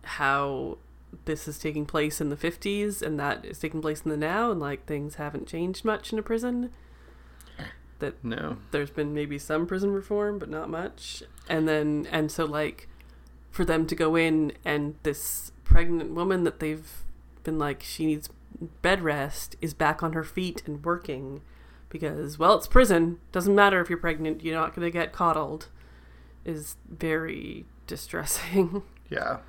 how 0.02 0.78
this 1.24 1.46
is 1.48 1.58
taking 1.58 1.86
place 1.86 2.20
in 2.20 2.28
the 2.28 2.36
50s 2.36 3.00
and 3.00 3.18
that 3.18 3.44
is 3.44 3.58
taking 3.58 3.80
place 3.80 4.02
in 4.02 4.10
the 4.10 4.16
now 4.16 4.50
and 4.50 4.60
like 4.60 4.84
things 4.86 5.14
haven't 5.14 5.46
changed 5.46 5.84
much 5.84 6.12
in 6.12 6.18
a 6.18 6.22
prison. 6.22 6.70
That 8.00 8.22
No. 8.24 8.56
there's 8.72 8.90
been 8.90 9.14
maybe 9.14 9.38
some 9.38 9.66
prison 9.66 9.92
reform, 9.92 10.38
but 10.38 10.48
not 10.50 10.68
much. 10.68 11.22
and 11.48 11.68
then 11.68 12.06
and 12.10 12.30
so 12.32 12.44
like 12.46 12.88
for 13.50 13.64
them 13.66 13.86
to 13.86 13.94
go 13.94 14.16
in 14.16 14.52
and 14.64 14.94
this 15.02 15.52
pregnant 15.62 16.10
woman 16.12 16.44
that 16.44 16.58
they've 16.58 17.04
been 17.44 17.58
like 17.58 17.82
she 17.82 18.06
needs 18.06 18.28
bed 18.82 19.02
rest 19.02 19.54
is 19.60 19.74
back 19.74 20.02
on 20.02 20.12
her 20.14 20.24
feet 20.24 20.62
and 20.66 20.82
working 20.84 21.42
because 21.94 22.38
well 22.40 22.56
it's 22.56 22.66
prison. 22.66 23.20
Doesn't 23.32 23.54
matter 23.54 23.80
if 23.80 23.88
you're 23.88 23.98
pregnant. 23.98 24.42
You're 24.44 24.60
not 24.60 24.74
going 24.74 24.84
to 24.84 24.90
get 24.90 25.12
coddled 25.12 25.68
is 26.44 26.76
very 26.90 27.64
distressing. 27.86 28.82
Yeah. 29.10 29.40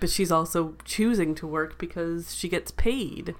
but 0.00 0.10
she's 0.10 0.30
also 0.30 0.76
choosing 0.84 1.34
to 1.36 1.46
work 1.46 1.78
because 1.78 2.34
she 2.36 2.46
gets 2.48 2.70
paid 2.70 3.34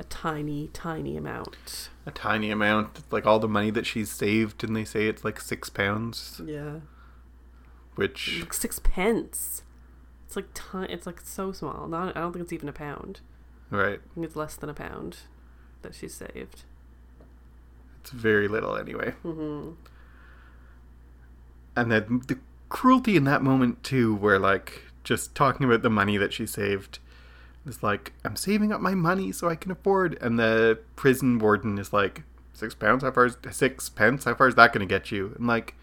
a 0.00 0.04
tiny 0.04 0.68
tiny 0.72 1.16
amount. 1.16 1.90
A 2.06 2.10
tiny 2.10 2.50
amount, 2.50 3.04
like 3.12 3.26
all 3.26 3.38
the 3.38 3.46
money 3.48 3.70
that 3.70 3.86
she's 3.86 4.10
saved, 4.10 4.64
and 4.64 4.74
they 4.74 4.84
say 4.84 5.06
it's 5.06 5.24
like 5.24 5.40
six 5.40 5.68
pounds, 5.68 6.40
yeah. 6.44 6.80
Which 7.96 8.40
like 8.40 8.54
six 8.54 8.80
pence. 8.82 9.62
It's 10.26 10.36
like 10.36 10.52
ti- 10.54 10.92
it's 10.92 11.06
like 11.06 11.20
so 11.20 11.52
small. 11.52 11.86
Not 11.86 12.16
i 12.16 12.20
don't 12.20 12.32
think 12.32 12.42
it's 12.44 12.52
even 12.52 12.70
a 12.70 12.72
pound. 12.72 13.20
Right, 13.70 14.00
I 14.02 14.14
think 14.14 14.26
it's 14.26 14.36
less 14.36 14.56
than 14.56 14.70
a 14.70 14.74
pound 14.74 15.18
that 15.82 15.94
she's 15.94 16.14
saved 16.14 16.64
very 18.10 18.48
little 18.48 18.76
anyway. 18.76 19.12
hmm 19.22 19.70
And 21.74 21.90
then 21.92 22.22
the 22.26 22.38
cruelty 22.68 23.16
in 23.16 23.24
that 23.24 23.42
moment 23.42 23.82
too, 23.84 24.14
where 24.14 24.38
like 24.38 24.82
just 25.04 25.34
talking 25.34 25.64
about 25.66 25.82
the 25.82 25.90
money 25.90 26.16
that 26.16 26.32
she 26.32 26.46
saved, 26.46 26.98
is 27.66 27.82
like 27.82 28.12
I'm 28.24 28.36
saving 28.36 28.72
up 28.72 28.80
my 28.80 28.94
money 28.94 29.32
so 29.32 29.48
I 29.48 29.56
can 29.56 29.70
afford. 29.70 30.16
And 30.20 30.38
the 30.38 30.78
prison 30.96 31.38
warden 31.38 31.78
is 31.78 31.92
like 31.92 32.22
six 32.54 32.74
pounds. 32.74 33.02
How 33.02 33.10
far 33.10 33.26
is 33.26 33.36
six 33.50 33.88
pence? 33.88 34.24
How 34.24 34.34
far 34.34 34.48
is 34.48 34.54
that 34.54 34.72
going 34.72 34.86
to 34.86 34.92
get 34.92 35.10
you? 35.10 35.34
And 35.36 35.46
like, 35.46 35.74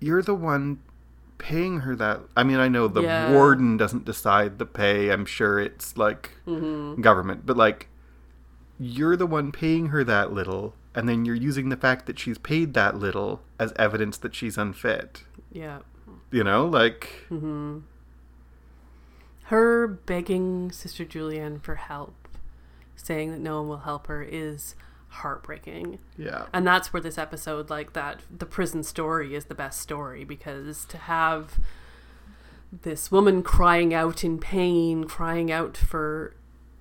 you're 0.00 0.22
the 0.22 0.34
one 0.34 0.80
paying 1.38 1.80
her 1.80 1.94
that. 1.96 2.20
I 2.36 2.42
mean, 2.44 2.56
I 2.58 2.68
know 2.68 2.88
the 2.88 3.02
Yeah. 3.02 3.30
warden 3.30 3.76
doesn't 3.76 4.04
decide 4.06 4.58
the 4.58 4.66
pay. 4.66 5.10
I'm 5.10 5.26
sure 5.26 5.58
it's 5.58 5.96
like 5.98 6.30
hmm 6.46 6.94
government, 7.00 7.44
but 7.44 7.56
like 7.58 7.88
you're 8.78 9.16
the 9.16 9.26
one 9.26 9.52
paying 9.52 9.86
her 9.86 10.04
that 10.04 10.32
little, 10.32 10.74
and 10.94 11.08
then 11.08 11.24
you're 11.24 11.34
using 11.34 11.68
the 11.68 11.76
fact 11.76 12.06
that 12.06 12.18
she's 12.18 12.38
paid 12.38 12.74
that 12.74 12.96
little 12.96 13.42
as 13.58 13.72
evidence 13.76 14.16
that 14.18 14.34
she's 14.34 14.56
unfit. 14.58 15.24
yeah. 15.52 15.80
You 16.30 16.44
know, 16.44 16.66
like 16.66 17.24
hmm 17.28 17.78
her 19.44 19.86
begging 19.86 20.72
sister 20.72 21.04
julienne 21.04 21.60
for 21.60 21.76
help 21.76 22.14
saying 22.96 23.30
that 23.30 23.38
no 23.38 23.58
one 23.60 23.68
will 23.68 23.78
help 23.78 24.08
her 24.08 24.22
is 24.22 24.74
heartbreaking. 25.08 25.98
Yeah, 26.18 26.46
and 26.52 26.66
that's 26.66 26.92
where 26.92 27.00
this 27.00 27.16
episode 27.18 27.70
like 27.70 27.92
that 27.92 28.20
the 28.34 28.46
prison 28.46 28.82
story 28.82 29.34
is 29.34 29.44
the 29.46 29.54
best 29.54 29.80
story 29.80 30.24
because 30.24 30.84
to 30.86 30.98
have 30.98 31.60
this 32.82 33.12
woman 33.12 33.42
crying 33.42 33.94
out 33.94 34.24
in 34.24 34.38
pain 34.38 35.04
crying 35.04 35.52
out 35.52 35.76
for 35.76 36.34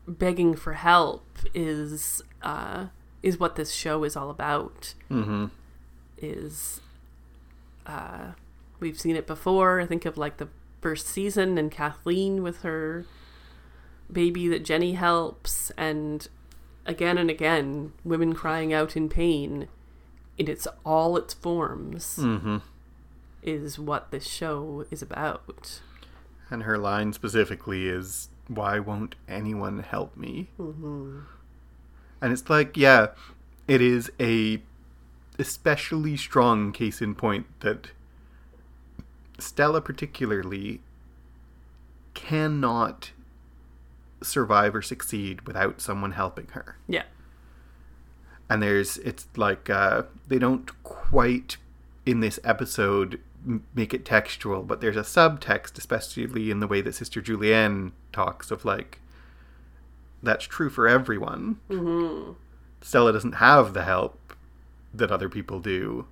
begging 0.08 0.56
for 0.56 0.74
help 0.74 1.26
is 1.54 2.22
uh 2.42 2.88
is 3.24 3.40
what 3.40 3.56
this 3.56 3.72
show 3.72 4.04
is 4.04 4.16
all 4.16 4.30
about 4.30 4.94
mm-hmm. 5.10 5.46
is 6.18 6.80
uh 7.86 8.32
we've 8.80 9.00
seen 9.00 9.16
it 9.16 9.26
before 9.26 9.82
i 9.82 9.86
think 9.86 10.06
of 10.06 10.18
like 10.18 10.38
the 10.38 10.48
first 10.82 11.08
season 11.08 11.58
and 11.58 11.72
kathleen 11.72 12.44
with 12.44 12.62
her 12.62 13.06
baby 14.12 14.48
that 14.48 14.64
jenny 14.64 14.94
helps 14.94 15.72
and 15.72 16.28
again 16.86 17.18
and 17.18 17.30
again 17.32 17.92
women 18.04 18.34
crying 18.34 18.72
out 18.72 18.96
in 18.96 19.10
pain 19.10 19.68
in 20.38 20.48
its 20.48 20.68
all 20.86 21.18
its 21.18 21.34
forms 21.34 22.18
Mm-hmm. 22.20 22.58
is 23.42 23.80
what 23.80 24.12
this 24.12 24.28
show 24.28 24.86
is 24.92 25.02
about 25.02 25.82
And 26.52 26.62
her 26.64 26.78
line 26.78 27.12
specifically 27.14 27.88
is, 27.88 28.30
"Why 28.48 28.80
won't 28.80 29.16
anyone 29.28 29.80
help 29.80 30.16
me?" 30.18 30.50
mm-hmm. 30.60 31.20
And 32.22 32.34
it's 32.34 32.50
like, 32.50 32.78
yeah, 32.78 33.08
it 33.68 33.82
is 33.82 34.12
a 34.20 34.62
especially 35.38 36.16
strong 36.16 36.72
case 36.72 37.02
in 37.02 37.14
point 37.14 37.46
that 37.60 37.90
Stella 39.38 39.82
particularly 39.82 40.82
cannot 42.14 43.12
survive 44.24 44.74
or 44.74 44.82
succeed 44.82 45.42
without 45.42 45.82
someone 45.82 46.14
helping 46.14 46.48
her. 46.54 46.78
yeah 46.88 47.04
And 48.50 48.62
there's 48.64 48.98
it's 49.00 49.28
like 49.36 49.70
uh 49.70 50.04
they 50.28 50.40
don't 50.40 50.72
quite 50.84 51.58
in 52.06 52.22
this 52.22 52.40
episode 52.44 53.20
make 53.74 53.94
it 53.94 54.06
textual, 54.06 54.64
but 54.64 54.82
there's 54.82 54.98
a 54.98 55.02
subtext 55.02 55.78
especially 55.78 56.52
in 56.52 56.60
the 56.60 56.68
way 56.68 56.82
that 56.82 56.96
Sister 56.96 57.22
Julienne 57.22 57.92
talks 58.12 58.52
of 58.52 58.66
like 58.66 59.00
that's 60.24 60.46
true 60.46 60.70
for 60.70 60.88
everyone. 60.88 61.60
mm-hmm. 61.70 62.32
Stella 62.82 63.14
doesn't 63.14 63.34
have 63.34 63.74
the 63.74 63.84
help 63.84 64.34
that 64.94 65.12
other 65.12 65.30
people 65.30 65.60
do, 65.60 66.08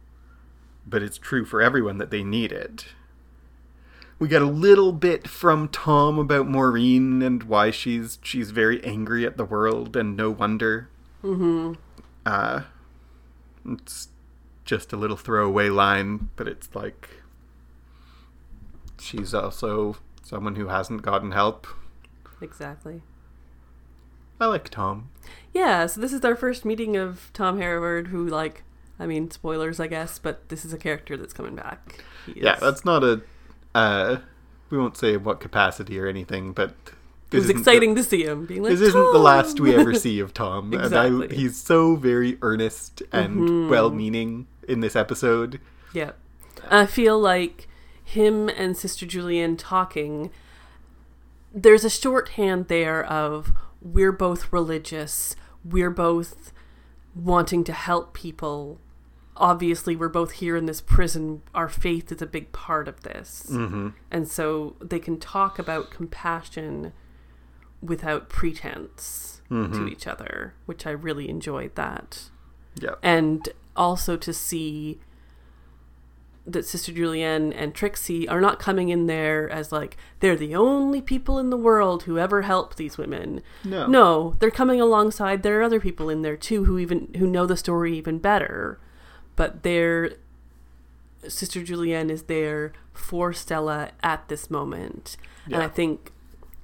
but 0.85 1.01
it's 1.01 1.17
true 1.17 1.45
for 1.45 1.61
everyone 1.61 1.97
that 1.97 2.11
they 2.11 2.23
need 2.23 2.51
it. 2.51 2.87
We 4.19 4.27
get 4.27 4.41
a 4.41 4.45
little 4.45 4.91
bit 4.91 5.27
from 5.27 5.67
Tom 5.67 6.17
about 6.17 6.47
Maureen 6.47 7.21
and 7.21 7.43
why 7.43 7.71
she's 7.71 8.19
she's 8.23 8.51
very 8.51 8.83
angry 8.83 9.25
at 9.25 9.37
the 9.37 9.45
world, 9.45 9.95
and 9.95 10.15
no 10.15 10.31
wonder. 10.31 10.89
Mm-hmm. 11.23 11.73
Uh, 12.25 12.61
it's 13.67 14.09
just 14.65 14.93
a 14.93 14.97
little 14.97 15.17
throwaway 15.17 15.69
line, 15.69 16.29
but 16.35 16.47
it's 16.47 16.73
like 16.73 17.22
she's 18.99 19.33
also 19.33 19.97
someone 20.23 20.55
who 20.55 20.67
hasn't 20.67 21.01
gotten 21.01 21.31
help. 21.31 21.67
exactly 22.41 23.01
I 24.39 24.47
like 24.47 24.69
Tom. 24.69 25.09
Yeah, 25.53 25.85
so 25.85 26.01
this 26.01 26.11
is 26.11 26.23
our 26.25 26.35
first 26.35 26.65
meeting 26.65 26.97
of 26.97 27.29
Tom 27.33 27.59
Hereward, 27.59 28.07
who, 28.07 28.27
like, 28.27 28.63
I 28.99 29.05
mean, 29.05 29.31
spoilers, 29.31 29.79
I 29.79 29.87
guess, 29.87 30.19
but 30.19 30.49
this 30.49 30.65
is 30.65 30.73
a 30.73 30.77
character 30.77 31.15
that's 31.15 31.33
coming 31.33 31.55
back. 31.55 32.03
He 32.25 32.41
Yeah, 32.41 32.55
is- 32.55 32.59
that's 32.59 32.83
not 32.83 33.03
a. 33.03 33.21
Uh, 33.73 34.17
we 34.69 34.77
won't 34.77 34.97
say 34.97 35.13
in 35.13 35.23
what 35.23 35.39
capacity 35.39 35.97
or 35.99 36.07
anything, 36.07 36.51
but 36.51 36.73
It 37.31 37.37
was 37.37 37.49
exciting 37.49 37.95
to 37.95 38.03
see 38.03 38.23
him 38.25 38.45
being 38.45 38.63
like, 38.63 38.71
The, 38.71 38.77
this 38.77 38.89
isn't 38.89 39.13
the 39.13 39.19
last 39.19 39.59
we 39.59 39.73
ever 39.75 39.93
see 39.93 40.19
of 40.19 40.33
Tom, 40.35 40.73
and 40.73 40.93
I, 40.93 41.05
Exactly. 41.07 41.35
he's 41.37 41.55
so 41.55 41.95
very 41.95 42.37
earnest 42.41 43.01
and 43.11 43.37
Mhm. 43.37 43.69
well-meaning 43.69 44.47
in 44.67 44.81
this 44.81 44.95
episode. 44.95 45.59
Yeah. 45.93 46.11
I 46.69 46.85
feel 46.85 47.17
like 47.19 47.67
him 48.03 48.49
and 48.49 48.75
Sister 48.77 49.05
Julienne 49.05 49.57
talking, 49.57 50.29
there's 51.53 51.83
a 51.83 51.89
shorthand 51.89 52.67
there 52.67 53.03
of 53.03 53.53
we're 53.81 54.11
both 54.11 54.51
religious, 54.51 55.35
we're 55.63 55.89
both 55.89 56.51
wanting 57.15 57.63
to 57.65 57.73
help 57.73 58.13
people. 58.13 58.79
Obviously, 59.35 59.95
we're 59.95 60.09
both 60.09 60.33
here 60.33 60.55
in 60.55 60.65
this 60.65 60.81
prison. 60.81 61.41
Our 61.55 61.67
faith 61.69 62.11
is 62.11 62.21
a 62.21 62.27
big 62.27 62.51
part 62.51 62.87
of 62.87 63.01
this. 63.01 63.47
Mm-hmm. 63.51 63.89
And 64.11 64.27
so 64.27 64.75
they 64.79 64.99
can 64.99 65.19
talk 65.19 65.57
about 65.57 65.89
compassion 65.91 66.93
without 67.81 68.29
pretense 68.29 69.41
to 69.49 69.55
Mhm. 69.55 69.91
each 69.91 70.07
other, 70.07 70.53
which 70.65 70.87
I 70.87 70.91
really 70.91 71.29
enjoyed 71.29 71.75
that 71.75 72.29
Yeah, 72.75 72.95
and 73.03 73.49
also 73.75 74.17
to 74.17 74.33
see 74.33 74.99
that 76.45 76.65
Sister 76.65 76.91
Julienne 76.91 77.53
and 77.53 77.73
Trixie 77.73 78.27
are 78.27 78.41
not 78.41 78.59
coming 78.59 78.89
in 78.89 79.07
there 79.07 79.49
as 79.49 79.71
like 79.71 79.95
they're 80.19 80.35
the 80.35 80.55
only 80.55 81.01
people 81.01 81.39
in 81.39 81.49
the 81.49 81.57
world 81.57 82.03
who 82.03 82.19
ever 82.19 82.41
help 82.41 82.75
these 82.75 82.97
women. 82.97 83.41
no, 83.63 83.87
No, 83.87 84.35
they're 84.39 84.51
coming 84.51 84.81
alongside. 84.81 85.43
There 85.43 85.59
are 85.59 85.63
other 85.63 85.79
people 85.79 86.09
in 86.09 86.21
there 86.21 86.35
too 86.35 86.65
who 86.65 86.77
even 86.79 87.13
who 87.17 87.27
know 87.27 87.45
the 87.45 87.57
story 87.57 87.97
even 87.97 88.19
better, 88.19 88.79
but 89.35 89.63
their 89.63 90.11
Sister 91.27 91.63
Julienne 91.63 92.09
is 92.09 92.23
there 92.23 92.73
for 92.91 93.31
Stella 93.31 93.91
at 94.01 94.27
this 94.27 94.49
moment, 94.49 95.15
and 95.45 95.55
I 95.55 95.69
think 95.69 96.11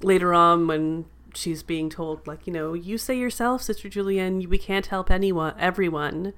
later 0.01 0.33
on 0.33 0.67
when 0.67 1.05
she's 1.33 1.63
being 1.63 1.89
told 1.89 2.25
like 2.25 2.47
you 2.47 2.53
know 2.53 2.73
you 2.73 2.97
say 2.97 3.17
yourself 3.17 3.61
sister 3.61 3.87
julienne 3.87 4.49
we 4.49 4.57
can't 4.57 4.87
help 4.87 5.11
anyone 5.11 5.53
everyone 5.59 6.33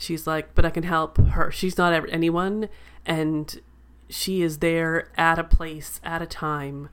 she's 0.00 0.26
like 0.26 0.54
but 0.54 0.64
i 0.64 0.70
can 0.70 0.82
help 0.82 1.18
her 1.18 1.50
she's 1.50 1.76
not 1.78 1.92
ever, 1.92 2.06
anyone 2.08 2.68
and 3.06 3.60
she 4.08 4.42
is 4.42 4.58
there 4.58 5.08
at 5.16 5.38
a 5.38 5.44
place 5.44 6.00
at 6.02 6.20
a 6.22 6.26
time 6.26 6.88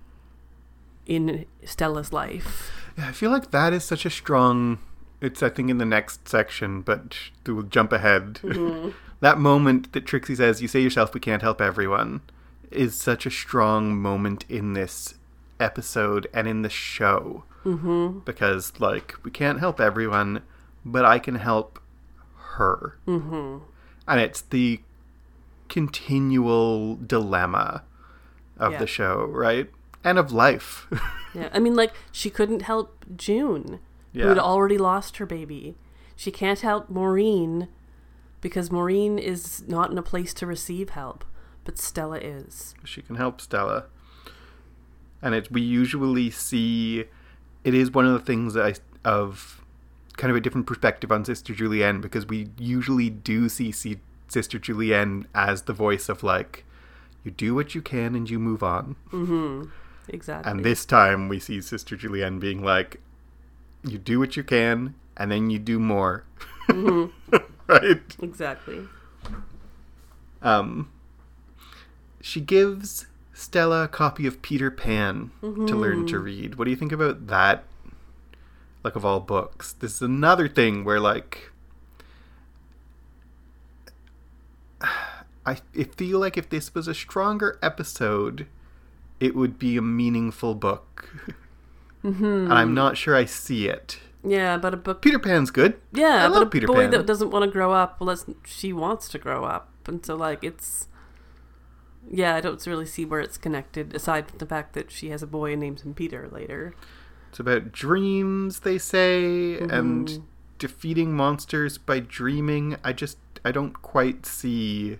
in 1.06 1.46
stella's 1.64 2.12
life 2.14 2.72
Yeah, 2.98 3.10
I 3.10 3.12
feel 3.12 3.32
like 3.32 3.52
that 3.52 3.74
is 3.74 3.84
such 3.84 4.06
a 4.06 4.10
strong. 4.10 4.80
It's 5.22 5.42
I 5.44 5.50
think 5.50 5.70
in 5.70 5.78
the 5.78 5.86
next 5.86 6.28
section, 6.28 6.82
but 6.82 7.16
we'll 7.46 7.62
jump 7.64 7.94
ahead. 7.94 8.40
that 9.20 9.38
moment 9.38 9.94
that 9.94 10.06
Trixie 10.06 10.36
says, 10.36 10.62
"You 10.62 10.68
say 10.68 10.82
yourself, 10.82 11.14
we 11.14 11.20
can't 11.20 11.44
help 11.44 11.62
everyone," 11.62 12.22
is 12.72 12.96
such 12.96 13.26
a 13.26 13.32
strong 13.32 13.96
moment 13.96 14.46
in 14.50 14.74
this 14.74 15.14
episode 15.60 16.28
and 16.34 16.48
in 16.48 16.62
the 16.62 16.70
show 16.70 17.44
mm-hmm 17.66 18.20
because 18.20 18.80
like 18.80 19.16
we 19.24 19.32
can't 19.32 19.60
help 19.60 19.80
everyone, 19.80 20.42
but 20.86 21.06
I 21.06 21.20
can 21.20 21.36
help 21.36 21.80
her. 22.58 22.98
mm-hmm 23.08 23.64
and 24.10 24.22
it's 24.22 24.42
the 24.42 24.80
continual 25.68 26.96
dilemma 26.96 27.84
of 28.58 28.72
Yeah. 28.74 28.80
the 28.80 28.88
show, 28.88 29.26
right? 29.26 29.70
And 30.04 30.18
of 30.18 30.32
life. 30.32 30.88
Yeah, 31.36 31.50
I 31.54 31.60
mean, 31.60 31.76
like 31.76 31.94
she 32.12 32.30
couldn't 32.32 32.64
help 32.64 33.06
June, 33.16 33.78
who 34.14 34.20
Yeah. 34.20 34.30
had 34.30 34.40
already 34.40 34.78
lost 34.80 35.18
her 35.18 35.26
baby. 35.28 35.76
She 36.16 36.32
can't 36.32 36.62
help 36.62 36.90
Maureen 36.90 37.68
because 38.42 38.72
Maureen 38.72 39.20
is 39.20 39.64
not 39.68 39.92
in 39.92 39.98
a 40.00 40.02
place 40.02 40.34
to 40.36 40.48
receive 40.48 40.92
help, 40.92 41.24
but 41.64 41.78
Stella 41.78 42.18
is. 42.18 42.74
she 42.86 43.02
can 43.04 43.18
help 43.18 43.40
Stella. 43.42 43.86
And 45.22 45.36
it 45.36 45.52
we 45.52 45.62
usually 45.62 46.32
see 46.32 47.04
it 47.64 47.74
is 47.76 47.92
one 47.92 48.08
of 48.08 48.14
the 48.14 48.26
things 48.26 48.54
that 48.56 48.66
I 48.66 49.08
of 49.08 49.62
kind 50.18 50.32
of 50.32 50.38
a 50.38 50.42
different 50.42 50.68
perspective 50.68 51.12
on 51.12 51.24
Sister 51.24 51.54
Julienne 51.54 52.02
because 52.02 52.26
we 52.26 52.50
usually 52.58 53.10
do 53.10 53.48
see, 53.48 53.72
see 53.72 54.00
Sister 54.28 54.60
Julienne 54.60 55.28
as 55.34 55.64
the 55.64 55.74
voice 55.74 56.10
of 56.10 56.24
like 56.24 56.66
you 57.24 57.32
do 57.32 57.56
what 57.56 57.76
you 57.76 57.82
can 57.82 58.16
and 58.16 58.30
you 58.30 58.40
move 58.40 58.64
on. 58.64 58.96
Mm-hmm. 59.12 59.70
Exactly. 60.10 60.52
And 60.52 60.64
this 60.66 60.86
time 60.86 61.28
we 61.30 61.40
see 61.40 61.62
Sister 61.62 61.96
Julienne 61.96 62.40
being 62.40 62.64
like 62.64 63.02
you 63.84 63.98
do 63.98 64.20
what 64.20 64.36
you 64.36 64.44
can 64.44 64.96
and 65.16 65.32
then 65.32 65.50
you 65.50 65.60
do 65.60 65.80
more. 65.80 66.24
Mm-hmm. 66.68 67.38
right? 67.68 68.16
exactly. 68.22 68.88
Um, 70.42 70.92
she 72.22 72.42
gives 72.42 73.08
Stella 73.34 73.84
a 73.84 73.88
copy 73.88 74.26
of 74.26 74.42
Peter 74.42 74.72
Pan 74.72 75.32
to 75.42 75.48
mm-hmm. 75.48 75.76
learn 75.76 76.08
to 76.08 76.20
read. 76.20 76.56
What 76.56 76.66
do 76.66 76.72
you 76.72 76.78
think 76.78 76.92
about 76.92 77.28
that? 77.28 77.64
Like, 78.84 78.96
of 78.96 79.06
all 79.06 79.20
books, 79.20 79.74
this 79.74 79.96
is 79.96 80.02
another 80.02 80.48
thing 80.48 80.84
where, 80.84 81.00
like, 81.00 81.52
I, 85.46 85.56
feel 85.96 86.20
like 86.20 86.38
if 86.38 86.50
this 86.50 86.74
was 86.74 86.88
a 86.88 86.94
stronger 86.94 87.58
episode, 87.62 88.48
it 89.20 89.36
would 89.36 89.58
be 89.58 89.78
a 89.78 89.82
meaningful 89.82 90.56
book. 90.56 91.10
Mm-hmm. 92.04 92.26
And 92.26 92.54
I'm 92.54 92.74
not 92.74 92.98
sure 92.98 93.16
I 93.16 93.26
see 93.26 93.68
it. 93.68 94.00
Yeah, 94.24 94.58
but 94.58 94.74
a 94.74 94.78
book. 94.78 95.02
Peter 95.02 95.20
Pan's 95.20 95.52
good. 95.52 95.80
Yeah, 95.94 96.26
I 96.26 96.28
but 96.28 96.34
love 96.34 96.44
a 96.44 96.50
Peter 96.50 96.68
boy 96.68 96.82
Pan. 96.82 96.92
that 96.92 97.06
doesn't 97.06 97.32
want 97.32 97.46
to 97.46 97.52
grow 97.52 97.72
up 97.72 98.02
unless 98.02 98.26
she 98.46 98.74
wants 98.74 99.08
to 99.10 99.18
grow 99.18 99.46
up, 99.46 99.70
and 99.88 100.06
so 100.06 100.16
like 100.16 100.44
it's. 100.44 100.88
Yeah, 102.10 102.36
I 102.36 102.42
don't 102.42 102.66
really 102.66 102.86
see 102.86 103.04
where 103.04 103.20
it's 103.20 103.38
connected, 103.38 103.94
aside 103.94 104.30
from 104.30 104.38
the 104.38 104.46
fact 104.46 104.74
that 104.74 104.92
she 104.92 105.10
has 105.10 105.22
a 105.22 105.28
boy 105.28 105.52
and 105.52 105.62
names 105.62 105.82
him 105.82 105.94
Peter 105.94 106.30
later. 106.32 106.74
It's 107.38 107.40
about 107.42 107.72
dreams, 107.72 108.62
they 108.62 108.80
say, 108.80 109.60
and 109.60 110.24
defeating 110.58 111.14
monsters 111.14 111.78
by 111.78 112.00
dreaming. 112.00 112.78
I 112.84 112.94
just 112.94 113.20
I 113.46 113.52
don't 113.52 113.80
quite 113.84 114.26
see 114.26 114.98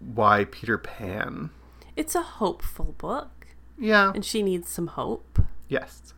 why 0.00 0.44
Peter 0.46 0.76
Pan. 0.76 1.50
It's 1.94 2.16
a 2.16 2.22
hopeful 2.22 2.96
book, 2.98 3.46
Yeah. 3.78 4.10
and 4.12 4.24
she 4.24 4.42
needs 4.42 4.70
some 4.70 4.88
hope. 4.88 5.38
Yes. 5.68 6.14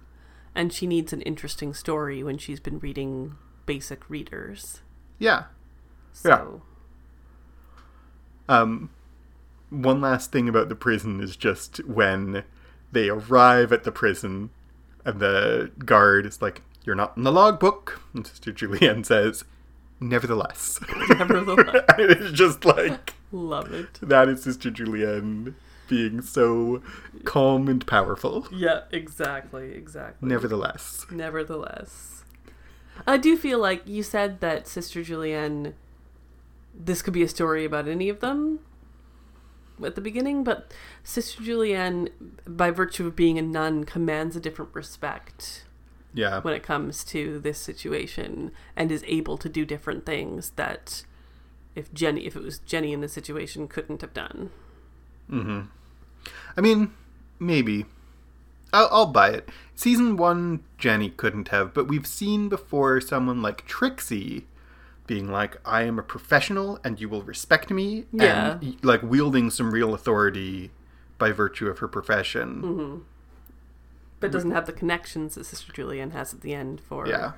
And 0.55 0.73
she 0.73 0.87
needs 0.87 1.13
an 1.13 1.21
interesting 1.23 1.75
story 1.75 2.23
when 2.23 2.39
she's 2.39 2.59
been 2.59 2.79
reading 2.79 3.35
basic 3.67 4.09
readers. 4.09 4.81
Yeah. 5.19 5.45
So, 6.15 6.63
Um 8.49 8.89
one 9.69 10.01
last 10.01 10.33
thing 10.33 10.49
about 10.49 10.71
the 10.71 10.75
prison 10.75 11.21
is 11.21 11.37
just 11.37 11.85
when 11.87 12.45
they 12.91 13.11
arrive 13.11 13.75
at 13.75 13.85
the 13.85 13.93
prison 13.93 14.49
and 15.05 15.21
the 15.21 15.71
guard 15.85 16.27
is 16.27 16.41
like, 16.43 16.63
You're 16.85 16.97
not 16.97 17.17
in 17.17 17.25
the 17.25 17.33
logbook 17.33 18.01
and 18.15 18.27
Sister 18.27 18.53
Julienne 18.53 19.05
says, 19.05 19.45
Nevertheless. 20.01 20.81
Nevertheless. 21.11 21.85
and 21.99 22.11
it's 22.11 22.33
just 22.33 22.65
like 22.65 23.15
love 23.33 23.73
it. 23.73 23.99
That 24.03 24.29
is 24.29 24.43
Sister 24.43 24.71
Julienne 24.71 25.55
being 25.89 26.23
so 26.23 26.83
calm 27.25 27.69
and 27.69 27.87
powerful. 27.87 28.47
Yeah, 28.53 28.83
exactly, 28.91 29.73
exactly. 29.75 30.29
Nevertheless. 30.29 31.05
Nevertheless, 31.11 32.25
I 33.07 33.17
do 33.17 33.37
feel 33.37 33.59
like 33.59 33.87
you 33.87 34.03
said 34.03 34.41
that 34.41 34.67
Sister 34.67 35.03
Julienne. 35.03 35.75
This 36.73 37.03
could 37.03 37.13
be 37.13 37.25
a 37.25 37.29
story 37.29 37.65
about 37.65 37.89
any 37.89 38.09
of 38.09 38.21
them 38.21 38.61
at 39.85 39.95
the 39.95 40.01
beginning, 40.01 40.45
but 40.45 40.73
Sister 41.05 41.43
Julienne, 41.43 42.09
by 42.47 42.71
virtue 42.71 43.07
of 43.07 43.17
being 43.17 43.39
a 43.39 43.43
nun, 43.43 43.85
commands 43.85 44.37
a 44.37 44.41
different 44.41 44.75
respect 44.75 45.65
Yeah. 46.15 46.41
when 46.41 46.55
it 46.55 46.63
comes 46.63 47.05
to 47.05 47.39
this 47.39 47.59
situation 47.59 48.53
and 48.77 48.91
is 48.93 49.05
able 49.07 49.39
to 49.39 49.49
do 49.49 49.65
different 49.65 50.05
things 50.07 50.51
that 50.57 51.05
if 51.77 51.93
Jenny 51.95 52.27
if 52.27 52.35
it 52.35 52.43
was 52.43 52.59
Jenny 52.59 52.93
in 52.93 53.01
the 53.01 53.09
situation 53.09 53.69
couldn't 53.69 54.01
have 54.01 54.13
done. 54.13 54.51
Mm-hmm. 55.31 55.61
I 56.57 56.61
mean, 56.61 56.93
maybe. 57.39 57.87
I'll, 58.73 58.89
I'll 58.93 59.07
buy 59.07 59.31
it. 59.31 59.49
Season 59.75 60.17
one, 60.17 60.63
Jenny 60.79 61.11
couldn't 61.11 61.49
have, 61.49 61.73
but 61.75 61.89
we've 61.89 62.07
seen 62.07 62.49
before 62.49 63.01
someone 63.01 63.41
like 63.43 63.67
Trixie 63.67 64.47
being 65.11 65.29
like, 65.29 65.57
I 65.65 65.83
am 65.83 65.99
a 65.99 66.05
professional 66.05 66.79
and 66.85 67.01
you 67.01 67.09
will 67.09 67.23
respect 67.23 67.69
me. 67.69 68.05
Yeah. 68.13 68.59
And 68.61 68.77
like 68.85 69.03
wielding 69.03 69.51
some 69.51 69.73
real 69.73 69.93
authority 69.93 70.71
by 71.19 71.33
virtue 71.33 71.67
of 71.67 71.81
her 71.81 71.89
profession. 71.89 72.63
Mm-hmm. 72.63 72.99
But 74.21 74.31
doesn't 74.31 74.53
have 74.53 74.67
the 74.67 74.73
connections 74.73 75.35
that 75.35 75.47
Sister 75.47 75.73
Julienne 75.73 76.13
has 76.13 76.33
at 76.33 76.43
the 76.43 76.55
end 76.55 76.81
for 76.81 77.09
Yeah. 77.09 77.33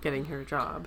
getting 0.00 0.26
her 0.26 0.44
job. 0.44 0.86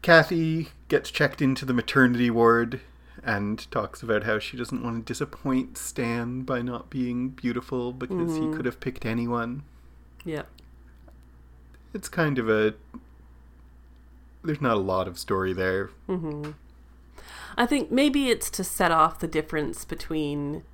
Kathy 0.00 0.68
gets 0.88 1.10
checked 1.10 1.42
into 1.42 1.66
the 1.66 1.74
maternity 1.74 2.30
ward 2.30 2.80
and 3.22 3.70
talks 3.70 4.02
about 4.02 4.24
how 4.24 4.38
she 4.38 4.56
doesn't 4.56 4.82
want 4.82 5.06
to 5.06 5.12
disappoint 5.12 5.76
Stan 5.76 6.44
by 6.44 6.62
not 6.62 6.88
being 6.88 7.28
beautiful 7.28 7.92
because 7.92 8.38
he 8.38 8.50
could 8.52 8.64
have 8.64 8.80
picked 8.80 9.04
anyone. 9.04 9.64
Yeah. 10.24 10.44
It's 11.92 12.08
kind 12.08 12.38
of 12.38 12.48
a. 12.48 12.72
There's 14.44 14.60
not 14.60 14.76
a 14.76 14.80
lot 14.80 15.08
of 15.08 15.18
story 15.18 15.54
there. 15.54 15.90
Mm-hmm. 16.08 16.50
I 17.56 17.66
think 17.66 17.90
maybe 17.90 18.28
it's 18.30 18.50
to 18.50 18.64
set 18.64 18.90
off 18.90 19.18
the 19.20 19.26
difference 19.26 19.84
between 19.84 20.64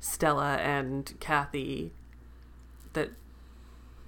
Stella 0.00 0.56
and 0.56 1.14
Kathy. 1.20 1.92
That 2.94 3.10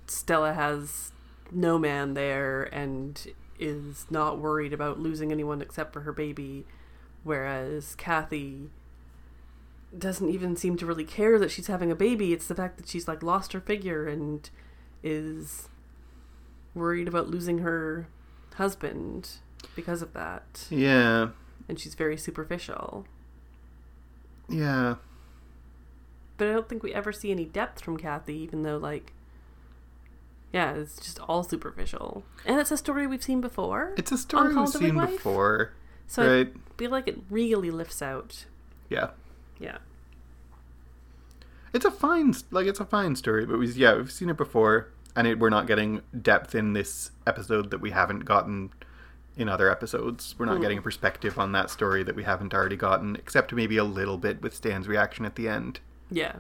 Stella 0.07 0.55
has 0.55 1.12
no 1.53 1.79
man 1.79 2.14
there 2.14 2.64
and 2.74 3.29
is 3.59 4.07
not 4.11 4.38
worried 4.38 4.72
about 4.72 4.98
losing 4.98 5.33
anyone 5.33 5.61
except 5.61 5.92
for 5.92 6.01
her 6.01 6.12
baby, 6.12 6.64
whereas 7.24 7.94
Kathy 7.96 8.70
doesn't 9.96 10.31
even 10.31 10.57
seem 10.57 10.77
to 10.77 10.87
really 10.87 11.05
care 11.05 11.38
that 11.38 11.51
she's 11.51 11.66
having 11.66 11.90
a 11.90 11.96
baby. 11.96 12.33
It's 12.33 12.46
the 12.46 12.55
fact 12.55 12.77
that 12.77 12.88
she's 12.88 13.09
like 13.09 13.22
lost 13.22 13.53
her 13.53 13.61
figure 13.61 14.07
and 14.07 14.48
is 15.03 15.68
worried 16.74 17.09
about 17.09 17.29
losing 17.29 17.59
her 17.59 18.07
husband 18.59 19.31
because 19.75 20.03
of 20.03 20.12
that 20.12 20.66
Yeah. 20.71 21.29
and 21.68 21.81
she's 21.81 21.94
very 21.94 22.16
superficial. 22.16 23.07
Yeah. 24.49 24.97
But 26.37 26.49
I 26.49 26.53
don't 26.53 26.68
think 26.68 26.83
we 26.83 26.94
ever 26.94 27.12
see 27.12 27.31
any 27.31 27.44
depth 27.44 27.81
from 27.83 27.97
Kathy, 27.97 28.35
even 28.37 28.62
though, 28.62 28.77
like, 28.77 29.12
yeah, 30.53 30.73
it's 30.75 30.97
just 31.01 31.18
all 31.21 31.42
superficial. 31.42 32.23
And 32.47 32.59
it's 32.61 32.71
a 32.71 32.77
story 32.77 33.07
we've 33.07 33.23
seen 33.23 33.40
before. 33.40 33.94
It's 33.97 34.12
a 34.12 34.18
story 34.18 34.55
we've 34.55 34.68
seen 34.68 34.94
Midwife? 34.94 35.11
before. 35.16 35.73
so 36.07 36.27
right? 36.27 36.49
I 36.55 36.79
feel 36.79 36.90
like 36.90 37.09
it 37.09 37.18
really 37.29 37.71
lifts 37.71 38.01
out. 38.01 38.47
Yeah. 38.88 39.11
Yeah. 39.59 39.79
It's 41.75 41.85
a 41.85 41.90
fine, 41.90 42.35
like 42.51 42.66
it's 42.66 42.81
a 42.81 42.85
fine 42.87 43.14
story, 43.16 43.44
but 43.44 43.59
we 43.59 43.66
yeah 43.73 43.97
we've 43.97 44.11
seen 44.11 44.31
it 44.31 44.37
before, 44.38 44.88
and 45.16 45.27
it, 45.27 45.38
we're 45.38 45.51
not 45.51 45.66
getting 45.66 46.03
depth 46.21 46.55
in 46.55 46.73
this 46.73 47.11
episode 47.27 47.71
that 47.71 47.81
we 47.81 47.90
haven't 47.90 48.25
gotten 48.25 48.71
in 49.37 49.49
other 49.49 49.71
episodes. 49.71 50.35
We're 50.37 50.47
not 50.47 50.57
hmm. 50.57 50.62
getting 50.62 50.79
a 50.79 50.83
perspective 50.83 51.38
on 51.38 51.53
that 51.53 51.71
story 51.71 52.03
that 52.03 52.16
we 52.16 52.25
haven't 52.25 52.53
already 52.53 52.77
gotten, 52.77 53.16
except 53.16 53.53
maybe 53.53 53.77
a 53.77 53.85
little 53.85 54.18
bit 54.18 54.42
with 54.42 54.55
Stan's 54.55 54.88
reaction 54.88 55.25
at 55.25 55.37
the 55.37 55.49
end. 55.49 55.81
Yeah. 56.11 56.37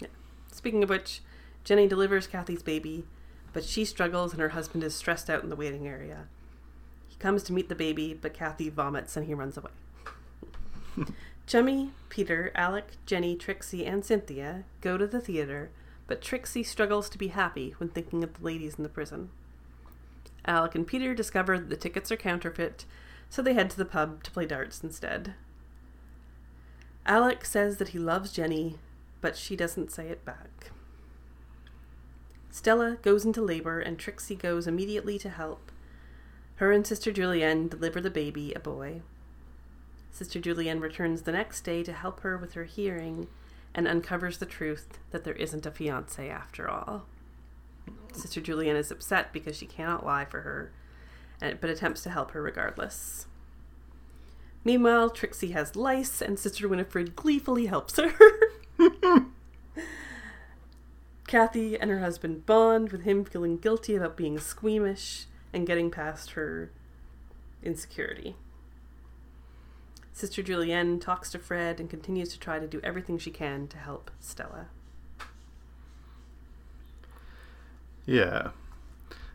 Yeah. 0.00 0.08
Speaking 0.52 0.82
of 0.82 0.90
which, 0.90 1.22
Jenny 1.64 1.88
delivers 1.88 2.26
Kathy's 2.26 2.62
baby, 2.62 3.04
but 3.52 3.64
she 3.64 3.84
struggles 3.84 4.32
and 4.32 4.40
her 4.40 4.50
husband 4.50 4.84
is 4.84 4.94
stressed 4.94 5.28
out 5.28 5.42
in 5.42 5.48
the 5.48 5.56
waiting 5.56 5.86
area. 5.86 6.28
He 7.08 7.16
comes 7.16 7.42
to 7.44 7.52
meet 7.52 7.68
the 7.68 7.74
baby, 7.74 8.14
but 8.14 8.32
Kathy 8.32 8.68
vomits 8.68 9.16
and 9.16 9.26
he 9.26 9.34
runs 9.34 9.56
away. 9.56 9.70
Chummy, 11.46 11.90
Peter, 12.10 12.52
Alec, 12.54 12.92
Jenny, 13.06 13.34
Trixie, 13.34 13.86
and 13.86 14.04
Cynthia 14.04 14.64
go 14.80 14.98
to 14.98 15.06
the 15.06 15.20
theater, 15.20 15.70
but 16.08 16.22
Trixie 16.22 16.64
struggles 16.64 17.08
to 17.10 17.18
be 17.18 17.28
happy 17.28 17.74
when 17.78 17.90
thinking 17.90 18.24
of 18.24 18.34
the 18.34 18.44
ladies 18.44 18.74
in 18.74 18.82
the 18.82 18.88
prison. 18.88 19.30
Alec 20.44 20.74
and 20.74 20.86
Peter 20.86 21.14
discover 21.14 21.58
that 21.58 21.68
the 21.68 21.76
tickets 21.76 22.10
are 22.10 22.16
counterfeit, 22.16 22.86
so 23.28 23.42
they 23.42 23.52
head 23.52 23.70
to 23.70 23.76
the 23.76 23.84
pub 23.84 24.24
to 24.24 24.30
play 24.30 24.46
darts 24.46 24.82
instead. 24.82 25.34
Alec 27.06 27.44
says 27.44 27.76
that 27.76 27.88
he 27.88 27.98
loves 27.98 28.32
Jenny, 28.32 28.76
but 29.20 29.36
she 29.36 29.54
doesn't 29.54 29.92
say 29.92 30.08
it 30.08 30.24
back. 30.24 30.72
Stella 32.50 32.96
goes 33.02 33.24
into 33.24 33.42
labor 33.42 33.78
and 33.78 33.98
Trixie 33.98 34.34
goes 34.34 34.66
immediately 34.66 35.18
to 35.18 35.28
help. 35.28 35.70
Her 36.56 36.72
and 36.72 36.86
Sister 36.86 37.12
Julienne 37.12 37.68
deliver 37.68 38.00
the 38.00 38.10
baby, 38.10 38.52
a 38.54 38.58
boy. 38.58 39.02
Sister 40.10 40.40
Julienne 40.40 40.80
returns 40.80 41.22
the 41.22 41.32
next 41.32 41.60
day 41.60 41.84
to 41.84 41.92
help 41.92 42.20
her 42.20 42.36
with 42.36 42.54
her 42.54 42.64
hearing 42.64 43.28
and 43.74 43.86
uncovers 43.86 44.38
the 44.38 44.46
truth 44.46 44.98
that 45.10 45.24
there 45.24 45.34
isn't 45.34 45.66
a 45.66 45.70
fiance 45.70 46.28
after 46.28 46.68
all. 46.68 47.06
Sister 48.12 48.40
Julienne 48.40 48.76
is 48.76 48.90
upset 48.90 49.32
because 49.32 49.56
she 49.56 49.66
cannot 49.66 50.04
lie 50.04 50.24
for 50.24 50.40
her, 50.40 50.72
but 51.40 51.70
attempts 51.70 52.02
to 52.02 52.10
help 52.10 52.32
her 52.32 52.42
regardless. 52.42 53.26
Meanwhile, 54.64 55.10
Trixie 55.10 55.52
has 55.52 55.76
lice, 55.76 56.20
and 56.20 56.38
Sister 56.38 56.68
Winifred 56.68 57.14
gleefully 57.14 57.66
helps 57.66 57.96
her. 57.96 58.12
Kathy 61.26 61.78
and 61.78 61.90
her 61.90 62.00
husband 62.00 62.46
bond, 62.46 62.90
with 62.90 63.02
him 63.02 63.24
feeling 63.24 63.58
guilty 63.58 63.94
about 63.94 64.16
being 64.16 64.38
squeamish 64.38 65.26
and 65.52 65.66
getting 65.66 65.90
past 65.90 66.32
her 66.32 66.70
insecurity. 67.62 68.34
Sister 70.18 70.42
Julienne 70.42 70.98
talks 70.98 71.30
to 71.30 71.38
Fred 71.38 71.78
and 71.78 71.88
continues 71.88 72.30
to 72.30 72.40
try 72.40 72.58
to 72.58 72.66
do 72.66 72.80
everything 72.82 73.18
she 73.18 73.30
can 73.30 73.68
to 73.68 73.76
help 73.76 74.10
Stella. 74.18 74.66
Yeah. 78.04 78.48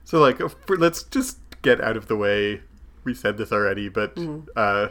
So 0.04 0.20
like, 0.20 0.42
uh, 0.42 0.50
for, 0.50 0.76
let's 0.76 1.04
just 1.04 1.38
get 1.62 1.80
out 1.80 1.96
of 1.96 2.08
the 2.08 2.18
way. 2.18 2.64
We 3.06 3.14
said 3.14 3.38
this 3.38 3.54
already, 3.54 3.88
but 3.88 4.16
Mhm. 4.16 4.48
uh, 4.58 4.90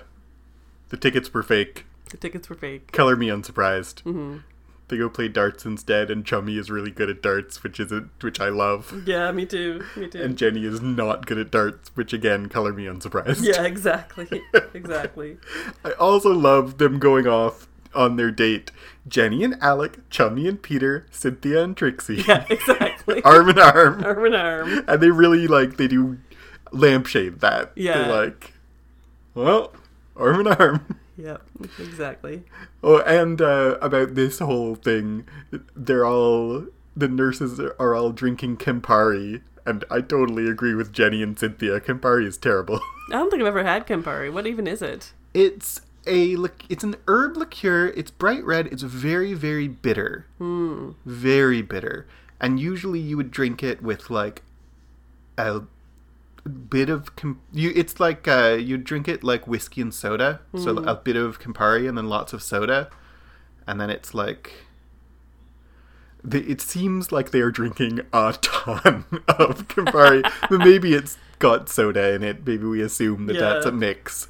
the 0.89 0.97
tickets 0.97 1.35
were 1.35 1.43
fake. 1.43 1.85
The 2.09 2.17
tickets 2.17 2.49
were 2.49 2.57
fake. 2.57 2.91
Color 2.93 3.17
me 3.17 3.29
unsurprised. 3.29 4.01
hmm 4.01 4.39
They 4.93 4.99
go 4.99 5.09
play 5.09 5.29
darts 5.29 5.65
instead, 5.65 6.11
and 6.11 6.23
Chummy 6.23 6.59
is 6.59 6.71
really 6.71 6.91
good 6.91 7.09
at 7.09 7.23
darts, 7.23 7.63
which 7.63 7.81
is 7.81 7.91
a, 7.93 8.11
which 8.21 8.41
I 8.41 8.51
love. 8.51 9.05
Yeah, 9.07 9.33
me 9.33 9.47
too. 9.47 9.83
Me 9.97 10.07
too. 10.07 10.21
And 10.23 10.37
Jenny 10.37 10.67
is 10.67 10.83
not 10.83 11.25
good 11.25 11.39
at 11.39 11.51
darts, 11.51 11.91
which 11.95 12.13
again, 12.13 12.51
color 12.51 12.75
me 12.75 12.85
unsurprised. 12.87 13.43
yeah, 13.43 13.63
exactly. 13.63 14.29
exactly. 14.75 15.39
I 15.83 15.93
also 15.93 16.35
love 16.35 16.77
them 16.77 16.99
going 16.99 17.27
off 17.27 17.69
on 17.95 18.17
their 18.17 18.31
date. 18.31 18.71
Jenny 19.09 19.43
and 19.45 19.57
Alec, 19.63 20.11
Chummy 20.11 20.47
and 20.47 20.61
Peter, 20.61 21.07
Cynthia 21.11 21.65
and 21.65 21.75
Trixie, 21.75 22.17
Yeah, 22.29 22.45
exactly. 22.51 23.23
arm 23.25 23.49
in 23.49 23.59
arm, 23.59 24.05
arm 24.05 24.27
in 24.27 24.35
arm. 24.35 24.85
and 24.87 25.01
they 25.03 25.11
really 25.11 25.49
like 25.49 25.79
they 25.79 25.89
do 25.89 26.19
lampshade 26.71 27.41
that. 27.41 27.73
Yeah. 27.77 28.03
They're 28.09 28.25
like, 28.27 28.53
well, 29.35 29.73
arm 30.17 30.41
in 30.41 30.49
arm. 30.49 30.99
Yep, 31.23 31.43
exactly. 31.79 32.43
Oh, 32.83 32.99
and 33.03 33.41
uh, 33.41 33.79
about 33.81 34.17
this 34.17 34.41
whole 34.41 34.75
thing, 34.75 35.25
they're 35.77 36.05
all 36.05 36.67
the 36.97 37.09
nurses 37.09 37.61
are 37.61 37.95
all 37.95 38.11
drinking 38.11 38.57
Campari, 38.57 39.43
and 39.65 39.85
I 39.89 40.01
totally 40.01 40.49
agree 40.49 40.75
with 40.75 40.93
Jenny 40.93 41.23
and 41.23 41.39
Cynthia. 41.39 41.79
Campari 41.79 42.27
is 42.27 42.37
terrible. 42.37 42.81
I 43.09 43.13
don't 43.13 43.31
think 43.31 43.41
I've 43.41 43.47
ever 43.47 43.63
had 43.63 43.87
Campari. 43.87 44.33
What 44.33 44.49
even 44.49 44.67
is 44.67 44.83
it? 44.83 45.13
It's 45.33 45.83
a 46.09 46.37
it's 46.69 46.83
an 46.83 46.97
herb 47.07 47.37
liqueur. 47.37 47.93
It's 47.97 48.11
bright 48.11 48.45
red. 48.45 48.67
It's 48.67 48.83
very 48.83 49.33
very 49.33 49.69
bitter. 49.69 50.27
Hmm. 50.39 50.93
Very 51.07 51.63
bitter. 51.63 52.07
And 52.41 52.59
usually 52.59 52.99
you 52.99 53.17
would 53.17 53.31
drink 53.31 53.63
it 53.63 53.81
with 53.81 54.11
like 54.11 54.43
a 55.39 55.63
bit 56.49 56.89
of 56.89 57.15
com- 57.15 57.41
you 57.53 57.73
it's 57.77 58.01
like 58.01 58.27
uh 58.27 58.57
you 58.59 58.77
drink 58.77 59.07
it 59.07 59.23
like 59.23 59.47
whiskey 59.47 59.81
and 59.81 59.95
soda. 59.95 60.41
So 60.57 60.79
a 60.79 60.95
bit 60.95 61.17
of 61.17 61.39
Campari 61.41 61.89
and 61.89 61.97
then 61.97 62.09
lots 62.09 62.33
of 62.33 62.43
soda. 62.43 62.91
And 63.67 63.81
then 63.81 63.91
it's 63.91 64.13
like 64.13 64.53
the, 66.25 66.39
it 66.49 66.61
seems 66.61 67.11
like 67.11 67.31
they 67.31 67.41
are 67.41 67.51
drinking 67.51 68.01
a 68.13 68.37
ton 68.41 69.05
of 69.29 69.69
Campari, 69.69 70.23
but 70.49 70.59
maybe 70.59 70.95
it's 70.95 71.19
got 71.39 71.69
soda 71.69 72.13
in 72.15 72.23
it. 72.23 72.47
Maybe 72.47 72.65
we 72.65 72.81
assume 72.81 73.27
that 73.27 73.35
that's 73.39 73.67
a 73.67 73.73
mix. 73.73 74.29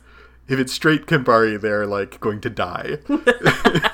If 0.49 0.59
it's 0.59 0.73
straight 0.73 1.07
Campari, 1.07 1.61
they're 1.61 1.87
like 1.87 2.19
going 2.21 2.41
to 2.43 2.51
die. 2.51 2.99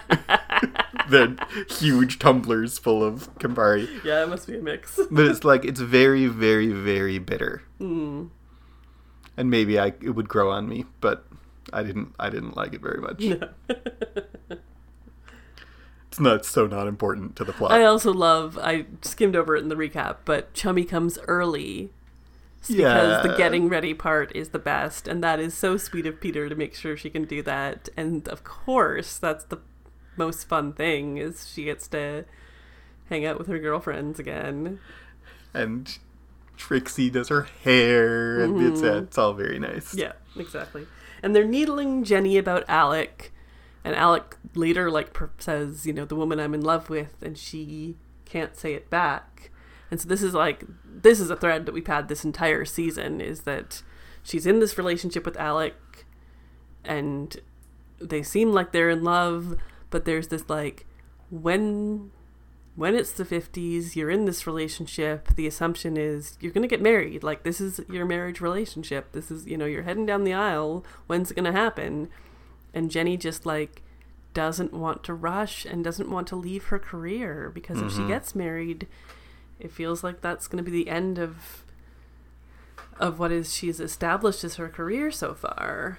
they're 1.08 1.36
huge 1.68 2.18
tumblers 2.18 2.78
full 2.78 3.02
of 3.02 3.32
Campari, 3.38 3.88
Yeah, 4.04 4.22
it 4.22 4.28
must 4.28 4.46
be 4.46 4.58
a 4.58 4.62
mix. 4.62 4.98
but 5.10 5.26
it's 5.26 5.44
like 5.44 5.64
it's 5.64 5.80
very, 5.80 6.26
very, 6.26 6.68
very 6.68 7.18
bitter. 7.18 7.62
Hmm. 7.78 8.26
And 9.36 9.50
maybe 9.50 9.78
I 9.78 9.88
it 10.02 10.10
would 10.10 10.28
grow 10.28 10.50
on 10.50 10.68
me, 10.68 10.84
but 11.00 11.24
I 11.72 11.82
didn't. 11.82 12.14
I 12.18 12.30
didn't 12.30 12.56
like 12.56 12.74
it 12.74 12.80
very 12.80 13.00
much. 13.00 13.20
No. 13.20 13.48
It's 16.18 16.18
not 16.18 16.44
so 16.44 16.66
not 16.66 16.88
important 16.88 17.36
to 17.36 17.44
the 17.44 17.52
plot. 17.52 17.70
I 17.70 17.84
also 17.84 18.12
love. 18.12 18.58
I 18.60 18.86
skimmed 19.02 19.36
over 19.36 19.54
it 19.54 19.62
in 19.62 19.68
the 19.68 19.76
recap, 19.76 20.16
but 20.24 20.52
Chummy 20.52 20.84
comes 20.84 21.16
early 21.28 21.90
because 22.66 23.22
the 23.22 23.34
getting 23.36 23.68
ready 23.68 23.94
part 23.94 24.34
is 24.34 24.48
the 24.48 24.58
best, 24.58 25.06
and 25.06 25.22
that 25.22 25.38
is 25.38 25.54
so 25.54 25.76
sweet 25.76 26.06
of 26.06 26.20
Peter 26.20 26.48
to 26.48 26.54
make 26.54 26.74
sure 26.74 26.96
she 26.96 27.08
can 27.10 27.24
do 27.24 27.42
that. 27.42 27.88
And 27.96 28.26
of 28.28 28.42
course, 28.42 29.16
that's 29.16 29.44
the 29.44 29.58
most 30.18 30.48
fun 30.48 30.72
thing 30.72 31.16
is 31.16 31.48
she 31.52 31.64
gets 31.64 31.88
to 31.88 32.24
hang 33.08 33.24
out 33.24 33.38
with 33.38 33.46
her 33.46 33.58
girlfriends 33.58 34.18
again. 34.18 34.80
and 35.54 35.98
Trixie 36.56 37.08
does 37.10 37.28
her 37.28 37.42
hair, 37.64 38.40
and 38.40 38.60
it's 38.60 38.82
uh, 38.82 39.02
it's 39.04 39.16
all 39.16 39.32
very 39.32 39.58
nice. 39.58 39.94
Yeah, 39.94 40.12
exactly. 40.36 40.86
And 41.22 41.34
they're 41.34 41.44
needling 41.44 42.04
Jenny 42.04 42.36
about 42.36 42.64
Alec, 42.68 43.32
and 43.84 43.94
Alec 43.94 44.36
later 44.54 44.90
like 44.90 45.12
per- 45.12 45.30
says, 45.38 45.86
you 45.86 45.92
know, 45.92 46.04
the 46.04 46.16
woman 46.16 46.40
I'm 46.40 46.54
in 46.54 46.60
love 46.62 46.90
with, 46.90 47.14
and 47.22 47.38
she 47.38 47.96
can't 48.24 48.56
say 48.56 48.74
it 48.74 48.90
back. 48.90 49.50
And 49.90 50.00
so 50.00 50.08
this 50.08 50.22
is 50.22 50.34
like 50.34 50.64
this 50.84 51.20
is 51.20 51.30
a 51.30 51.36
thread 51.36 51.64
that 51.66 51.72
we've 51.72 51.86
had 51.86 52.08
this 52.08 52.24
entire 52.24 52.64
season 52.64 53.20
is 53.20 53.42
that 53.42 53.82
she's 54.22 54.46
in 54.46 54.58
this 54.60 54.76
relationship 54.76 55.24
with 55.24 55.36
Alec, 55.36 55.76
and 56.84 57.36
they 58.00 58.22
seem 58.22 58.52
like 58.52 58.72
they're 58.72 58.90
in 58.90 59.02
love, 59.04 59.56
but 59.90 60.04
there's 60.04 60.28
this 60.28 60.48
like 60.48 60.86
when 61.30 62.10
when 62.78 62.94
it's 62.94 63.10
the 63.10 63.24
50s, 63.24 63.96
you're 63.96 64.08
in 64.08 64.24
this 64.24 64.46
relationship, 64.46 65.34
the 65.34 65.48
assumption 65.48 65.96
is 65.96 66.38
you're 66.40 66.52
going 66.52 66.62
to 66.62 66.68
get 66.68 66.80
married. 66.80 67.24
Like, 67.24 67.42
this 67.42 67.60
is 67.60 67.80
your 67.90 68.04
marriage 68.04 68.40
relationship. 68.40 69.10
This 69.10 69.32
is, 69.32 69.46
you 69.48 69.56
know, 69.56 69.64
you're 69.64 69.82
heading 69.82 70.06
down 70.06 70.22
the 70.22 70.32
aisle. 70.32 70.84
When's 71.08 71.32
it 71.32 71.34
going 71.34 71.52
to 71.52 71.58
happen? 71.58 72.08
And 72.72 72.88
Jenny 72.88 73.16
just, 73.16 73.44
like, 73.44 73.82
doesn't 74.32 74.72
want 74.72 75.02
to 75.02 75.12
rush 75.12 75.64
and 75.64 75.82
doesn't 75.82 76.08
want 76.08 76.28
to 76.28 76.36
leave 76.36 76.66
her 76.66 76.78
career 76.78 77.50
because 77.52 77.82
if 77.82 77.90
she 77.90 77.98
mm-hmm. 77.98 78.08
gets 78.10 78.36
married, 78.36 78.86
it 79.58 79.72
feels 79.72 80.04
like 80.04 80.20
that's 80.20 80.46
going 80.46 80.62
to 80.62 80.70
be 80.70 80.84
the 80.84 80.88
end 80.88 81.18
of 81.18 81.64
of 83.00 83.18
what 83.18 83.32
is 83.32 83.54
she's 83.54 83.80
established 83.80 84.44
as 84.44 84.54
her 84.54 84.68
career 84.68 85.10
so 85.10 85.34
far. 85.34 85.98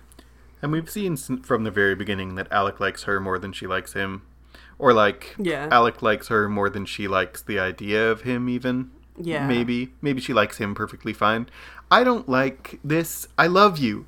And 0.61 0.71
we've 0.71 0.89
seen 0.89 1.15
from 1.17 1.63
the 1.63 1.71
very 1.71 1.95
beginning 1.95 2.35
that 2.35 2.51
Alec 2.51 2.79
likes 2.79 3.03
her 3.03 3.19
more 3.19 3.39
than 3.39 3.53
she 3.53 3.65
likes 3.67 3.93
him, 3.93 4.23
or 4.77 4.93
like 4.93 5.35
Yeah. 5.37 5.67
Alec 5.71 6.01
likes 6.01 6.27
her 6.27 6.49
more 6.49 6.69
than 6.69 6.85
she 6.85 7.07
likes 7.07 7.41
the 7.41 7.59
idea 7.59 8.11
of 8.11 8.21
him. 8.21 8.49
Even 8.49 8.91
Yeah. 9.17 9.47
maybe 9.47 9.93
maybe 10.01 10.21
she 10.21 10.33
likes 10.33 10.57
him 10.57 10.75
perfectly 10.75 11.13
fine. 11.13 11.47
I 11.91 12.03
don't 12.03 12.27
like 12.29 12.79
this. 12.83 13.27
I 13.37 13.47
love 13.47 13.77
you. 13.77 14.05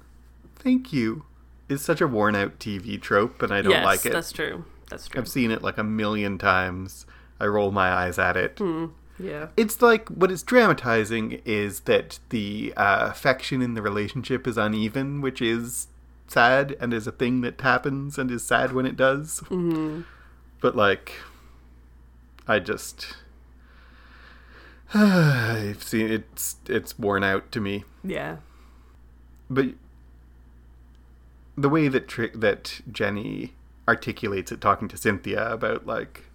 Thank 0.56 0.92
you. 0.94 1.24
Is 1.70 1.82
such 1.82 2.02
a 2.02 2.08
worn 2.08 2.36
out 2.36 2.60
TV 2.60 2.98
trope, 3.02 3.42
and 3.42 3.54
I 3.54 3.62
don't 3.62 3.72
yes, 3.72 3.86
like 3.86 4.06
it. 4.06 4.12
that's 4.12 4.34
true. 4.34 4.66
That's 4.90 5.08
true. 5.08 5.22
I've 5.22 5.28
seen 5.30 5.52
it 5.52 5.62
like 5.62 5.78
a 5.78 5.84
million 5.86 6.38
times. 6.38 7.06
I 7.40 7.46
roll 7.46 7.72
my 7.72 7.90
eyes 7.92 8.20
at 8.20 8.36
it. 8.36 8.58
Hmm. 8.60 8.88
Yeah. 9.18 9.48
It's 9.56 9.82
like 9.82 10.10
what 10.10 10.32
it's 10.32 10.44
dramatizing 10.44 11.42
is 11.46 11.82
that 11.82 12.20
the 12.30 12.74
uh, 12.76 13.08
affection 13.10 13.62
in 13.62 13.74
the 13.76 13.82
relationship 13.82 14.48
is 14.48 14.58
uneven, 14.58 15.22
which 15.22 15.42
is 15.42 15.88
sad 16.32 16.76
and 16.80 16.94
is 16.94 17.06
a 17.08 17.12
thing 17.12 17.42
that 17.42 17.62
happens 17.62 18.18
and 18.18 18.32
is 18.32 18.44
sad 18.44 18.74
when 18.74 18.86
it 18.86 18.96
does. 18.98 19.40
hmm 19.50 20.02
But 20.62 20.76
like, 20.76 21.14
I 22.48 22.60
just. 22.60 23.16
I've 24.94 25.84
seen 25.84 26.12
it's 26.12 26.58
it's 26.68 26.98
worn 27.00 27.24
out 27.24 27.52
to 27.54 27.62
me. 27.62 27.84
Yeah. 28.04 28.38
But 29.50 29.68
the 31.58 31.70
way 31.70 31.88
that 31.88 32.08
tri- 32.08 32.32
that 32.34 32.82
Jenny 32.92 33.54
articulates 33.88 34.52
it, 34.52 34.62
talking 34.62 34.88
to 34.90 34.98
Cynthia 34.98 35.52
about 35.52 35.86
like, 35.86 36.26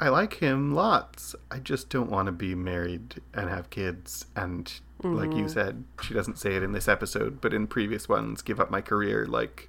I 0.00 0.08
like 0.08 0.34
him 0.34 0.74
lots. 0.74 1.34
I 1.50 1.58
just 1.58 1.88
don't 1.88 2.10
want 2.10 2.26
to 2.26 2.32
be 2.32 2.54
married 2.54 3.20
and 3.34 3.48
have 3.48 3.70
kids. 3.70 4.26
And 4.36 4.72
like 5.02 5.34
you 5.34 5.48
said, 5.48 5.84
she 6.02 6.14
doesn't 6.14 6.38
say 6.38 6.54
it 6.54 6.62
in 6.62 6.72
this 6.72 6.88
episode, 6.88 7.40
but 7.40 7.52
in 7.52 7.66
previous 7.66 8.08
ones, 8.08 8.42
give 8.42 8.60
up 8.60 8.70
my 8.70 8.80
career. 8.80 9.26
Like, 9.26 9.68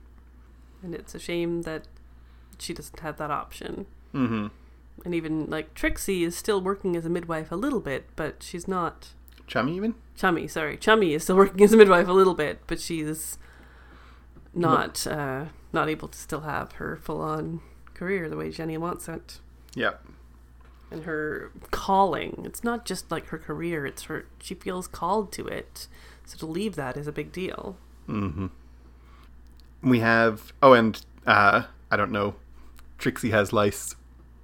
And 0.81 0.93
it's 0.93 1.15
a 1.15 1.19
shame 1.19 1.63
that 1.63 1.87
she 2.59 2.73
doesn't 2.73 2.99
have 2.99 3.17
that 3.17 3.31
option. 3.31 3.85
mm-hmm. 4.13 4.47
And 5.03 5.15
even 5.15 5.49
like 5.49 5.73
Trixie 5.73 6.23
is 6.23 6.35
still 6.35 6.61
working 6.61 6.95
as 6.95 7.05
a 7.05 7.09
midwife 7.09 7.51
a 7.51 7.55
little 7.55 7.79
bit, 7.79 8.05
but 8.15 8.43
she's 8.43 8.67
not. 8.67 9.09
chummy 9.47 9.75
even. 9.75 9.95
Chummy, 10.15 10.47
sorry, 10.47 10.77
Chummy 10.77 11.13
is 11.13 11.23
still 11.23 11.35
working 11.43 11.63
as 11.63 11.73
a 11.73 11.77
midwife 11.77 12.07
a 12.07 12.13
little 12.13 12.35
bit, 12.35 12.59
but 12.67 12.79
she's 12.79 13.37
not 14.53 15.05
uh, 15.07 15.45
not 15.73 15.89
able 15.89 16.07
to 16.07 16.17
still 16.17 16.41
have 16.41 16.73
her 16.73 16.95
full 16.95 17.21
on 17.21 17.61
career 17.95 18.29
the 18.29 18.37
way 18.37 18.51
Jenny 18.51 18.77
wants 18.77 19.07
it. 19.09 19.39
Yeah, 19.75 19.93
And 20.93 21.03
her 21.05 21.51
calling. 21.71 22.43
It's 22.45 22.63
not 22.63 22.85
just 22.85 23.09
like 23.11 23.27
her 23.27 23.37
career, 23.37 23.85
it's 23.85 24.03
her 24.03 24.25
she 24.41 24.53
feels 24.55 24.87
called 24.87 25.31
to 25.33 25.47
it. 25.47 25.87
So 26.25 26.37
to 26.37 26.45
leave 26.45 26.75
that 26.75 26.95
is 26.95 27.07
a 27.07 27.11
big 27.11 27.31
deal. 27.31 27.75
mm-hmm. 28.07 28.47
we 29.81 29.99
have 29.99 30.53
oh, 30.61 30.73
and 30.73 31.03
uh, 31.25 31.63
I 31.91 31.95
don't 31.97 32.11
know. 32.11 32.35
Trixie 32.97 33.31
has 33.31 33.51
lice. 33.51 33.95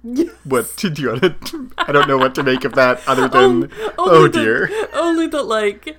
Yes. 0.02 0.30
What 0.44 0.74
did 0.76 0.98
you 0.98 1.08
want 1.10 1.46
to? 1.48 1.70
I 1.78 1.92
don't 1.92 2.08
know 2.08 2.18
what 2.18 2.34
to 2.36 2.42
make 2.42 2.64
of 2.64 2.74
that 2.74 3.00
other 3.06 3.28
than 3.28 3.42
Only- 3.42 3.68
oh 3.98 4.28
that- 4.28 4.32
dear. 4.32 4.70
only 4.94 5.26
that 5.28 5.44
like 5.44 5.98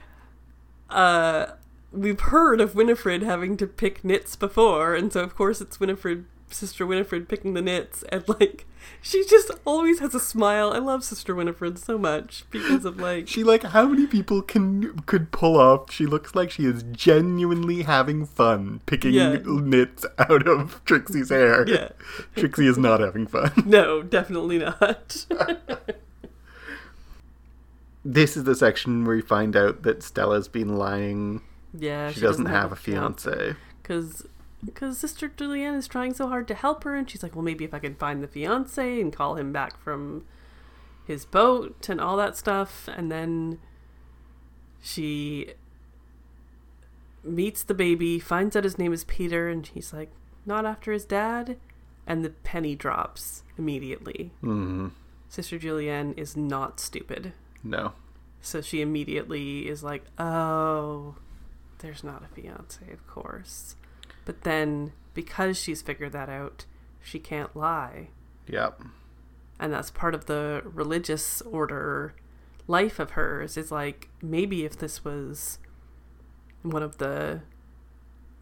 uh 0.89 1.47
we've 1.91 2.19
heard 2.19 2.59
of 2.61 2.73
Winifred 2.75 3.21
having 3.21 3.57
to 3.57 3.67
pick 3.67 4.03
nits 4.03 4.35
before, 4.35 4.95
and 4.95 5.11
so 5.13 5.21
of 5.21 5.35
course 5.35 5.61
it's 5.61 5.79
Winifred 5.79 6.25
sister 6.53 6.85
Winifred 6.85 7.27
picking 7.29 7.53
the 7.53 7.61
nits 7.61 8.03
and 8.09 8.23
like 8.27 8.65
she 9.01 9.23
just 9.25 9.51
always 9.65 9.99
has 9.99 10.15
a 10.15 10.19
smile. 10.19 10.73
I 10.73 10.79
love 10.79 11.03
Sister 11.03 11.35
Winifred 11.35 11.77
so 11.77 11.97
much 11.99 12.45
because 12.49 12.83
of 12.83 12.97
like 12.99 13.27
She 13.27 13.43
like 13.43 13.61
how 13.63 13.85
many 13.87 14.07
people 14.07 14.41
can 14.41 14.99
could 15.05 15.31
pull 15.31 15.55
off? 15.59 15.91
She 15.91 16.05
looks 16.07 16.33
like 16.33 16.49
she 16.49 16.65
is 16.65 16.83
genuinely 16.91 17.83
having 17.83 18.25
fun 18.25 18.81
picking 18.87 19.13
Yeah. 19.13 19.37
nits 19.45 20.05
out 20.17 20.47
of 20.47 20.81
Trixie's 20.85 21.29
hair. 21.29 21.63
Yeah. 21.67 21.89
Trixie 22.35 22.65
is 22.67 22.77
not 22.77 22.99
having 23.01 23.27
fun. 23.27 23.51
No, 23.65 24.01
definitely 24.01 24.57
not. 24.57 25.25
This 28.03 28.35
is 28.35 28.45
the 28.45 28.55
section 28.55 29.05
where 29.05 29.15
you 29.15 29.21
find 29.21 29.55
out 29.55 29.83
that 29.83 30.01
Stella's 30.01 30.47
been 30.47 30.75
lying. 30.75 31.41
yeah, 31.71 32.09
She, 32.11 32.19
doesn't, 32.19 32.47
have, 32.47 32.71
a 32.71 32.75
fiance. 32.75 33.55
because 33.81 34.25
because 34.63 34.97
Sister 34.97 35.27
Julienne 35.27 35.75
is 35.75 35.87
trying 35.87 36.13
so 36.13 36.27
hard 36.27 36.47
to 36.49 36.53
help 36.53 36.83
her, 36.83 36.95
and 36.95 37.09
she's 37.09 37.23
like, 37.23 37.35
well, 37.35 37.43
maybe 37.43 37.65
if 37.65 37.73
I 37.73 37.79
can 37.79 37.95
find 37.95 38.21
the 38.21 38.27
fiance 38.27 39.01
and 39.01 39.11
call 39.13 39.35
him 39.35 39.51
back 39.51 39.79
from 39.79 40.25
his 41.05 41.25
boat 41.25 41.89
and 41.89 41.99
all 41.99 42.17
that 42.17 42.37
stuff, 42.37 42.87
and 42.95 43.11
then 43.11 43.59
she 44.81 45.53
meets 47.23 47.63
the 47.63 47.73
baby, 47.73 48.19
finds 48.19 48.55
out 48.55 48.63
his 48.63 48.77
name 48.77 48.93
is 48.93 49.03
Peter, 49.03 49.49
and 49.49 49.67
he's 49.67 49.93
like, 49.93 50.11
not 50.45 50.65
after 50.65 50.91
his 50.91 51.05
dad, 51.05 51.57
and 52.07 52.25
the 52.25 52.29
penny 52.29 52.75
drops 52.75 53.43
immediately. 53.57 54.31
hmm 54.41 54.89
Sister 55.29 55.57
Julienne 55.57 56.13
is 56.17 56.35
not 56.35 56.81
stupid. 56.81 57.31
No. 57.63 57.93
So 58.41 58.59
she 58.59 58.81
immediately 58.81 59.69
is 59.69 59.81
like, 59.81 60.03
oh, 60.19 61.15
there's 61.79 62.03
not 62.03 62.23
a 62.23 62.35
fiance, 62.35 62.91
of 62.91 63.07
course. 63.07 63.75
But 64.25 64.41
then, 64.43 64.93
because 65.13 65.57
she's 65.57 65.81
figured 65.81 66.11
that 66.13 66.29
out, 66.29 66.65
she 67.01 67.19
can't 67.19 67.55
lie. 67.55 68.09
Yep. 68.47 68.81
And 69.59 69.73
that's 69.73 69.91
part 69.91 70.15
of 70.15 70.25
the 70.25 70.61
religious 70.65 71.41
order 71.41 72.13
life 72.67 72.99
of 72.99 73.11
hers 73.11 73.57
is 73.57 73.71
like, 73.71 74.09
maybe 74.21 74.65
if 74.65 74.77
this 74.77 75.03
was 75.03 75.59
one 76.61 76.83
of 76.83 76.97
the 76.97 77.41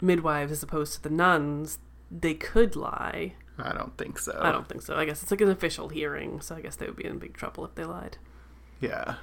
midwives 0.01 0.51
as 0.51 0.63
opposed 0.63 0.93
to 0.93 1.03
the 1.03 1.09
nuns, 1.09 1.79
they 2.11 2.33
could 2.33 2.75
lie. 2.75 3.33
I 3.57 3.73
don't 3.73 3.97
think 3.97 4.19
so. 4.19 4.37
I 4.41 4.51
don't 4.51 4.67
think 4.67 4.81
so. 4.81 4.95
I 4.95 5.05
guess 5.05 5.21
it's 5.21 5.31
like 5.31 5.41
an 5.41 5.49
official 5.49 5.89
hearing, 5.89 6.39
so 6.41 6.55
I 6.55 6.61
guess 6.61 6.75
they 6.77 6.85
would 6.85 6.95
be 6.95 7.05
in 7.05 7.17
big 7.19 7.35
trouble 7.35 7.65
if 7.65 7.75
they 7.75 7.83
lied. 7.83 8.17
Yeah. 8.79 9.15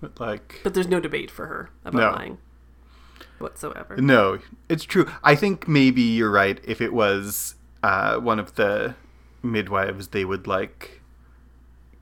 But 0.00 0.20
like 0.20 0.60
But 0.62 0.74
there's 0.74 0.88
no 0.88 1.00
debate 1.00 1.30
for 1.30 1.46
her 1.46 1.70
about 1.84 1.98
No. 1.98 2.10
lying 2.12 2.38
whatsoever. 3.38 3.96
No, 3.96 4.38
it's 4.68 4.84
true. 4.84 5.08
I 5.22 5.34
think 5.34 5.66
maybe 5.68 6.02
you're 6.02 6.30
right. 6.30 6.60
If 6.64 6.80
it 6.80 6.92
was 6.92 7.54
uh, 7.82 8.16
one 8.18 8.38
of 8.38 8.54
the 8.56 8.94
midwives, 9.42 10.08
they 10.08 10.24
would 10.24 10.46
like 10.46 11.00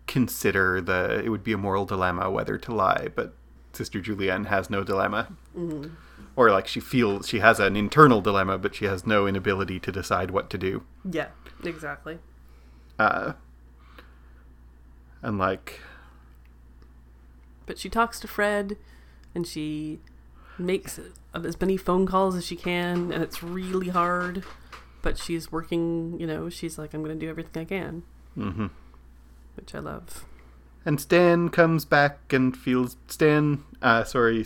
consider 0.07 0.81
the. 0.81 1.23
It 1.25 1.29
would 1.31 1.45
be 1.45 1.53
a 1.53 1.59
moral 1.59 1.85
dilemma 1.85 2.31
whether 2.31 2.59
to 2.59 2.75
lie. 2.75 3.09
But 3.14 3.35
Sister 3.73 4.01
Julienne 4.01 4.45
has 4.47 4.71
no 4.71 4.83
dilemma, 4.85 5.29
Mm-hmm. 5.57 5.95
or 6.37 6.51
like 6.51 6.67
she 6.67 6.81
feels 6.81 7.29
she 7.29 7.39
has 7.41 7.59
an 7.61 7.77
internal 7.77 8.21
dilemma, 8.21 8.59
but 8.59 8.75
she 8.75 8.85
has 8.87 9.07
no 9.07 9.27
inability 9.27 9.81
to 9.81 9.93
decide 9.93 10.31
what 10.31 10.49
to 10.51 10.59
do. 10.59 10.83
Yeah, 11.11 11.29
exactly. 11.64 12.19
Uh, 12.99 13.33
and 15.23 15.39
like, 15.39 15.81
But 17.67 17.79
she 17.79 17.89
talks 17.89 18.21
to 18.21 18.29
Fred 18.29 18.77
and 19.35 19.47
she 19.47 20.01
makes 20.59 20.98
as 21.34 21.61
many 21.61 21.76
phone 21.76 22.07
calls 22.07 22.34
as 22.36 22.44
she 22.46 22.57
can, 22.57 23.12
and 23.12 23.22
it's 23.22 23.42
really 23.42 23.88
hard. 23.88 24.44
But 25.02 25.18
she's 25.18 25.52
working, 25.52 26.18
you 26.18 26.26
know, 26.26 26.48
she's 26.48 26.78
like, 26.78 26.92
I'm 26.94 27.02
going 27.04 27.18
to 27.18 27.24
do 27.24 27.30
everything 27.30 27.62
I 27.62 27.64
can, 27.64 28.02
hmm 28.34 28.66
which 29.54 29.74
I 29.74 29.78
love. 29.78 30.24
and 30.84 31.00
Stan 31.00 31.48
comes 31.48 31.84
back 31.84 32.32
and 32.32 32.57
feels 32.57 32.96
Stan. 33.09 33.62
Uh, 33.80 34.04
sorry, 34.04 34.44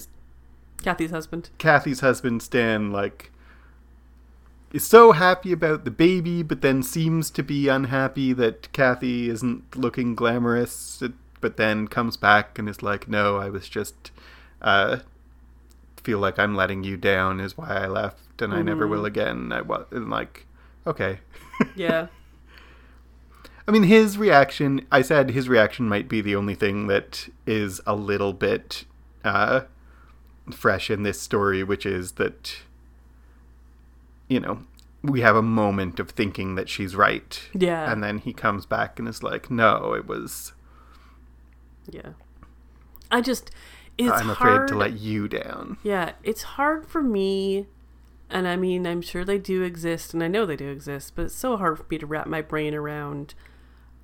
Kathy's 0.82 1.10
husband. 1.10 1.50
Kathy's 1.58 2.00
husband 2.00 2.42
Stan 2.42 2.90
like 2.92 3.30
is 4.72 4.86
so 4.86 5.12
happy 5.12 5.50
about 5.52 5.84
the 5.84 5.90
baby, 5.90 6.42
but 6.42 6.60
then 6.60 6.82
seems 6.82 7.30
to 7.30 7.42
be 7.42 7.66
unhappy 7.68 8.32
that 8.34 8.70
Kathy 8.72 9.28
isn't 9.28 9.76
looking 9.76 10.14
glamorous. 10.14 11.02
But 11.40 11.56
then 11.56 11.88
comes 11.88 12.16
back 12.18 12.58
and 12.58 12.68
is 12.68 12.82
like, 12.82 13.08
"No, 13.08 13.38
I 13.38 13.48
was 13.48 13.68
just 13.68 14.10
uh, 14.62 14.98
feel 16.02 16.18
like 16.18 16.38
I'm 16.38 16.54
letting 16.54 16.84
you 16.84 16.96
down, 16.96 17.40
is 17.40 17.56
why 17.56 17.68
I 17.68 17.86
left, 17.86 18.42
and 18.42 18.52
I 18.52 18.62
never 18.62 18.86
will 18.86 19.04
again." 19.04 19.52
I 19.52 19.60
was 19.60 19.86
and 19.90 20.10
like, 20.10 20.46
okay. 20.86 21.20
Yeah. 21.76 22.06
I 23.68 23.72
mean, 23.72 23.82
his 23.82 24.16
reaction, 24.16 24.86
I 24.90 25.02
said 25.02 25.30
his 25.30 25.48
reaction 25.48 25.88
might 25.88 26.08
be 26.08 26.20
the 26.20 26.34
only 26.34 26.54
thing 26.54 26.86
that 26.86 27.28
is 27.46 27.80
a 27.86 27.94
little 27.94 28.32
bit 28.32 28.84
uh, 29.24 29.60
fresh 30.50 30.90
in 30.90 31.02
this 31.02 31.20
story, 31.20 31.62
which 31.62 31.84
is 31.86 32.12
that, 32.12 32.56
you 34.26 34.40
know, 34.40 34.64
we 35.02 35.20
have 35.20 35.36
a 35.36 35.42
moment 35.42 36.00
of 36.00 36.10
thinking 36.10 36.54
that 36.56 36.68
she's 36.68 36.96
right. 36.96 37.40
Yeah. 37.52 37.92
And 37.92 38.02
then 38.02 38.18
he 38.18 38.32
comes 38.32 38.66
back 38.66 38.98
and 38.98 39.06
is 39.06 39.22
like, 39.22 39.50
no, 39.50 39.94
it 39.94 40.06
was, 40.06 40.52
yeah. 41.88 42.14
I 43.10 43.20
just, 43.20 43.50
it's 44.08 44.20
I'm 44.20 44.30
afraid 44.30 44.50
hard. 44.50 44.68
to 44.68 44.76
let 44.76 44.98
you 44.98 45.28
down. 45.28 45.78
Yeah, 45.82 46.12
it's 46.22 46.42
hard 46.42 46.86
for 46.86 47.02
me, 47.02 47.66
and 48.28 48.46
I 48.46 48.56
mean, 48.56 48.86
I'm 48.86 49.02
sure 49.02 49.24
they 49.24 49.38
do 49.38 49.62
exist, 49.62 50.14
and 50.14 50.22
I 50.22 50.28
know 50.28 50.46
they 50.46 50.56
do 50.56 50.68
exist, 50.68 51.12
but 51.14 51.26
it's 51.26 51.34
so 51.34 51.56
hard 51.56 51.78
for 51.78 51.86
me 51.90 51.98
to 51.98 52.06
wrap 52.06 52.26
my 52.26 52.42
brain 52.42 52.74
around 52.74 53.34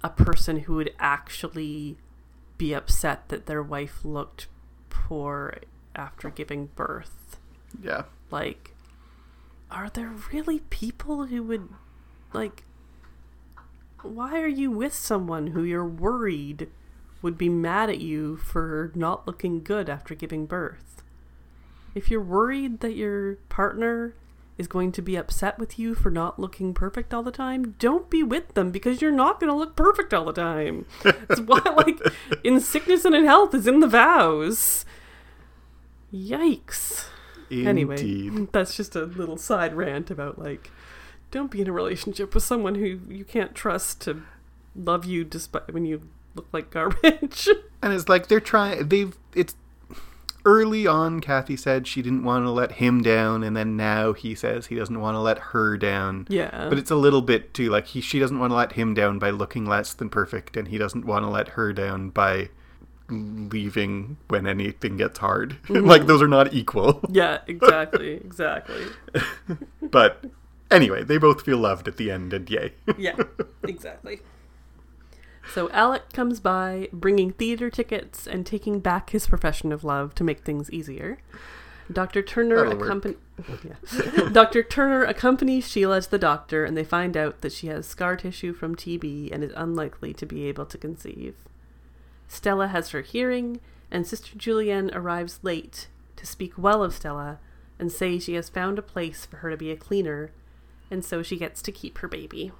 a 0.02 0.10
person 0.10 0.60
who 0.60 0.74
would 0.74 0.92
actually 0.98 1.96
be 2.58 2.72
upset 2.72 3.28
that 3.28 3.46
their 3.46 3.62
wife 3.62 4.04
looked 4.04 4.46
poor 4.90 5.58
after 5.94 6.30
giving 6.30 6.66
birth. 6.76 7.38
Yeah. 7.82 8.04
Like, 8.30 8.74
are 9.70 9.90
there 9.90 10.12
really 10.32 10.60
people 10.70 11.26
who 11.26 11.42
would, 11.42 11.68
like, 12.32 12.64
why 14.02 14.40
are 14.40 14.46
you 14.46 14.70
with 14.70 14.94
someone 14.94 15.48
who 15.48 15.62
you're 15.62 15.84
worried 15.84 16.68
would 17.26 17.36
be 17.36 17.48
mad 17.48 17.90
at 17.90 17.98
you 17.98 18.36
for 18.36 18.92
not 18.94 19.26
looking 19.26 19.60
good 19.60 19.90
after 19.90 20.14
giving 20.14 20.46
birth? 20.46 21.02
If 21.92 22.08
you're 22.08 22.22
worried 22.22 22.78
that 22.80 22.94
your 22.94 23.34
partner 23.48 24.14
is 24.56 24.68
going 24.68 24.92
to 24.92 25.02
be 25.02 25.16
upset 25.16 25.58
with 25.58 25.76
you 25.76 25.96
for 25.96 26.08
not 26.08 26.38
looking 26.38 26.72
perfect 26.72 27.12
all 27.12 27.24
the 27.24 27.32
time, 27.32 27.74
don't 27.80 28.08
be 28.08 28.22
with 28.22 28.54
them 28.54 28.70
because 28.70 29.02
you're 29.02 29.10
not 29.10 29.40
going 29.40 29.50
to 29.50 29.58
look 29.58 29.74
perfect 29.74 30.14
all 30.14 30.24
the 30.24 30.32
time. 30.32 30.86
That's 31.02 31.40
why, 31.40 31.58
like, 31.76 31.98
in 32.44 32.60
sickness 32.60 33.04
and 33.04 33.16
in 33.16 33.24
health 33.24 33.52
is 33.56 33.66
in 33.66 33.80
the 33.80 33.88
vows. 33.88 34.84
Yikes. 36.14 37.06
Indeed. 37.50 37.66
Anyway, 37.66 38.46
that's 38.52 38.76
just 38.76 38.94
a 38.94 39.04
little 39.04 39.36
side 39.36 39.74
rant 39.74 40.12
about 40.12 40.38
like, 40.38 40.70
don't 41.32 41.50
be 41.50 41.60
in 41.60 41.68
a 41.68 41.72
relationship 41.72 42.34
with 42.34 42.44
someone 42.44 42.76
who 42.76 43.00
you 43.08 43.24
can't 43.24 43.54
trust 43.54 44.00
to 44.02 44.22
love 44.76 45.04
you 45.04 45.24
despite 45.24 45.72
when 45.72 45.84
you 45.84 46.02
look 46.36 46.48
like 46.52 46.70
garbage. 46.70 47.48
And 47.82 47.92
it's 47.92 48.08
like 48.08 48.26
they're 48.28 48.40
trying, 48.40 48.88
they've, 48.88 49.16
it's 49.34 49.54
early 50.44 50.86
on, 50.88 51.20
Kathy 51.20 51.56
said 51.56 51.86
she 51.86 52.02
didn't 52.02 52.24
want 52.24 52.44
to 52.44 52.50
let 52.50 52.72
him 52.72 53.00
down, 53.02 53.44
and 53.44 53.56
then 53.56 53.76
now 53.76 54.12
he 54.12 54.34
says 54.34 54.66
he 54.66 54.74
doesn't 54.74 54.98
want 55.00 55.14
to 55.14 55.20
let 55.20 55.38
her 55.38 55.76
down. 55.76 56.26
yeah, 56.28 56.66
But 56.68 56.78
it's 56.78 56.90
a 56.90 56.96
little 56.96 57.22
bit 57.22 57.52
too 57.54 57.68
like 57.68 57.86
he 57.88 58.00
she 58.00 58.18
doesn't 58.18 58.38
want 58.40 58.50
to 58.50 58.56
let 58.56 58.72
him 58.72 58.94
down 58.94 59.18
by 59.20 59.30
looking 59.30 59.66
less 59.66 59.92
than 59.92 60.08
perfect, 60.08 60.56
and 60.56 60.68
he 60.68 60.78
doesn't 60.78 61.04
want 61.04 61.24
to 61.24 61.28
let 61.28 61.48
her 61.50 61.72
down 61.72 62.10
by 62.10 62.48
leaving 63.08 64.16
when 64.28 64.46
anything 64.46 64.96
gets 64.96 65.18
hard. 65.18 65.58
Mm-hmm. 65.66 65.86
like 65.86 66.06
those 66.06 66.22
are 66.22 66.28
not 66.28 66.54
equal. 66.54 67.00
yeah, 67.10 67.40
exactly, 67.46 68.14
exactly. 68.14 68.84
but 69.80 70.24
anyway, 70.70 71.04
they 71.04 71.18
both 71.18 71.42
feel 71.42 71.58
loved 71.58 71.86
at 71.88 71.98
the 71.98 72.10
end, 72.10 72.32
and 72.32 72.48
yay. 72.50 72.72
Yeah, 72.98 73.16
exactly. 73.64 74.20
So 75.52 75.70
Alec 75.70 76.12
comes 76.12 76.40
by, 76.40 76.88
bringing 76.92 77.32
theater 77.32 77.70
tickets 77.70 78.26
and 78.26 78.44
taking 78.44 78.80
back 78.80 79.10
his 79.10 79.26
profession 79.26 79.72
of 79.72 79.84
love 79.84 80.14
to 80.16 80.24
make 80.24 80.40
things 80.40 80.70
easier. 80.70 81.18
Dr. 81.90 82.20
Turner 82.20 82.64
accompany 82.64 83.16
yeah. 83.64 84.28
Dr. 84.32 84.62
Turner 84.62 85.04
accompanies 85.04 85.68
Sheila 85.68 86.00
to 86.00 86.10
the 86.10 86.18
doctor, 86.18 86.64
and 86.64 86.76
they 86.76 86.84
find 86.84 87.16
out 87.16 87.42
that 87.42 87.52
she 87.52 87.68
has 87.68 87.86
scar 87.86 88.16
tissue 88.16 88.52
from 88.52 88.74
TB 88.74 89.32
and 89.32 89.44
is 89.44 89.52
unlikely 89.54 90.12
to 90.14 90.26
be 90.26 90.46
able 90.46 90.66
to 90.66 90.78
conceive. 90.78 91.36
Stella 92.28 92.68
has 92.68 92.90
her 92.90 93.02
hearing, 93.02 93.60
and 93.90 94.06
Sister 94.06 94.36
Julienne 94.36 94.90
arrives 94.92 95.38
late 95.42 95.88
to 96.16 96.26
speak 96.26 96.54
well 96.56 96.82
of 96.82 96.94
Stella, 96.94 97.38
and 97.78 97.92
say 97.92 98.18
she 98.18 98.34
has 98.34 98.48
found 98.48 98.78
a 98.78 98.82
place 98.82 99.26
for 99.26 99.38
her 99.38 99.50
to 99.50 99.56
be 99.56 99.70
a 99.70 99.76
cleaner, 99.76 100.30
and 100.90 101.04
so 101.04 101.22
she 101.22 101.36
gets 101.36 101.62
to 101.62 101.72
keep 101.72 101.98
her 101.98 102.08
baby. 102.08 102.52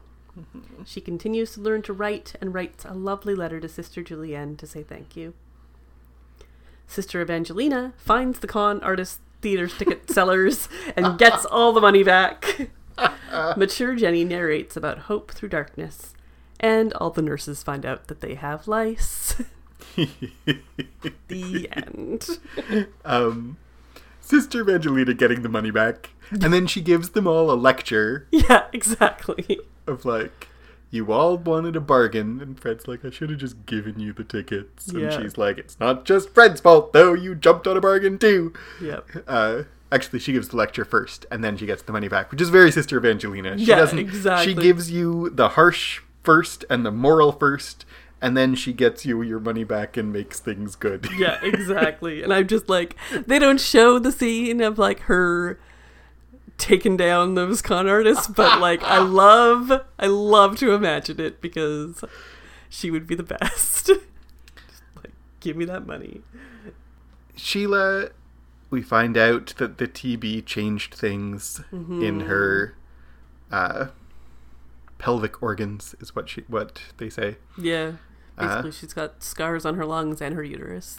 She 0.85 1.01
continues 1.01 1.53
to 1.53 1.61
learn 1.61 1.83
to 1.83 1.93
write 1.93 2.35
and 2.41 2.55
writes 2.55 2.85
a 2.85 2.93
lovely 2.95 3.35
letter 3.35 3.61
to 3.61 3.69
Sister 3.69 4.03
Julienne 4.03 4.57
to 4.57 4.67
say 4.67 4.83
thank 4.83 5.17
you. 5.17 5.35
Sister 6.87 7.21
Evangelina 7.21 7.93
finds 7.97 8.39
the 8.39 8.47
con 8.47 8.81
artist 8.83 9.21
theater 9.41 9.67
ticket 9.67 10.11
sellers 10.11 10.69
and 10.97 11.19
gets 11.19 11.45
all 11.45 11.73
the 11.73 11.81
money 11.81 12.03
back. 12.03 12.71
Mature 13.57 13.95
Jenny 13.97 14.25
narrates 14.25 14.77
about 14.77 15.01
hope 15.01 15.31
through 15.33 15.51
darkness, 15.51 16.15
and 16.61 16.93
all 16.95 17.11
the 17.11 17.23
nurses 17.23 17.63
find 17.63 17.85
out 17.85 18.07
that 18.09 18.21
they 18.21 18.35
have 18.35 18.69
lice. 18.69 19.35
the 21.29 21.69
end. 21.73 22.39
um, 23.05 23.59
Sister 24.21 24.61
Evangelina 24.63 25.13
getting 25.15 25.43
the 25.43 25.49
money 25.49 25.71
back, 25.71 26.11
and 26.31 26.53
then 26.53 26.67
she 26.67 26.81
gives 26.81 27.11
them 27.11 27.27
all 27.27 27.51
a 27.51 27.55
lecture 27.55 28.27
Yeah, 28.31 28.65
exactly. 28.73 29.61
Of 29.87 30.05
like, 30.05 30.49
you 30.91 31.13
all 31.13 31.37
wanted 31.37 31.77
a 31.77 31.81
bargain, 31.81 32.41
and 32.41 32.59
Fred's 32.59 32.87
like, 32.87 33.05
I 33.05 33.11
should 33.11 33.31
have 33.31 33.39
just 33.41 33.67
given 33.67 33.99
you 33.99 34.13
the 34.13 34.25
tickets, 34.25 34.89
and 34.89 35.01
Yeah. 35.03 35.21
she's 35.21 35.37
like, 35.37 35.59
it's 35.59 35.79
not 35.81 36.05
just 36.05 36.31
Fred's 36.31 36.61
fault 36.61 36.93
though, 36.93 37.13
you 37.15 37.35
jumped 37.35 37.67
on 37.67 37.77
a 37.77 37.81
bargain 37.81 38.19
too. 38.19 38.53
Yep. 38.81 39.09
Uh, 39.27 39.63
actually, 39.91 40.21
she 40.21 40.33
gives 40.33 40.49
the 40.49 40.57
lecture 40.57 40.85
first, 40.85 41.27
and 41.31 41.43
then 41.43 41.57
she 41.57 41.67
gets 41.67 41.83
the 41.83 41.93
money 41.93 42.09
back, 42.09 42.31
which 42.31 42.41
is 42.41 42.51
very 42.51 42.71
Sister 42.71 42.97
Evangelina. 42.99 43.59
She 43.59 43.65
Yeah, 43.67 43.77
doesn't. 43.77 43.99
exactly. 43.99 44.55
She 44.55 44.61
gives 44.61 44.91
you 44.91 45.31
the 45.31 45.51
harsh 45.51 46.01
first 46.23 46.65
and 46.71 46.87
the 46.87 46.93
moral 46.93 47.33
first, 47.33 47.85
and 48.23 48.37
then 48.37 48.55
she 48.55 48.73
gets 48.73 49.05
you 49.05 49.21
your 49.23 49.39
money 49.41 49.63
back 49.65 49.97
and 49.97 50.13
makes 50.13 50.41
things 50.41 50.75
good. 50.77 51.07
Yeah, 51.19 51.39
exactly. 51.43 52.23
and 52.23 52.33
I'm 52.33 52.47
just 52.47 52.69
like, 52.69 52.97
they 53.27 53.39
don't 53.39 53.61
show 53.61 53.99
the 53.99 54.11
scene 54.13 54.61
of 54.61 54.79
like 54.79 55.01
her 55.01 55.59
taking 56.59 56.97
down 56.97 57.35
those 57.35 57.61
con 57.63 57.89
artists, 57.89 58.27
but 58.27 58.61
like, 58.61 58.83
I 58.83 58.99
love, 58.99 59.71
I 59.99 60.07
love 60.07 60.57
to 60.59 60.73
imagine 60.73 61.21
it 61.21 61.41
because 61.41 62.03
she 62.69 62.91
would 62.91 63.07
be 63.07 63.15
the 63.15 63.23
best. 63.23 63.87
just 63.87 64.01
like, 64.97 65.13
give 65.41 65.57
me 65.57 65.65
that 65.67 65.87
money. 65.87 66.23
Sheila, 67.35 68.11
we 68.71 68.83
find 68.83 69.17
out 69.17 69.55
that 69.59 69.79
the 69.79 69.87
TB 69.87 70.47
changed 70.47 70.95
things 70.95 71.63
in 71.71 72.21
her 72.21 72.75
uh, 73.53 73.89
pelvic 74.99 75.43
organs, 75.43 75.95
is 76.01 76.17
what 76.17 76.29
she 76.29 76.43
what 76.49 76.81
they 76.97 77.11
say, 77.11 77.37
Yeah. 77.59 77.93
Uh-huh. 78.39 78.49
Basically, 78.63 78.73
she's 78.73 78.93
got 78.93 79.23
scars 79.23 79.65
on 79.65 79.77
her 79.77 79.85
lungs 79.87 80.21
and 80.21 80.35
her 80.35 80.43
uterus. 80.43 80.99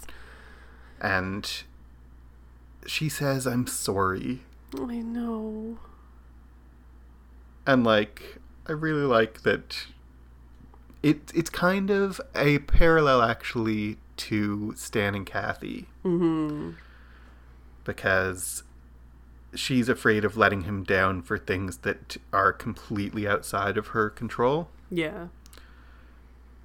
and 1.00 1.62
she 2.86 3.08
says, 3.08 3.46
"I'm 3.46 3.66
sorry," 3.66 4.40
I 4.76 4.96
know. 5.00 5.78
and 7.66 7.84
like 7.84 8.38
I 8.66 8.72
really 8.72 9.02
like 9.06 9.42
that. 9.42 9.86
It 11.02 11.32
it's 11.34 11.50
kind 11.50 11.90
of 11.90 12.20
a 12.34 12.58
parallel 12.60 13.22
actually 13.22 13.98
to 14.18 14.74
Stan 14.76 15.14
and 15.14 15.24
Kathy 15.26 15.86
Mm-hmm. 16.04 16.70
because 17.84 18.62
she's 19.54 19.88
afraid 19.88 20.24
of 20.24 20.36
letting 20.36 20.62
him 20.62 20.82
down 20.84 21.22
for 21.22 21.38
things 21.38 21.78
that 21.78 22.16
are 22.32 22.52
completely 22.52 23.26
outside 23.26 23.78
of 23.78 23.88
her 23.88 24.10
control. 24.10 24.68
Yeah. 24.90 25.28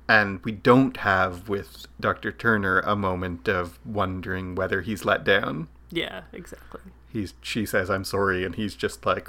And 0.10 0.43
we 0.43 0.51
don't 0.51 0.97
have 0.97 1.47
with 1.47 1.88
Dr. 1.99 2.32
Turner 2.32 2.80
a 2.82 2.95
moment 2.95 3.47
of 3.47 3.80
wondering 3.86 4.54
whether 4.56 4.82
he's 4.82 5.06
let 5.06 5.24
down. 5.24 5.70
Yeah, 5.91 6.24
exactly. 6.34 6.82
He's 7.14 7.34
she 7.41 7.66
says 7.66 7.89
I'm 7.89 8.03
sorry 8.03 8.43
and 8.43 8.55
he's 8.55 8.76
just 8.76 9.05
like 9.05 9.28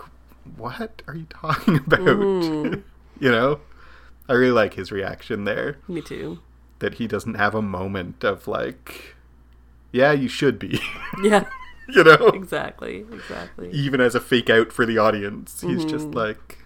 what 0.57 1.03
are 1.07 1.15
you 1.15 1.27
talking 1.31 1.77
about? 1.87 2.01
Mhm. 2.01 2.83
you 3.21 3.31
know? 3.31 3.61
I 4.29 4.33
really 4.33 4.53
like 4.53 4.75
his 4.75 4.91
reaction 4.91 5.45
there 5.45 5.77
Me 5.87 6.01
too. 6.01 6.41
that 6.79 6.95
he 6.95 7.07
doesn't 7.07 7.35
have 7.35 7.55
a 7.55 7.63
moment 7.63 8.25
of 8.25 8.49
like 8.49 9.15
yeah, 9.93 10.13
you 10.13 10.27
should 10.29 10.59
be. 10.59 10.81
Yeah, 11.23 11.45
you 11.89 12.03
know? 12.03 12.29
exactly. 12.29 13.05
Exactly. 13.13 13.71
Even 13.71 14.01
as 14.01 14.15
a 14.17 14.21
fake 14.21 14.51
out 14.51 14.73
for 14.73 14.85
the 14.87 14.99
audience. 14.99 15.61
He's 15.61 15.85
just 15.85 16.09
Mhm. 16.11 16.15
like 16.15 16.59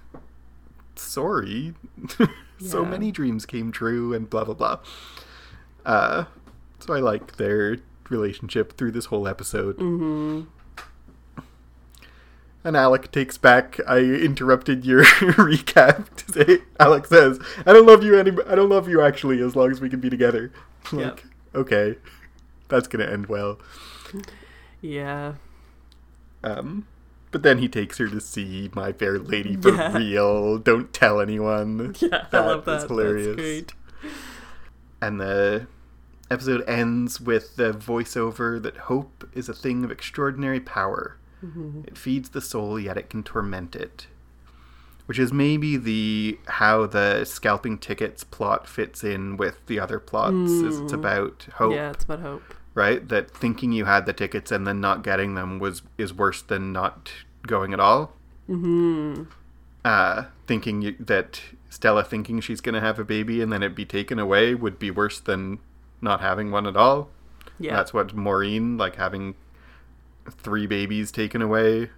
sorry. 0.94 1.74
so 2.60 2.82
Yeah. 2.82 2.88
many 2.88 3.10
dreams 3.12 3.44
came 3.46 3.70
true 3.72 4.14
and 4.14 4.30
blah 4.30 4.44
blah 4.44 4.54
blah. 4.54 4.78
Uh 5.84 6.24
so 6.80 6.94
I 6.94 7.00
like 7.00 7.36
their 7.36 7.78
relationship 8.08 8.76
through 8.76 8.92
this 8.92 9.06
whole 9.06 9.26
episode. 9.28 9.76
Mm-hmm. 9.78 10.48
And 12.64 12.76
Alec 12.76 13.12
takes 13.12 13.38
back. 13.38 13.78
I 13.86 13.98
interrupted 13.98 14.84
your 14.84 15.04
recap 15.04 16.08
to 16.16 16.32
say. 16.32 16.58
Alec 16.80 17.06
says, 17.06 17.38
"I 17.64 17.72
don't 17.72 17.86
love 17.86 18.02
you 18.02 18.18
any. 18.18 18.32
I 18.46 18.54
don't 18.56 18.68
love 18.68 18.88
you 18.88 19.00
actually. 19.00 19.40
As 19.40 19.54
long 19.56 19.70
as 19.70 19.80
we 19.80 19.88
can 19.88 20.00
be 20.00 20.10
together." 20.10 20.52
like, 20.92 21.00
Yep. 21.00 21.20
okay, 21.54 21.96
that's 22.68 22.88
gonna 22.88 23.04
end 23.06 23.26
well. 23.26 23.58
Yeah. 24.80 25.34
Um, 26.42 26.86
but 27.30 27.42
then 27.42 27.58
he 27.58 27.68
takes 27.68 27.98
her 27.98 28.08
to 28.08 28.20
see 28.20 28.70
My 28.74 28.92
Fair 28.92 29.18
Lady 29.18 29.56
for 29.56 29.70
Yeah. 29.74 29.96
real. 29.96 30.58
Don't 30.58 30.92
tell 30.92 31.20
anyone. 31.20 31.94
Yeah, 32.00 32.26
I 32.32 32.38
love 32.40 32.64
that. 32.64 32.86
hilarious. 32.88 33.26
That's 33.26 33.36
great. 33.36 33.72
And 35.00 35.20
the 35.20 35.66
episode 36.30 36.62
ends 36.68 37.20
with 37.20 37.56
the 37.56 37.72
voiceover 37.72 38.60
that 38.62 38.76
hope 38.76 39.28
is 39.32 39.48
a 39.48 39.54
thing 39.54 39.84
of 39.84 39.90
extraordinary 39.90 40.60
power. 40.60 41.16
Mm-hmm. 41.44 41.82
It 41.86 41.96
feeds 41.98 42.30
the 42.30 42.40
soul, 42.40 42.78
yet 42.80 42.96
it 42.96 43.08
can 43.10 43.22
torment 43.22 43.76
it. 43.76 44.06
Which 45.06 45.18
is 45.18 45.32
maybe 45.32 45.76
the 45.76 46.38
how 46.46 46.86
the 46.86 47.24
scalping 47.24 47.78
tickets 47.78 48.24
plot 48.24 48.66
fits 48.68 49.02
in 49.02 49.36
with 49.38 49.64
the 49.66 49.80
other 49.80 49.98
plots. 49.98 50.34
Is 50.50 50.78
it's 50.80 50.92
Mm. 50.92 50.98
about 50.98 51.46
hope, 51.54 51.72
Yeah, 51.72 51.90
it's 51.90 52.04
about 52.04 52.20
hope. 52.20 52.42
right? 52.74 53.08
That 53.08 53.30
thinking 53.30 53.72
you 53.72 53.86
had 53.86 54.04
the 54.04 54.12
tickets 54.12 54.52
and 54.52 54.66
then 54.66 54.80
not 54.80 55.02
getting 55.02 55.34
them 55.34 55.58
was 55.58 55.80
is 55.96 56.12
worse 56.12 56.42
than 56.42 56.72
not 56.72 57.10
going 57.46 57.72
at 57.72 57.80
all. 57.80 58.12
Mm-hmm. 58.50 59.22
Uh, 59.84 60.24
thinking 60.46 60.82
you, 60.82 60.96
that 61.00 61.40
Stella 61.70 62.04
thinking 62.04 62.40
she's 62.40 62.60
gonna 62.60 62.80
have 62.80 62.98
a 62.98 63.04
baby 63.04 63.40
and 63.40 63.50
then 63.52 63.62
it 63.62 63.74
be 63.74 63.84
taken 63.86 64.18
away 64.18 64.54
would 64.54 64.78
be 64.78 64.90
worse 64.90 65.20
than 65.20 65.58
not 66.02 66.20
having 66.20 66.50
one 66.50 66.66
at 66.66 66.76
all. 66.76 67.08
Yeah. 67.58 67.74
That's 67.76 67.94
what 67.94 68.14
Maureen 68.14 68.76
like 68.76 68.96
having 68.96 69.34
three 70.30 70.66
babies 70.66 71.10
taken 71.10 71.42
away 71.42 71.90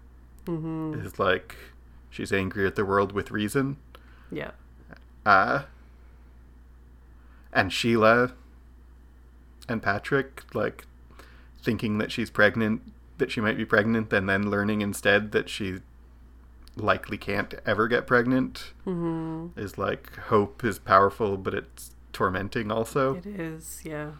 mm-hmm. 0.46 1.00
is 1.04 1.18
like 1.18 1.56
she's 2.08 2.32
angry 2.32 2.66
at 2.66 2.76
the 2.76 2.84
world 2.84 3.12
with 3.12 3.30
reason. 3.30 3.76
Yeah. 4.30 4.52
Uh 5.24 5.62
and 7.52 7.72
Sheila 7.72 8.32
and 9.68 9.82
Patrick 9.82 10.44
like 10.54 10.86
thinking 11.62 11.98
that 11.98 12.10
she's 12.12 12.30
pregnant 12.30 12.82
that 13.18 13.30
she 13.30 13.40
might 13.40 13.56
be 13.56 13.64
pregnant 13.64 14.12
and 14.12 14.28
then 14.28 14.50
learning 14.50 14.80
instead 14.80 15.32
that 15.32 15.48
she 15.48 15.78
likely 16.76 17.18
can't 17.18 17.54
ever 17.66 17.88
get 17.88 18.06
pregnant 18.06 18.72
Mm-hmm. 18.86 19.58
is 19.58 19.76
like 19.76 20.16
hope 20.16 20.64
is 20.64 20.78
powerful 20.78 21.36
but 21.36 21.52
it's 21.54 21.90
tormenting 22.12 22.70
also. 22.70 23.16
It 23.16 23.26
is, 23.26 23.80
yeah. 23.84 24.12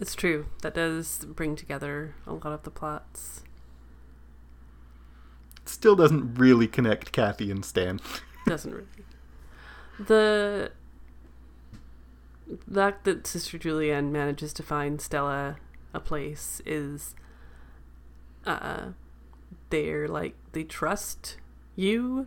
It's 0.00 0.14
true. 0.14 0.46
That 0.62 0.74
does 0.74 1.24
bring 1.24 1.56
together 1.56 2.14
a 2.26 2.34
lot 2.34 2.46
of 2.46 2.62
the 2.64 2.70
plots. 2.70 3.42
Still 5.64 5.96
doesn't 5.96 6.34
really 6.34 6.68
connect 6.68 7.12
Kathy 7.12 7.50
and 7.50 7.64
Stan. 7.64 8.00
Doesn't 8.46 8.72
really. 8.72 8.86
The 9.98 10.70
fact 12.72 13.04
that 13.04 13.26
Sister 13.26 13.58
Julienne 13.58 14.12
manages 14.12 14.52
to 14.54 14.62
find 14.62 15.00
Stella 15.00 15.56
a 15.94 16.00
place 16.00 16.60
is 16.66 17.14
uh 18.44 18.90
they're 19.70 20.06
like 20.06 20.36
they 20.52 20.62
trust 20.62 21.38
you? 21.74 22.26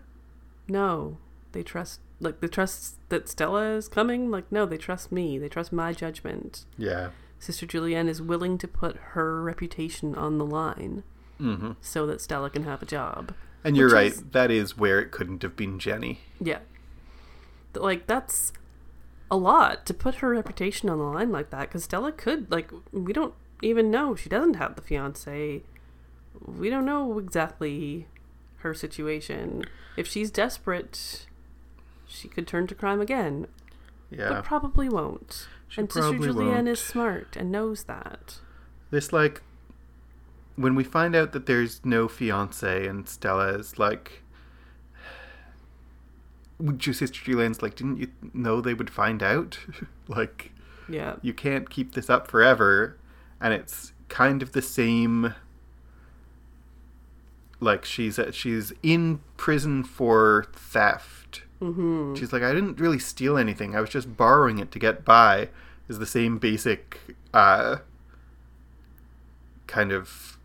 No. 0.68 1.20
They 1.52 1.64
trust 1.64 2.02
like 2.20 2.42
they 2.42 2.48
trust 2.48 2.98
that 3.10 3.30
Stella 3.30 3.76
is 3.76 3.88
coming? 3.88 4.32
Like 4.32 4.52
no, 4.52 4.66
they 4.66 4.78
trust 4.78 5.12
me. 5.12 5.38
They 5.38 5.48
trust 5.50 5.72
my 5.72 5.94
judgment. 5.94 6.66
Yeah. 6.78 7.10
Sister 7.40 7.66
Julienne 7.66 8.08
is 8.10 8.22
willing 8.22 8.58
to 8.58 8.68
put 8.68 8.98
her 9.14 9.42
reputation 9.42 10.14
on 10.16 10.38
the 10.38 10.46
line 10.46 11.04
hmm 11.38 11.72
so 11.82 12.06
that 12.06 12.20
Stella 12.22 12.50
can 12.50 12.64
have 12.64 12.82
a 12.82 12.86
job. 12.86 13.34
And 13.64 13.76
you're 13.78 13.90
right. 13.90 14.12
is- 14.12 14.24
That 14.32 14.52
is 14.52 14.78
where 14.78 15.00
it 15.00 15.12
couldn't 15.12 15.42
have 15.44 15.56
been 15.56 15.80
Jenny. 15.80 16.20
Yeah. 16.40 16.60
Like, 17.74 18.08
that's 18.08 18.52
a 19.32 19.38
lot 19.38 19.86
to 19.86 19.94
put 19.94 20.16
her 20.16 20.30
reputation 20.32 20.90
on 20.90 20.98
the 20.98 21.04
line 21.06 21.32
like 21.32 21.50
that 21.52 21.70
because 21.70 21.84
Stella 21.86 22.12
could, 22.12 22.50
like, 22.52 22.72
we 22.92 23.14
don't 23.14 23.34
even 23.62 23.92
know. 23.92 24.16
She 24.16 24.28
doesn't 24.30 24.56
have 24.56 24.76
the 24.76 24.82
fiance. 24.82 25.62
We 26.46 26.70
don't 26.70 26.86
know 26.86 27.20
exactly 27.20 28.08
her 28.58 28.74
situation. 28.74 29.66
If 29.98 30.08
she's 30.08 30.32
desperate, 30.32 31.26
she 32.08 32.28
could 32.28 32.48
turn 32.48 32.68
to 32.68 32.76
crime 32.76 33.00
again, 33.02 33.48
Yeah. 34.12 34.30
but 34.30 34.44
probably 34.44 34.90
won't. 34.90 35.48
She 35.68 35.82
and 35.82 35.92
Sister 35.92 36.10
probably 36.10 36.28
Julienne 36.28 36.50
won't. 36.56 36.68
is 36.70 36.80
smart 36.82 37.36
and 37.36 37.52
knows 37.52 37.84
that. 37.84 38.40
This 38.92 39.14
like 39.14 39.42
when 40.56 40.76
we 40.76 40.84
find 40.84 41.16
out 41.16 41.32
that 41.32 41.46
there's 41.46 41.80
no 41.86 42.08
fiance 42.08 42.86
and 42.88 43.08
Stella 43.08 43.50
is 43.60 43.78
like, 43.80 44.24
sister 46.92 47.22
Julienne's 47.24 47.62
like, 47.62 47.76
didn't 47.76 47.98
you 47.98 48.08
know 48.34 48.62
they 48.62 48.74
would 48.74 48.90
find 48.90 49.24
out? 49.24 49.60
like, 50.08 50.52
Yeah. 50.90 51.16
you 51.22 51.34
can't 51.34 51.70
keep 51.70 51.94
this 51.94 52.10
up 52.10 52.28
forever. 52.30 52.98
And 53.40 53.54
it's 53.54 53.94
kind 54.10 54.42
of 54.42 54.52
the 54.52 54.62
same. 54.62 55.34
Like 57.62 57.84
she's 57.86 58.18
uh, 58.18 58.32
she's 58.32 58.72
in 58.84 59.20
prison 59.38 59.84
for 59.84 60.46
theft. 60.54 61.19
Mm-hmm. 61.62 62.16
She's 62.16 62.32
like, 62.32 62.44
I 62.44 62.54
didn't 62.54 62.80
really 62.80 63.00
steal 63.00 63.38
anything. 63.38 63.76
I 63.76 63.82
was 63.82 63.90
just 63.90 64.16
borrowing 64.16 64.60
it 64.60 64.72
to 64.72 64.80
get 64.80 65.04
by. 65.06 65.50
Is 65.88 66.00
the 66.00 66.06
same 66.06 66.38
basic 66.38 67.00
uh, 67.34 67.78
kind 69.68 69.92
of 69.92 70.38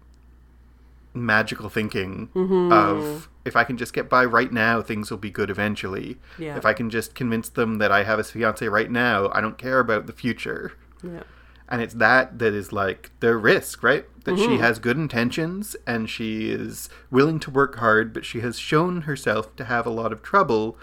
magical 1.13 1.69
thinking 1.69 2.29
Mm-hmm. 2.35 2.73
of 2.73 3.29
if 3.45 3.57
I 3.57 3.65
can 3.65 3.77
just 3.77 3.93
get 3.93 4.09
by 4.09 4.25
right 4.25 4.51
now, 4.51 4.81
things 4.81 5.11
will 5.11 5.19
be 5.19 5.31
good 5.31 5.51
eventually. 5.51 6.17
Yeah. 6.39 6.57
If 6.57 6.65
I 6.65 6.73
can 6.73 6.89
just 6.89 7.15
convince 7.15 7.51
them 7.51 7.77
that 7.77 7.93
I 7.93 8.05
have 8.05 8.19
a 8.19 8.25
fiance 8.25 8.67
right 8.67 8.91
now, 8.91 9.31
I 9.35 9.41
don't 9.43 9.59
care 9.59 9.81
about 9.81 10.07
the 10.07 10.15
future. 10.15 10.73
Yeah. 11.03 11.25
And 11.69 11.83
it's 11.83 11.95
that 11.95 12.39
that 12.39 12.55
is 12.55 12.73
like 12.73 13.11
the 13.21 13.37
risk, 13.37 13.83
right? 13.83 14.07
That 14.25 14.39
she 14.39 14.47
Mhm. 14.47 14.61
has 14.61 14.79
good 14.79 14.97
intentions 14.97 15.77
and 15.87 16.09
she 16.09 16.51
is 16.51 16.89
willing 17.11 17.39
to 17.41 17.51
work 17.51 17.77
hard, 17.77 18.15
but 18.15 18.25
she 18.25 18.41
has 18.41 18.59
shown 18.59 19.03
herself 19.03 19.55
to 19.57 19.65
have 19.67 19.85
a 19.87 19.91
lot 19.91 20.11
of 20.13 20.23
trouble 20.23 20.79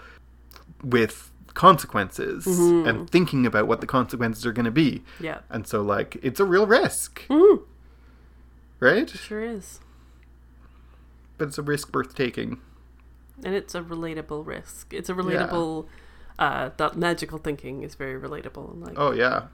with 0.82 1.30
consequences 1.54 2.46
Mhm. 2.46 2.88
and 2.88 3.10
thinking 3.10 3.44
about 3.46 3.66
what 3.66 3.80
the 3.80 3.86
consequences 3.86 4.46
are 4.46 4.52
going 4.52 4.64
to 4.64 4.70
be. 4.70 5.02
Yeah. 5.20 5.40
And 5.50 5.66
so, 5.66 5.82
like, 5.82 6.16
it's 6.22 6.40
a 6.40 6.44
real 6.44 6.66
risk, 6.66 7.22
Mm, 7.28 7.62
right? 8.80 9.02
it 9.14 9.18
sure 9.18 9.42
is. 9.42 9.80
But 11.38 11.48
it's 11.48 11.58
a 11.58 11.62
risk 11.62 11.94
worth 11.94 12.14
taking. 12.14 12.60
And 13.44 13.54
it's 13.54 13.74
a 13.74 13.82
relatable 13.82 14.46
risk. 14.46 14.92
It's 14.94 15.08
a 15.10 15.14
relatable 15.14 15.86
uh 16.38 16.70
that 16.78 16.96
magical 16.96 17.38
thinking 17.38 17.82
is 17.82 17.94
very 17.94 18.18
relatable 18.18 18.72
and 18.72 18.80
like 18.82 18.94
Oh, 18.96 19.12
yeah. 19.12 19.48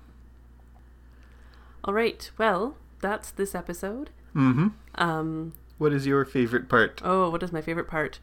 All 1.85 1.95
right. 1.95 2.31
Well, 2.39 2.77
that's 3.01 3.31
this 3.33 3.55
episode. 3.55 4.11
Mm 4.35 4.55
hmm. 4.55 4.67
Um 4.95 5.53
What 5.79 5.93
is 5.93 6.07
your 6.07 6.25
favorite 6.25 6.69
part? 6.69 7.01
oh, 7.05 7.31
what 7.31 7.43
is 7.43 7.53
my 7.53 7.61
favorite 7.63 7.89
part? 7.89 8.21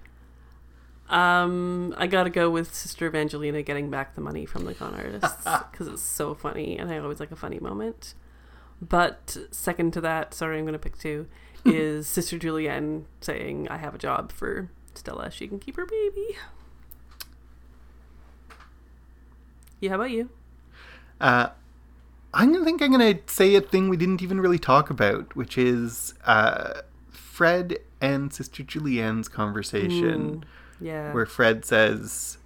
Um 1.10 1.94
I 1.98 2.08
got 2.08 2.24
to 2.24 2.30
go 2.30 2.50
with 2.50 2.74
Sister 2.74 3.06
Evangelina 3.06 3.62
getting 3.62 3.90
back 3.92 4.16
the 4.16 4.22
money 4.22 4.46
from 4.46 4.66
the 4.66 4.74
con 4.74 4.96
artists 4.96 5.44
cuz 5.74 5.88
it's 5.88 6.02
so 6.02 6.34
funny 6.34 6.78
and 6.78 6.90
I 6.92 6.98
always 6.98 7.20
like 7.20 7.32
a 7.32 7.36
funny 7.36 7.60
moment. 7.60 8.16
But 8.82 9.38
second 9.52 9.94
to 9.94 10.02
that, 10.02 10.34
sorry, 10.34 10.58
I'm 10.58 10.66
going 10.66 10.74
to 10.74 10.80
pick 10.80 10.98
two, 10.98 11.28
is 11.66 12.08
Sister 12.08 12.38
Julienne 12.38 13.06
saying 13.22 13.68
I 13.70 13.78
have 13.78 13.96
a 13.96 13.98
job 13.98 14.32
for 14.32 14.70
Stella. 14.96 15.32
She 15.32 15.48
can 15.48 15.60
keep 15.60 15.78
her 15.78 15.86
baby. 15.86 16.38
Yeah, 19.80 19.92
how 19.92 19.96
about 19.96 20.12
you? 20.12 20.30
Uh, 21.22 21.50
I'm 22.34 22.52
gonna 22.52 22.66
think 22.66 22.82
I'm 22.82 22.92
gonna 22.92 23.20
say 23.28 23.56
a 23.56 23.62
thing 23.62 23.88
we 23.90 23.98
didn't 23.98 24.22
even 24.22 24.42
really 24.42 24.60
talk 24.60 24.90
about, 24.90 25.36
which 25.36 25.58
is 25.58 26.14
uh, 26.26 26.82
Fred 27.10 27.80
and 28.02 28.34
Sister 28.34 28.64
Julienne's 28.64 29.28
conversation, 29.30 30.42
Mm, 30.42 30.44
yeah. 30.80 31.14
where 31.14 31.26
Fred 31.26 31.66
says, 31.66 32.38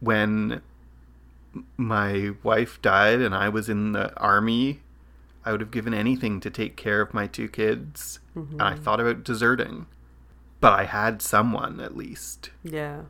"When 0.00 0.60
my 1.76 2.30
wife 2.42 2.80
died 2.82 3.20
and 3.20 3.34
I 3.34 3.48
was 3.48 3.68
in 3.68 3.92
the 3.92 4.14
army, 4.18 4.80
I 5.44 5.52
would 5.52 5.60
have 5.60 5.70
given 5.70 5.94
anything 5.94 6.40
to 6.40 6.50
take 6.50 6.76
care 6.76 7.00
of 7.00 7.14
my 7.14 7.26
two 7.26 7.48
kids, 7.48 8.20
and 8.34 8.60
I 8.62 8.74
Mhm. 8.74 8.78
thought 8.78 9.00
about 9.00 9.24
deserting, 9.24 9.86
but 10.60 10.72
I 10.72 10.84
had 10.84 11.22
someone 11.22 11.80
at 11.80 11.96
least." 11.96 12.50
Yeah. 12.62 13.02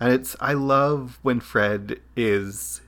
And 0.00 0.12
it's 0.12 0.34
I 0.40 0.54
love 0.54 1.18
when 1.22 1.38
Fred 1.40 2.00
is 2.16 2.80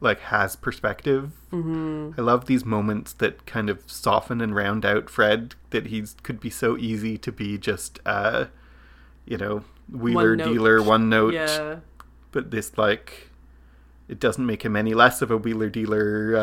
like 0.00 0.20
has 0.20 0.54
perspective. 0.54 1.32
hmm 1.50 2.10
I 2.18 2.20
love 2.20 2.44
these 2.46 2.64
moments 2.64 3.12
that 3.14 3.46
kind 3.46 3.70
of 3.70 3.82
soften 3.86 4.40
and 4.40 4.54
round 4.54 4.84
out 4.84 5.08
Fred 5.08 5.54
that 5.70 5.86
he 5.86 6.04
could 6.22 6.38
be 6.40 6.50
so 6.50 6.76
easy 6.76 7.16
to 7.18 7.32
be 7.32 7.56
just 7.58 8.00
uh 8.06 8.46
you 9.26 9.36
know, 9.38 9.64
wheeler 9.90 10.36
one 10.36 10.52
dealer, 10.52 10.82
one 10.82 11.08
note. 11.08 11.34
Yeah. 11.34 11.76
But 12.32 12.50
this 12.50 12.76
like 12.76 13.30
it 14.08 14.20
doesn't 14.20 14.44
make 14.44 14.64
him 14.64 14.76
any 14.76 14.92
less 14.94 15.22
of 15.22 15.30
a 15.30 15.36
wheeler 15.36 15.70
dealer 15.70 16.36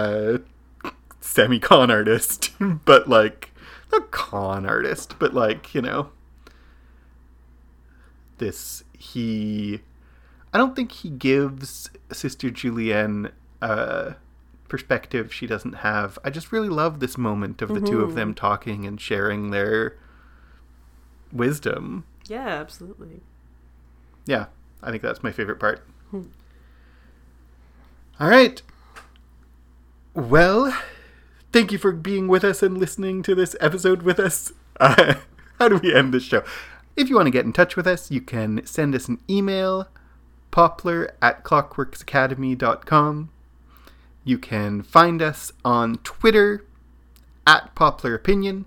uh 0.84 0.90
semi 1.20 1.60
con 1.60 1.92
artist. 1.92 2.52
but 2.86 3.08
like 3.10 3.52
a 3.94 4.02
con 4.02 4.66
artist, 4.66 5.16
but 5.20 5.34
like, 5.34 5.74
you 5.76 5.82
know 5.82 6.10
this 8.38 8.84
he 8.98 9.82
I 10.54 10.58
don't 10.58 10.76
think 10.76 10.92
he 10.92 11.10
gives 11.10 11.90
Sister 12.12 12.50
Julienne 12.50 13.32
a 13.62 14.16
perspective 14.68 15.32
she 15.34 15.48
doesn't 15.48 15.74
have. 15.76 16.18
I 16.26 16.30
just 16.30 16.52
really 16.52 16.68
love 16.70 17.00
this 17.00 17.18
moment 17.18 17.62
of 17.62 17.70
the 17.70 17.80
two 17.80 18.02
of 18.02 18.12
Mhm. 18.12 18.16
them 18.16 18.34
talking 18.34 18.86
and 18.86 19.00
sharing 19.00 19.52
their 19.52 19.96
wisdom. 21.32 22.04
Yeah, 22.28 22.48
absolutely. 22.48 23.22
Yeah, 24.26 24.48
I 24.82 24.92
think 24.92 25.04
that's 25.04 25.24
my 25.24 25.32
favorite 25.32 25.60
part. 25.60 25.86
All 26.14 26.28
right. 28.30 28.62
Well, 30.14 30.78
thank 31.52 31.72
you 31.72 31.78
for 31.78 31.92
being 31.92 32.28
with 32.28 32.44
us 32.44 32.62
and 32.62 32.78
listening 32.78 33.24
to 33.24 33.36
this 33.36 33.56
episode 33.60 34.04
with 34.04 34.20
us. 34.20 34.54
Uh, 34.80 35.16
how 35.60 35.68
do 35.68 35.78
we 35.78 35.94
end 35.94 36.12
this 36.12 36.24
show? 36.24 36.44
If 36.96 37.08
you 37.08 37.16
want 37.16 37.28
to 37.28 37.32
get 37.32 37.46
in 37.46 37.54
touch 37.54 37.76
with 37.76 37.86
us, 37.86 38.10
you 38.10 38.20
can 38.20 38.66
send 38.66 38.96
us 38.96 39.08
an 39.08 39.20
email, 39.30 39.90
poplar 40.50 41.14
at 41.22 41.44
clockworksacademy.com. 41.44 43.30
You 44.24 44.40
can 44.40 44.82
find 44.82 45.22
us 45.22 45.52
on 45.64 45.98
Twitter 45.98 46.66
at 47.46 47.76
Poplar 47.76 48.16
Opinion, 48.16 48.66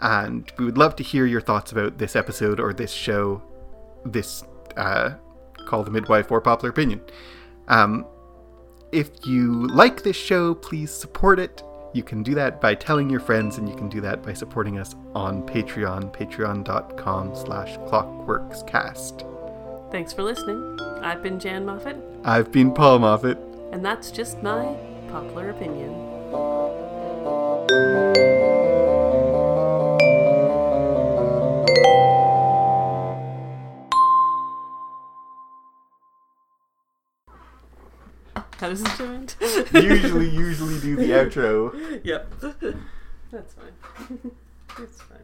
and 0.00 0.50
we 0.58 0.64
would 0.64 0.78
love 0.78 0.96
to 0.96 1.02
hear 1.02 1.26
your 1.26 1.40
thoughts 1.40 1.72
about 1.72 1.98
this 1.98 2.14
episode 2.16 2.60
or 2.60 2.72
this 2.72 2.92
show, 2.92 3.42
this 4.04 4.44
uh, 4.76 5.10
Call 5.66 5.82
the 5.84 5.90
Midwife 5.90 6.30
or 6.30 6.40
Popular 6.40 6.70
Opinion. 6.70 7.00
Um, 7.68 8.06
if 8.92 9.10
you 9.26 9.66
like 9.66 10.02
this 10.02 10.16
show, 10.16 10.54
please 10.54 10.90
support 10.90 11.38
it. 11.38 11.62
You 11.94 12.02
can 12.02 12.22
do 12.22 12.34
that 12.34 12.60
by 12.60 12.74
telling 12.74 13.10
your 13.10 13.20
friends, 13.20 13.58
and 13.58 13.68
you 13.68 13.74
can 13.74 13.88
do 13.88 14.00
that 14.02 14.22
by 14.22 14.32
supporting 14.34 14.78
us 14.78 14.94
on 15.14 15.42
Patreon, 15.46 16.12
patreon.com 16.14 17.34
slash 17.34 17.76
clockworkscast. 17.78 19.24
Thanks 19.90 20.12
for 20.12 20.22
listening. 20.22 20.78
I've 21.02 21.22
been 21.22 21.38
Jan 21.38 21.64
Moffat, 21.64 21.96
I've 22.24 22.52
been 22.52 22.72
Paul 22.72 22.98
Moffat. 23.00 23.38
and 23.72 23.84
that's 23.84 24.10
just 24.10 24.42
my 24.42 24.74
popular 25.08 25.50
opinion. 25.50 25.94
How 38.58 38.68
does 38.70 38.82
this 38.82 39.00
end? 39.00 39.34
usually, 39.72 40.28
usually 40.28 40.80
do 40.80 40.96
the 40.96 41.10
outro. 41.10 42.00
Yep. 42.04 42.32
That's 43.30 43.54
fine. 43.54 43.72
That's 44.78 45.00
fine. 45.02 45.17